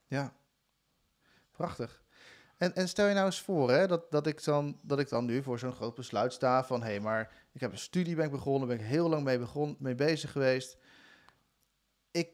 ja. 0.08 0.38
Prachtig. 1.52 2.04
En, 2.58 2.76
en 2.76 2.89
stel 2.89 3.08
je 3.08 3.13
nou 3.13 3.26
eens 3.26 3.41
voor 3.41 3.72
hè, 3.72 3.88
dat, 3.88 4.12
dat, 4.12 4.28
ik 4.28 4.43
dan, 4.43 4.80
dat 4.84 5.00
ik 5.00 5.10
dan 5.10 5.26
nu 5.26 5.43
voor 5.43 5.60
zo'n 5.60 5.74
groot 5.74 5.95
besluit 5.95 6.34
sta 6.34 6.63
van... 6.63 6.82
hé, 6.82 6.88
hey, 6.88 7.00
maar 7.00 7.48
ik 7.52 7.62
heb 7.62 7.72
een 7.72 7.78
studie 7.78 8.15
ben 8.15 8.26
ik 8.26 8.32
begonnen, 8.32 8.67
ben 8.67 8.80
ik 8.80 8.86
heel 8.86 9.10
lang 9.10 9.24
mee, 9.24 9.39
begon, 9.39 9.76
mee 9.80 9.95
bezig 9.95 10.32
geweest. 10.32 10.78
Ik 12.12 12.30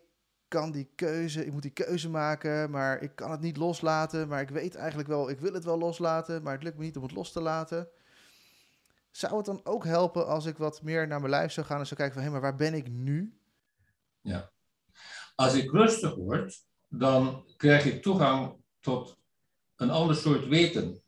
kan 0.48 0.72
die 0.72 0.92
keuze, 0.96 1.46
ik 1.46 1.52
moet 1.52 1.62
die 1.62 1.72
keuze 1.72 2.10
maken, 2.10 2.70
maar 2.70 3.02
ik 3.02 3.16
kan 3.16 3.32
het 3.32 3.42
niet 3.42 3.58
loslaten. 3.58 4.28
Maar 4.28 4.42
ik 4.42 4.50
weet 4.50 4.76
eigenlijk 4.76 5.08
wel, 5.08 5.30
ik 5.30 5.40
wil 5.40 5.54
het 5.54 5.64
wel 5.64 5.78
loslaten, 5.78 6.44
maar 6.44 6.54
het 6.54 6.64
lukt 6.64 6.78
me 6.78 6.84
niet 6.84 6.98
om 6.98 7.04
het 7.04 7.12
los 7.12 7.32
te 7.32 7.42
laten. 7.42 7.90
Zou 9.16 9.38
het 9.38 9.46
dan 9.46 9.62
ook 9.64 9.86
helpen 9.86 10.28
als 10.28 10.46
ik 10.46 10.58
wat 10.58 10.82
meer 10.82 11.08
naar 11.08 11.20
mijn 11.20 11.32
lijf 11.32 11.52
zou 11.52 11.66
gaan 11.66 11.80
en 11.80 11.86
zou 11.86 12.00
kijken 12.00 12.16
van... 12.16 12.24
hé, 12.24 12.32
maar 12.32 12.42
waar 12.42 12.56
ben 12.56 12.74
ik 12.74 12.90
nu? 12.90 13.40
Als 15.36 15.54
ik 15.54 15.72
rustig 15.72 16.16
word, 16.16 16.66
dan 16.90 17.54
krijg 17.58 17.86
ik 17.86 18.02
toegang 18.02 18.56
tot 18.80 19.18
een 19.76 19.90
ander 19.90 20.16
soort 20.16 20.48
weten. 20.48 21.02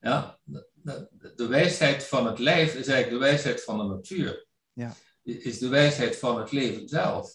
Ja, 0.00 0.38
de, 0.42 0.70
de, 0.72 1.32
de 1.36 1.46
wijsheid 1.46 2.04
van 2.04 2.26
het 2.26 2.38
lijf 2.38 2.74
is 2.74 2.88
eigenlijk 2.88 3.10
de 3.10 3.28
wijsheid 3.28 3.64
van 3.64 3.78
de 3.78 3.84
natuur. 3.84 4.46
Ja. 4.72 4.94
Is 5.22 5.58
de 5.58 5.68
wijsheid 5.68 6.18
van 6.18 6.38
het 6.38 6.52
leven 6.52 6.88
zelf. 6.88 7.32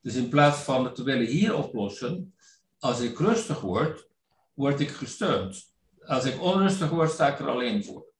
Dus 0.00 0.14
in 0.14 0.28
plaats 0.28 0.58
van 0.58 0.84
het 0.84 0.94
te 0.94 1.02
willen 1.02 1.26
hier 1.26 1.54
oplossen, 1.54 2.34
als 2.78 3.00
ik 3.00 3.18
rustig 3.18 3.60
word, 3.60 4.08
word 4.54 4.80
ik 4.80 4.90
gesteund. 4.90 5.74
Als 6.00 6.24
ik 6.24 6.42
onrustig 6.42 6.90
word, 6.90 7.10
sta 7.10 7.32
ik 7.32 7.38
er 7.38 7.48
alleen 7.48 7.84
voor. 7.84 8.14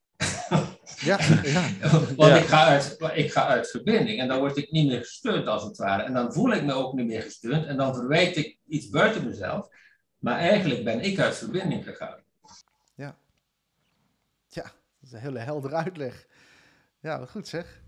Ja, 0.97 1.19
ja. 1.43 1.71
Want 2.17 2.17
Ja. 2.31 2.37
ik, 2.37 2.45
ga 2.47 2.65
uit, 2.67 2.97
ik 3.15 3.33
ga 3.33 3.47
uit 3.47 3.71
verbinding 3.71 4.21
en 4.21 4.29
dan 4.29 4.39
word 4.39 4.57
ik 4.57 4.71
niet 4.71 4.87
meer 4.89 4.99
gesteund 4.99 5.47
als 5.47 5.63
het 5.63 5.77
ware. 5.77 6.03
En 6.03 6.13
dan 6.13 6.33
voel 6.33 6.53
ik 6.53 6.65
me 6.65 6.73
ook 6.73 6.93
niet 6.93 7.07
meer 7.07 7.23
gesteund 7.23 7.67
en 7.67 7.77
dan 7.77 7.95
verwijt 7.95 8.37
ik 8.37 8.59
iets 8.69 8.89
buiten 8.89 9.25
mezelf. 9.25 9.69
Maar 10.19 10.39
eigenlijk 10.39 10.85
ben 10.85 11.01
ik 11.01 11.19
uit 11.19 11.37
verbinding 11.37 11.85
gegaan. 11.85 12.25
Dat 15.01 15.15
is 15.15 15.21
een 15.21 15.27
hele 15.27 15.39
heldere 15.39 15.75
uitleg. 15.75 16.27
Ja, 17.01 17.27
goed 17.27 17.49
zeg. 17.49 17.83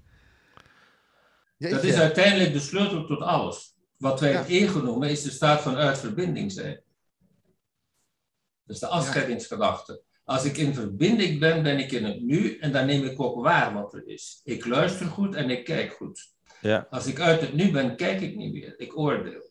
Dat 1.59 1.83
is 1.83 1.97
uiteindelijk 1.97 2.53
de 2.53 2.61
sleutel 2.61 3.07
tot 3.07 3.21
alles. 3.21 3.75
Wat 3.97 4.21
wij 4.21 4.33
Ja. 4.33 4.39
het 4.39 4.49
ego 4.49 4.79
noemen, 4.79 5.11
is 5.11 5.23
de 5.23 5.31
staat 5.31 5.61
van 5.61 5.77
uit 5.77 5.99
verbinding 5.99 6.53
zijn. 6.53 6.83
Dat 8.65 8.77
is 8.77 8.79
de 8.79 8.87
afscheidingsgedachte. 8.87 10.03
Als 10.29 10.45
ik 10.45 10.57
in 10.57 10.75
verbinding 10.75 11.39
ben, 11.39 11.63
ben 11.63 11.79
ik 11.79 11.93
in 11.93 12.05
het 12.05 12.21
nu 12.21 12.59
en 12.59 12.73
dan 12.73 12.87
neem 12.87 13.05
ik 13.05 13.21
ook 13.21 13.43
waar 13.43 13.75
wat 13.75 13.95
er 13.95 14.07
is. 14.07 14.41
Ik 14.45 14.67
luister 14.67 15.07
goed 15.07 15.35
en 15.35 15.51
ik 15.51 15.65
kijk 15.65 15.93
goed. 15.93 16.33
Ja. 16.61 16.87
Als 16.91 17.07
ik 17.07 17.21
uit 17.21 17.41
het 17.41 17.53
nu 17.53 17.71
ben, 17.71 17.97
kijk 17.97 18.21
ik 18.21 18.37
niet 18.37 18.53
meer. 18.53 18.81
Ik 18.81 18.99
oordeel. 18.99 19.51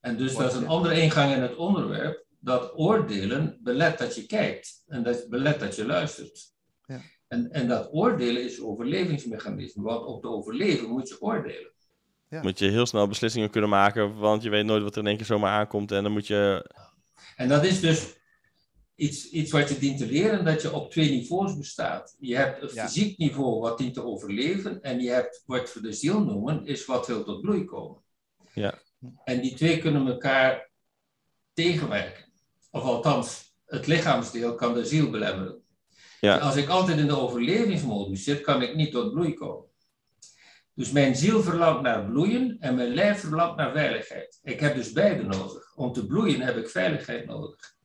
En 0.00 0.16
dus 0.16 0.34
dat 0.36 0.52
is 0.52 0.58
een 0.58 0.66
andere 0.66 1.00
ingang 1.00 1.34
in 1.34 1.42
het 1.42 1.56
onderwerp. 1.56 2.24
Dat 2.38 2.72
oordelen 2.74 3.58
belet 3.62 3.98
dat 3.98 4.14
je 4.14 4.26
kijkt 4.26 4.82
en 4.86 5.02
dat 5.02 5.28
belet 5.28 5.60
dat 5.60 5.76
je 5.76 5.86
luistert. 5.86 6.52
Ja. 6.86 7.00
En, 7.26 7.50
en 7.50 7.68
dat 7.68 7.92
oordelen 7.92 8.42
is 8.42 8.60
overlevingsmechanisme, 8.60 9.82
want 9.82 10.06
om 10.06 10.20
te 10.20 10.28
overleven 10.28 10.88
moet 10.88 11.08
je 11.08 11.20
oordelen. 11.20 11.72
Moet 12.28 12.58
je 12.58 12.70
heel 12.70 12.86
snel 12.86 13.08
beslissingen 13.08 13.50
kunnen 13.50 13.70
maken, 13.70 14.18
want 14.18 14.42
je 14.42 14.50
weet 14.50 14.64
nooit 14.64 14.82
wat 14.82 14.94
er 14.94 15.00
in 15.00 15.06
één 15.06 15.16
keer 15.16 15.26
zomaar 15.26 15.58
aankomt. 15.58 15.92
En 15.92 16.02
dan 16.02 16.12
moet 16.12 16.26
je... 16.26 16.70
En 17.36 17.48
dat 17.48 17.64
is 17.64 17.80
dus 17.80 18.16
iets, 18.94 19.30
iets 19.30 19.50
wat 19.52 19.68
je 19.68 19.78
dient 19.78 19.98
te 19.98 20.06
leren, 20.06 20.44
dat 20.44 20.62
je 20.62 20.72
op 20.72 20.90
twee 20.90 21.10
niveaus 21.10 21.56
bestaat. 21.56 22.16
Je 22.18 22.36
hebt 22.36 22.62
een 22.62 22.74
Ja. 22.74 22.86
fysiek 22.86 23.18
niveau 23.18 23.60
wat 23.60 23.78
dient 23.78 23.94
te 23.94 24.04
overleven, 24.04 24.82
en 24.82 25.00
je 25.00 25.10
hebt 25.10 25.42
wat 25.46 25.74
we 25.74 25.80
de 25.80 25.92
ziel 25.92 26.24
noemen, 26.24 26.66
is 26.66 26.84
wat 26.86 27.06
wil 27.06 27.24
tot 27.24 27.40
bloei 27.40 27.64
komen. 27.64 28.02
Ja. 28.52 28.78
En 29.24 29.40
die 29.40 29.54
twee 29.54 29.78
kunnen 29.78 30.06
elkaar 30.06 30.70
tegenwerken. 31.52 32.24
Of 32.70 32.82
althans, 32.82 33.54
het 33.66 33.86
lichaamsdeel 33.86 34.54
kan 34.54 34.74
de 34.74 34.84
ziel 34.84 35.10
belemmeren. 35.10 35.62
Ja. 36.20 36.38
Als 36.38 36.56
ik 36.56 36.68
altijd 36.68 36.98
in 36.98 37.06
de 37.06 37.18
overlevingsmodus 37.18 38.24
zit, 38.24 38.40
kan 38.40 38.62
ik 38.62 38.74
niet 38.74 38.92
tot 38.92 39.12
bloei 39.12 39.34
komen. 39.34 39.67
Dus 40.78 40.90
mijn 40.92 41.16
ziel 41.16 41.42
verlangt 41.42 41.82
naar 41.82 42.04
bloeien 42.04 42.56
en 42.60 42.74
mijn 42.74 42.94
lijf 42.94 43.20
verlangt 43.20 43.56
naar 43.56 43.72
veiligheid. 43.72 44.38
Ik 44.42 44.60
heb 44.60 44.74
dus 44.74 44.92
beide 44.92 45.22
nodig. 45.22 45.76
Om 45.76 45.92
te 45.92 46.06
bloeien 46.06 46.40
heb 46.40 46.56
ik 46.56 46.68
veiligheid 46.68 47.26
nodig. 47.26 47.76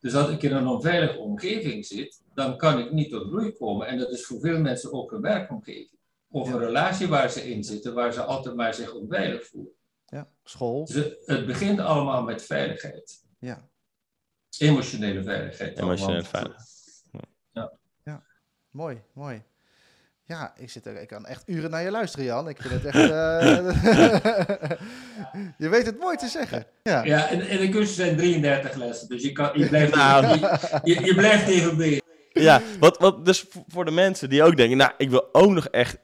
Dus 0.00 0.14
als 0.14 0.28
ik 0.28 0.42
in 0.42 0.52
een 0.52 0.66
onveilige 0.66 1.18
omgeving 1.18 1.86
zit, 1.86 2.22
dan 2.34 2.56
kan 2.56 2.78
ik 2.78 2.92
niet 2.92 3.10
tot 3.10 3.28
bloei 3.28 3.52
komen. 3.52 3.86
En 3.86 3.98
dat 3.98 4.10
is 4.10 4.26
voor 4.26 4.40
veel 4.40 4.58
mensen 4.60 4.92
ook 4.92 5.12
een 5.12 5.20
werkomgeving. 5.20 5.98
Of 6.30 6.52
een 6.52 6.58
relatie 6.58 7.08
waar 7.08 7.30
ze 7.30 7.50
in 7.50 7.64
zitten, 7.64 7.94
waar 7.94 8.12
ze 8.12 8.22
altijd 8.22 8.54
maar 8.54 8.74
zich 8.74 8.94
onveilig 8.94 9.46
voelen. 9.46 9.72
Ja, 10.06 10.28
school. 10.44 10.84
Dus 10.84 11.16
het- 11.24 11.46
begint 11.46 11.78
allemaal 11.80 12.22
met 12.22 12.42
veiligheid. 12.42 13.24
Ja, 13.38 13.68
Emotionele 14.58 15.22
veiligheid. 15.22 15.78
Emotionele 15.78 16.22
veiligheid. 16.24 16.72
mooi, 18.70 19.02
mooi. 19.12 19.42
Ja, 20.26 20.52
ik, 20.58 20.70
zit 20.70 20.86
er, 20.86 21.00
ik 21.00 21.08
kan 21.08 21.26
echt 21.26 21.42
uren 21.46 21.70
naar 21.70 21.82
je 21.82 21.90
luisteren, 21.90 22.26
Jan. 22.26 22.48
Ik 22.48 22.60
vind 22.60 22.74
het 22.74 22.84
echt... 22.84 23.10
eh, 23.10 24.70
je 25.58 25.68
weet 25.68 25.86
het 25.86 25.98
mooi 25.98 26.16
te 26.16 26.26
zeggen. 26.26 26.66
Ja, 26.82 27.04
Ja, 27.04 27.28
en, 27.28 27.40
en 27.40 27.58
de 27.58 27.68
cursus 27.68 27.94
zijn 27.96 28.16
33 28.16 28.74
lessen, 28.74 29.08
dus 29.08 29.22
je, 29.22 29.32
kan, 29.32 29.50
je, 29.54 29.68
blijft, 29.68 29.94
Nou. 30.04 30.26
je, 30.26 30.60
je, 30.84 31.04
je 31.04 31.14
blijft 31.14 31.48
even 31.48 31.76
bezig. 31.76 32.02
Ja, 32.32 32.62
wat, 32.78 32.98
wat 32.98 33.24
dus 33.24 33.46
voor 33.68 33.84
de 33.84 33.90
mensen 33.90 34.28
die 34.28 34.42
ook 34.42 34.56
denken, 34.56 34.76
nou, 34.76 34.90
ik 34.96 35.10
wil 35.10 35.28
ook 35.32 35.50
nog 35.50 35.66
echt 35.68 35.96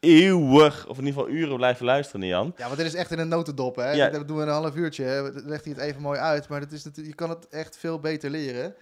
eeuwig, 0.00 0.86
of 0.86 0.98
in 0.98 1.06
ieder 1.06 1.20
geval 1.20 1.36
uren 1.36 1.56
blijven 1.56 1.84
luisteren, 1.84 2.26
Jan. 2.26 2.52
ja 2.56 2.64
want 2.64 2.76
dit 2.76 2.86
is 2.86 2.94
echt 2.94 3.10
in 3.10 3.18
een 3.18 3.28
notendop, 3.28 3.76
hè. 3.76 3.92
Ja. 3.92 4.10
Dat 4.10 4.28
doen 4.28 4.36
we 4.36 4.42
een 4.42 4.48
half 4.48 4.76
uurtje. 4.76 5.04
Hè. 5.04 5.22
Legt 5.22 5.64
hij 5.64 5.74
het 5.76 5.82
even 5.82 6.02
mooi 6.02 6.18
uit. 6.18 6.48
Maar 6.48 6.60
dat 6.60 6.72
is 6.72 6.84
natuurlijk, 6.84 7.18
je 7.18 7.26
kan 7.26 7.36
het 7.36 7.48
echt 7.48 7.76
veel 7.78 8.00
beter 8.00 8.30
leren. 8.30 8.74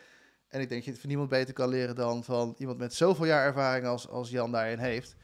En 0.52 0.60
ik 0.60 0.68
denk 0.68 0.70
dat 0.70 0.84
je 0.84 0.90
het 0.90 1.00
van 1.00 1.08
niemand 1.08 1.28
beter 1.28 1.54
kan 1.54 1.68
leren 1.68 1.94
dan 1.94 2.24
van 2.24 2.54
iemand 2.58 2.78
met 2.78 2.94
zoveel 2.94 3.24
jaar 3.24 3.46
ervaring 3.46 3.86
als, 3.86 4.08
als 4.08 4.30
Jan 4.30 4.52
daarin 4.52 4.78
heeft. 4.78 5.16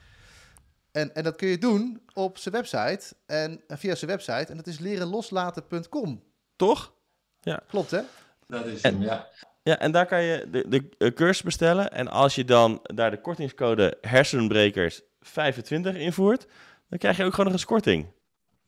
En, 0.93 1.15
en 1.15 1.23
dat 1.23 1.37
kun 1.37 1.49
je 1.49 1.59
doen 1.59 2.03
op 2.15 2.39
zijn 2.39 2.55
website 2.55 3.15
en 3.27 3.61
eh, 3.67 3.77
via 3.77 3.95
zijn 3.95 4.11
website. 4.11 4.51
En 4.51 4.57
dat 4.57 4.67
is 4.67 4.79
lerenloslaten.com. 4.79 6.23
Toch? 6.57 6.93
Klopt, 7.69 7.91
hè? 7.91 8.01
Dat 8.47 8.67
is 8.67 8.83
hem, 8.83 9.03
ja. 9.03 9.29
Ja, 9.63 9.79
en 9.79 9.93
daar 9.93 10.07
kan 10.07 10.23
je 10.23 10.49
de, 10.51 10.89
de 10.99 11.13
cursus 11.13 11.43
bestellen. 11.43 11.93
En 11.93 12.09
als 12.09 12.35
je 12.35 12.45
dan 12.45 12.81
daar 12.83 13.11
de 13.11 13.21
kortingscode 13.21 13.99
hersenbrekers 14.01 15.03
25 15.21 15.95
invoert, 15.95 16.47
dan 16.89 16.99
krijg 16.99 17.17
je 17.17 17.25
ook 17.25 17.31
gewoon 17.31 17.47
nog 17.47 17.55
eens 17.55 17.65
korting. 17.65 18.07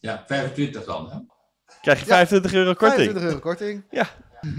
Ja, 0.00 0.24
25 0.26 0.84
dan. 0.84 1.11
Hè? 1.11 1.18
Krijg 1.80 1.98
je 1.98 2.06
Ja, 2.06 2.14
25 2.14 2.52
euro 2.52 2.72
korting. 2.74 3.11
25 3.11 3.22
euro 3.22 3.38
korting. 3.38 3.84
Ja, 3.90 4.08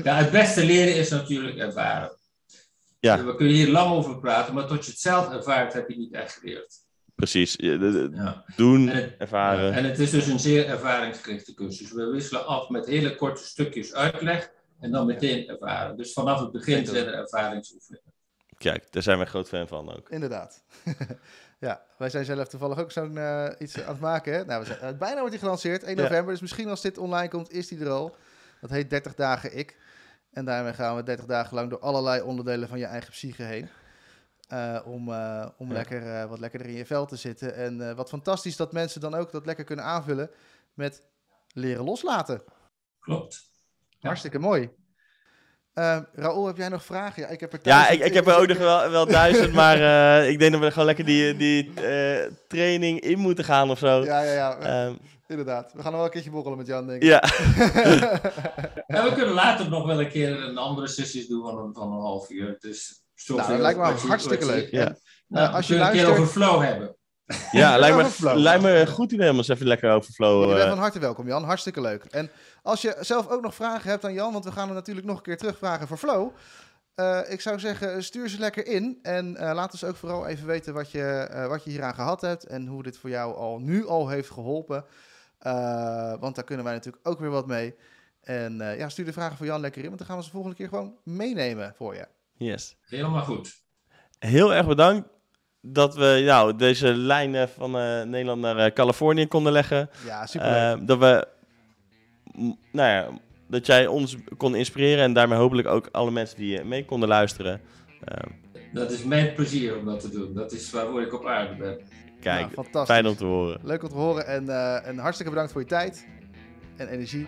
het 0.04 0.32
beste 0.32 0.66
leren 0.66 0.96
is 0.96 1.10
natuurlijk 1.10 1.58
ervaren. 1.58 2.18
Ja. 3.00 3.24
We 3.24 3.36
kunnen 3.36 3.54
hier 3.56 3.70
lang 3.70 3.92
over 3.92 4.20
praten, 4.20 4.54
maar 4.54 4.68
tot 4.68 4.86
je 4.86 4.92
het 4.92 5.00
zelf 5.00 5.30
ervaart, 5.34 5.74
heb 5.74 5.90
je 5.90 5.98
niet 5.98 6.14
echt 6.14 6.34
geleerd. 6.34 6.76
Precies. 7.16 7.54
Je- 7.58 7.78
de- 7.78 7.92
de- 7.92 8.10
Ja. 8.14 8.44
Doen, 8.56 8.90
En 8.90 8.96
het- 8.96 9.16
ervaren. 9.18 9.74
En 9.74 9.84
het 9.84 10.00
is 10.00 10.10
dus 10.10 10.28
een 10.28 10.40
zeer 10.40 10.68
ervaringsgerichte 10.68 11.54
cursus. 11.54 11.92
We 11.92 12.06
wisselen 12.06 12.46
af 12.46 12.70
met 12.70 12.86
hele 12.86 13.16
korte 13.16 13.44
stukjes 13.44 13.94
uitleg 13.94 14.52
en 14.80 14.92
dan 14.92 15.06
meteen 15.06 15.48
ervaren. 15.48 15.98
Dus 15.98 16.14
vanaf 16.14 16.40
het 16.40 16.52
begin 16.52 16.86
zijn 16.86 17.06
er 17.06 17.14
ervaringsoefeningen. 17.14 18.14
Kijk, 18.58 18.92
daar 18.92 19.04
zijn 19.04 19.18
wij 19.18 19.26
groot 19.28 19.48
fan 19.48 19.68
van 19.68 19.96
ook. 19.96 20.10
Inderdaad. 20.10 20.64
Ja, 21.60 21.82
wij 21.98 22.10
zijn 22.10 22.26
zelf 22.26 22.48
toevallig 22.48 22.80
ook 22.80 22.92
zo'n 22.92 23.18
eh, 23.18 23.48
iets 23.60 23.82
aan 23.82 23.92
het 23.92 24.00
maken. 24.00 24.34
Hè? 24.34 24.46
Nou, 24.46 24.60
we 24.60 24.66
zijn, 24.66 24.80
eh, 24.80 24.98
bijna 24.98 25.16
wordt 25.16 25.30
hij 25.32 25.40
gelanceerd, 25.40 25.84
1 25.84 25.96
Ja. 25.96 26.02
november. 26.02 26.32
Dus 26.32 26.42
misschien 26.42 26.70
als 26.70 26.82
dit 26.82 26.98
online 26.98 27.28
komt, 27.30 27.52
is 27.52 27.68
die 27.68 27.80
er 27.80 27.90
al. 27.90 28.16
Dat 28.62 28.70
heet 28.70 28.89
30 28.89 29.16
dagen 29.16 29.57
ik. 29.57 29.78
En 30.32 30.45
daarmee 30.45 30.74
gaan 30.74 30.95
we 30.95 31.03
30 31.03 31.26
dagen 31.26 31.55
lang 31.55 31.70
door 31.70 31.80
allerlei 31.80 32.22
onderdelen 32.22 32.68
van 32.68 32.80
je 32.80 32.86
eigen 32.86 33.12
psyche 33.12 33.43
heen. 33.43 33.70
Eh, 34.47 34.80
om 34.86 35.12
eh, 35.14 35.47
om 35.57 35.68
Ja. 35.68 35.74
lekker, 35.74 36.16
eh, 36.16 36.26
wat 36.26 36.39
lekkerder 36.39 36.68
in 36.70 36.76
je 36.76 36.86
vel 36.86 37.05
te 37.05 37.16
zitten. 37.16 37.55
En 37.55 37.89
eh, 37.89 37.95
wat 37.95 38.09
fantastisch 38.09 38.55
dat 38.55 38.72
mensen 38.72 39.01
dan 39.01 39.14
ook 39.16 39.32
dat 39.32 39.45
lekker 39.45 39.64
kunnen 39.66 39.86
aanvullen 39.86 40.30
met 40.74 41.03
leren 41.53 41.84
loslaten. 41.84 42.41
Klopt. 42.99 43.43
Ja. 43.89 44.07
Hartstikke 44.07 44.39
mooi. 44.39 44.70
Uh, 45.74 45.97
Raoul, 46.14 46.47
heb 46.47 46.57
jij 46.57 46.70
nog 46.70 46.86
vragen? 46.86 47.22
Ja, 47.22 47.28
ik 47.30 47.39
heb 47.39 47.53
er 47.53 47.59
Ja, 47.64 47.89
ik, 47.89 47.99
ik 47.99 48.14
heb 48.14 48.28
er 48.28 48.36
ook 48.38 48.47
nog 48.47 48.57
wel, 48.57 48.89
wel 48.89 49.05
duizend, 49.05 49.53
maar 49.53 49.78
eh, 50.22 50.30
ik 50.30 50.39
denk 50.39 50.51
dat 50.51 50.62
we 50.62 50.72
gewoon 50.72 50.86
lekker 50.86 51.05
die, 51.05 51.36
die 51.36 51.74
eh, 51.74 52.32
training 52.47 52.99
in 52.99 53.20
moeten 53.20 53.43
gaan 53.43 53.70
of 53.70 53.80
zo. 53.80 54.03
Ja, 54.03 54.22
ja, 54.22 54.34
ja. 54.34 54.57
Ehm, 54.57 54.95
Inderdaad. 55.32 55.74
We 55.74 55.82
gaan 55.82 55.92
nog 55.92 55.96
wel 55.96 56.04
een 56.06 56.12
keertje 56.12 56.32
borrelen 56.32 56.58
met 56.58 56.68
Jan, 56.68 56.88
denk 56.88 57.02
ik. 57.02 57.08
ja. 57.10 57.22
En 58.88 59.04
we 59.04 59.12
kunnen 59.14 59.34
later 59.34 59.70
nog 59.70 59.86
wel 59.86 60.00
een 60.00 60.10
keer 60.10 60.44
een 60.44 60.58
andere 60.58 60.88
sessies 60.88 61.28
doen 61.28 61.42
van 61.44 61.58
een, 61.58 61.74
van 61.74 61.92
een 61.94 62.00
half 62.02 62.30
uur. 62.30 62.56
Dus 62.60 63.04
Nou, 63.28 63.40
dat 63.48 63.60
lijkt 63.60 63.80
me 63.80 63.86
hartstikke 64.08 64.46
leuk. 64.46 64.72
Ja. 64.72 64.86
En, 64.86 64.98
Nou, 65.28 65.48
Eh, 65.48 65.56
als 65.56 65.68
we 65.68 65.74
je 65.74 65.80
kunnen 65.80 65.88
een 66.02 66.06
keer 66.06 66.18
luistert- 66.18 66.44
over 66.46 66.58
flow 66.58 66.62
hebben. 66.64 66.96
ja, 67.52 67.78
lijkt 67.78 68.08
flow. 68.08 68.34
me, 68.34 68.40
lijkt 68.40 68.64
me 68.64 68.88
goed 68.88 69.12
idee 69.12 69.30
om 69.30 69.38
eens 69.38 69.48
even 69.48 69.68
lekker 69.68 69.92
over 69.92 70.14
flow. 70.14 70.42
Je 70.42 70.48
bent 70.48 70.60
eh, 70.62 70.70
van 70.70 70.78
harte 70.78 71.00
welkom, 71.00 71.28
Jan. 71.28 71.44
Hartstikke 71.44 71.82
leuk. 71.82 72.04
En 72.10 72.30
als 72.62 72.82
je 72.82 72.96
zelf 73.00 73.28
ook 73.30 73.42
nog 73.42 73.56
vragen 73.56 73.90
hebt 73.90 74.06
aan 74.06 74.14
Jan, 74.14 74.32
want 74.34 74.46
we 74.46 74.52
gaan 74.52 74.66
hem 74.66 74.76
natuurlijk 74.76 75.08
nog 75.08 75.18
een 75.18 75.24
keer 75.24 75.38
terugvragen 75.38 75.88
voor 75.88 75.98
Flow. 75.98 76.30
Eh, 76.96 77.20
ik 77.28 77.42
zou 77.42 77.60
zeggen, 77.60 78.04
stuur 78.04 78.30
ze 78.30 78.40
lekker 78.40 78.68
in. 78.68 79.00
En 79.02 79.36
eh, 79.38 79.54
laat 79.54 79.72
ons 79.72 79.84
ook 79.84 79.96
vooral 79.96 80.28
even 80.28 80.48
weten 80.48 80.74
wat 80.74 80.92
je, 80.92 81.04
eh, 81.32 81.48
wat 81.48 81.64
je 81.64 81.70
hieraan 81.70 81.94
gehad 81.96 82.22
hebt. 82.22 82.46
En 82.46 82.68
hoe 82.68 82.84
dit 82.84 82.98
voor 82.98 83.10
jou 83.10 83.36
al 83.36 83.60
nu 83.60 83.88
al 83.88 84.08
heeft 84.10 84.30
geholpen. 84.30 84.86
Eh, 85.42 86.14
want 86.20 86.36
daar 86.36 86.44
kunnen 86.44 86.66
wij 86.66 86.74
natuurlijk 86.74 87.08
ook 87.08 87.20
weer 87.20 87.30
wat 87.30 87.48
mee. 87.48 87.76
En 88.22 88.62
eh, 88.62 88.78
ja, 88.78 88.89
stuur 88.89 89.06
de 89.06 89.14
vragen 89.14 89.38
voor 89.38 89.46
Jan 89.46 89.62
lekker 89.62 89.82
in. 89.82 89.88
Want 89.88 89.98
dan 89.98 90.08
gaan 90.08 90.18
we 90.18 90.24
ze 90.24 90.30
de 90.30 90.36
volgende 90.36 90.58
keer 90.58 90.68
gewoon 90.68 90.96
meenemen 91.04 91.74
voor 91.76 91.96
je. 91.96 92.08
yes. 92.38 92.78
Helemaal 92.86 93.24
goed. 93.24 93.62
Heel 94.20 94.54
erg 94.54 94.68
bedankt 94.68 95.08
dat 95.62 95.96
we 95.96 96.24
nou, 96.26 96.56
deze 96.56 96.94
lijnen 96.94 97.50
van 97.50 97.78
eh, 97.78 98.02
Nederland 98.02 98.42
naar 98.42 98.58
eh, 98.58 98.74
Californië 98.74 99.28
konden 99.28 99.52
leggen. 99.52 99.89
Ja, 100.06 100.26
super. 100.26 100.86
Dat 100.86 100.98
we, 100.98 101.28
nou 102.72 102.89
ja, 102.89 103.10
dat 103.48 103.66
jij 103.66 103.88
ons 103.88 104.16
kon 104.38 104.56
inspireren 104.56 105.04
en 105.04 105.14
daarmee 105.14 105.38
hopelijk 105.38 105.68
ook 105.68 105.89
alle 105.92 106.12
mensen 106.12 106.38
die 106.38 106.64
mee 106.64 106.86
konden 106.86 107.10
luisteren. 107.10 107.62
Dat 108.74 108.92
is 108.92 109.04
mijn 109.04 109.34
plezier 109.34 109.78
om 109.78 109.86
dat 109.86 110.00
te 110.00 110.10
doen. 110.10 110.34
Dat 110.34 110.52
is 110.52 110.72
waarvoor 110.72 111.02
ik 111.02 111.14
op 111.14 111.26
aarde 111.26 111.56
ben. 111.56 111.80
Kijk, 112.22 112.39
Nou, 112.41 112.51
fantastisch. 112.53 112.95
fijn 112.95 113.07
om 113.07 113.15
te 113.15 113.26
horen. 113.26 113.59
Leuk 113.63 113.84
om 113.84 113.89
te 113.89 113.95
horen. 113.95 114.28
En, 114.28 114.49
eh, 114.49 114.88
en 114.88 114.97
hartstikke 114.97 115.32
bedankt 115.32 115.51
voor 115.51 115.61
je 115.61 115.67
tijd 115.67 116.07
en 116.78 116.88
energie. 116.88 117.28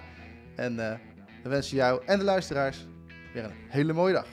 En 0.56 0.80
eh, 0.90 0.96
we 1.44 1.50
wensen 1.50 1.78
jou 1.78 2.02
en 2.06 2.18
de 2.20 2.26
luisteraars 2.26 2.88
weer 3.34 3.44
een 3.44 3.52
hele 3.68 3.94
mooie 3.94 4.14
dag. 4.14 4.28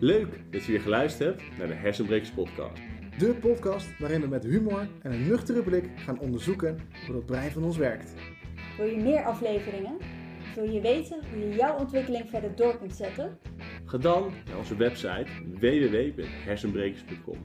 Leuk 0.00 0.40
dat 0.50 0.64
je 0.64 0.72
weer 0.72 0.80
geluisterd 0.80 1.28
hebt 1.38 1.58
naar 1.58 1.66
de 1.66 1.74
Hersenbrekers 1.74 2.30
podcast. 2.30 2.80
De 3.18 3.34
podcast 3.34 3.98
waarin 3.98 4.20
we 4.20 4.26
met 4.26 4.44
humor 4.44 4.88
en 5.02 5.12
een 5.12 5.28
nuchtere 5.28 5.62
blik 5.62 5.84
gaan 5.96 6.18
onderzoeken 6.18 6.78
hoe 7.06 7.16
het 7.16 7.26
brein 7.26 7.50
van 7.50 7.64
ons 7.64 7.76
werkt. 7.76 8.14
Wil 8.76 8.86
je 8.86 8.96
meer 8.96 9.24
afleveringen? 9.24 9.96
Wil 10.54 10.64
je 10.70 10.80
weten 10.80 11.18
hoe 11.32 11.48
je 11.48 11.54
jouw 11.56 11.76
ontwikkeling 11.78 12.28
verder 12.28 12.56
door 12.56 12.78
kunt 12.78 12.92
zetten? 12.94 13.38
Ga 13.84 13.98
dan 13.98 14.32
naar 14.46 14.56
onze 14.58 14.76
website 14.76 15.26
www.hersenbrekers.com 15.60 17.38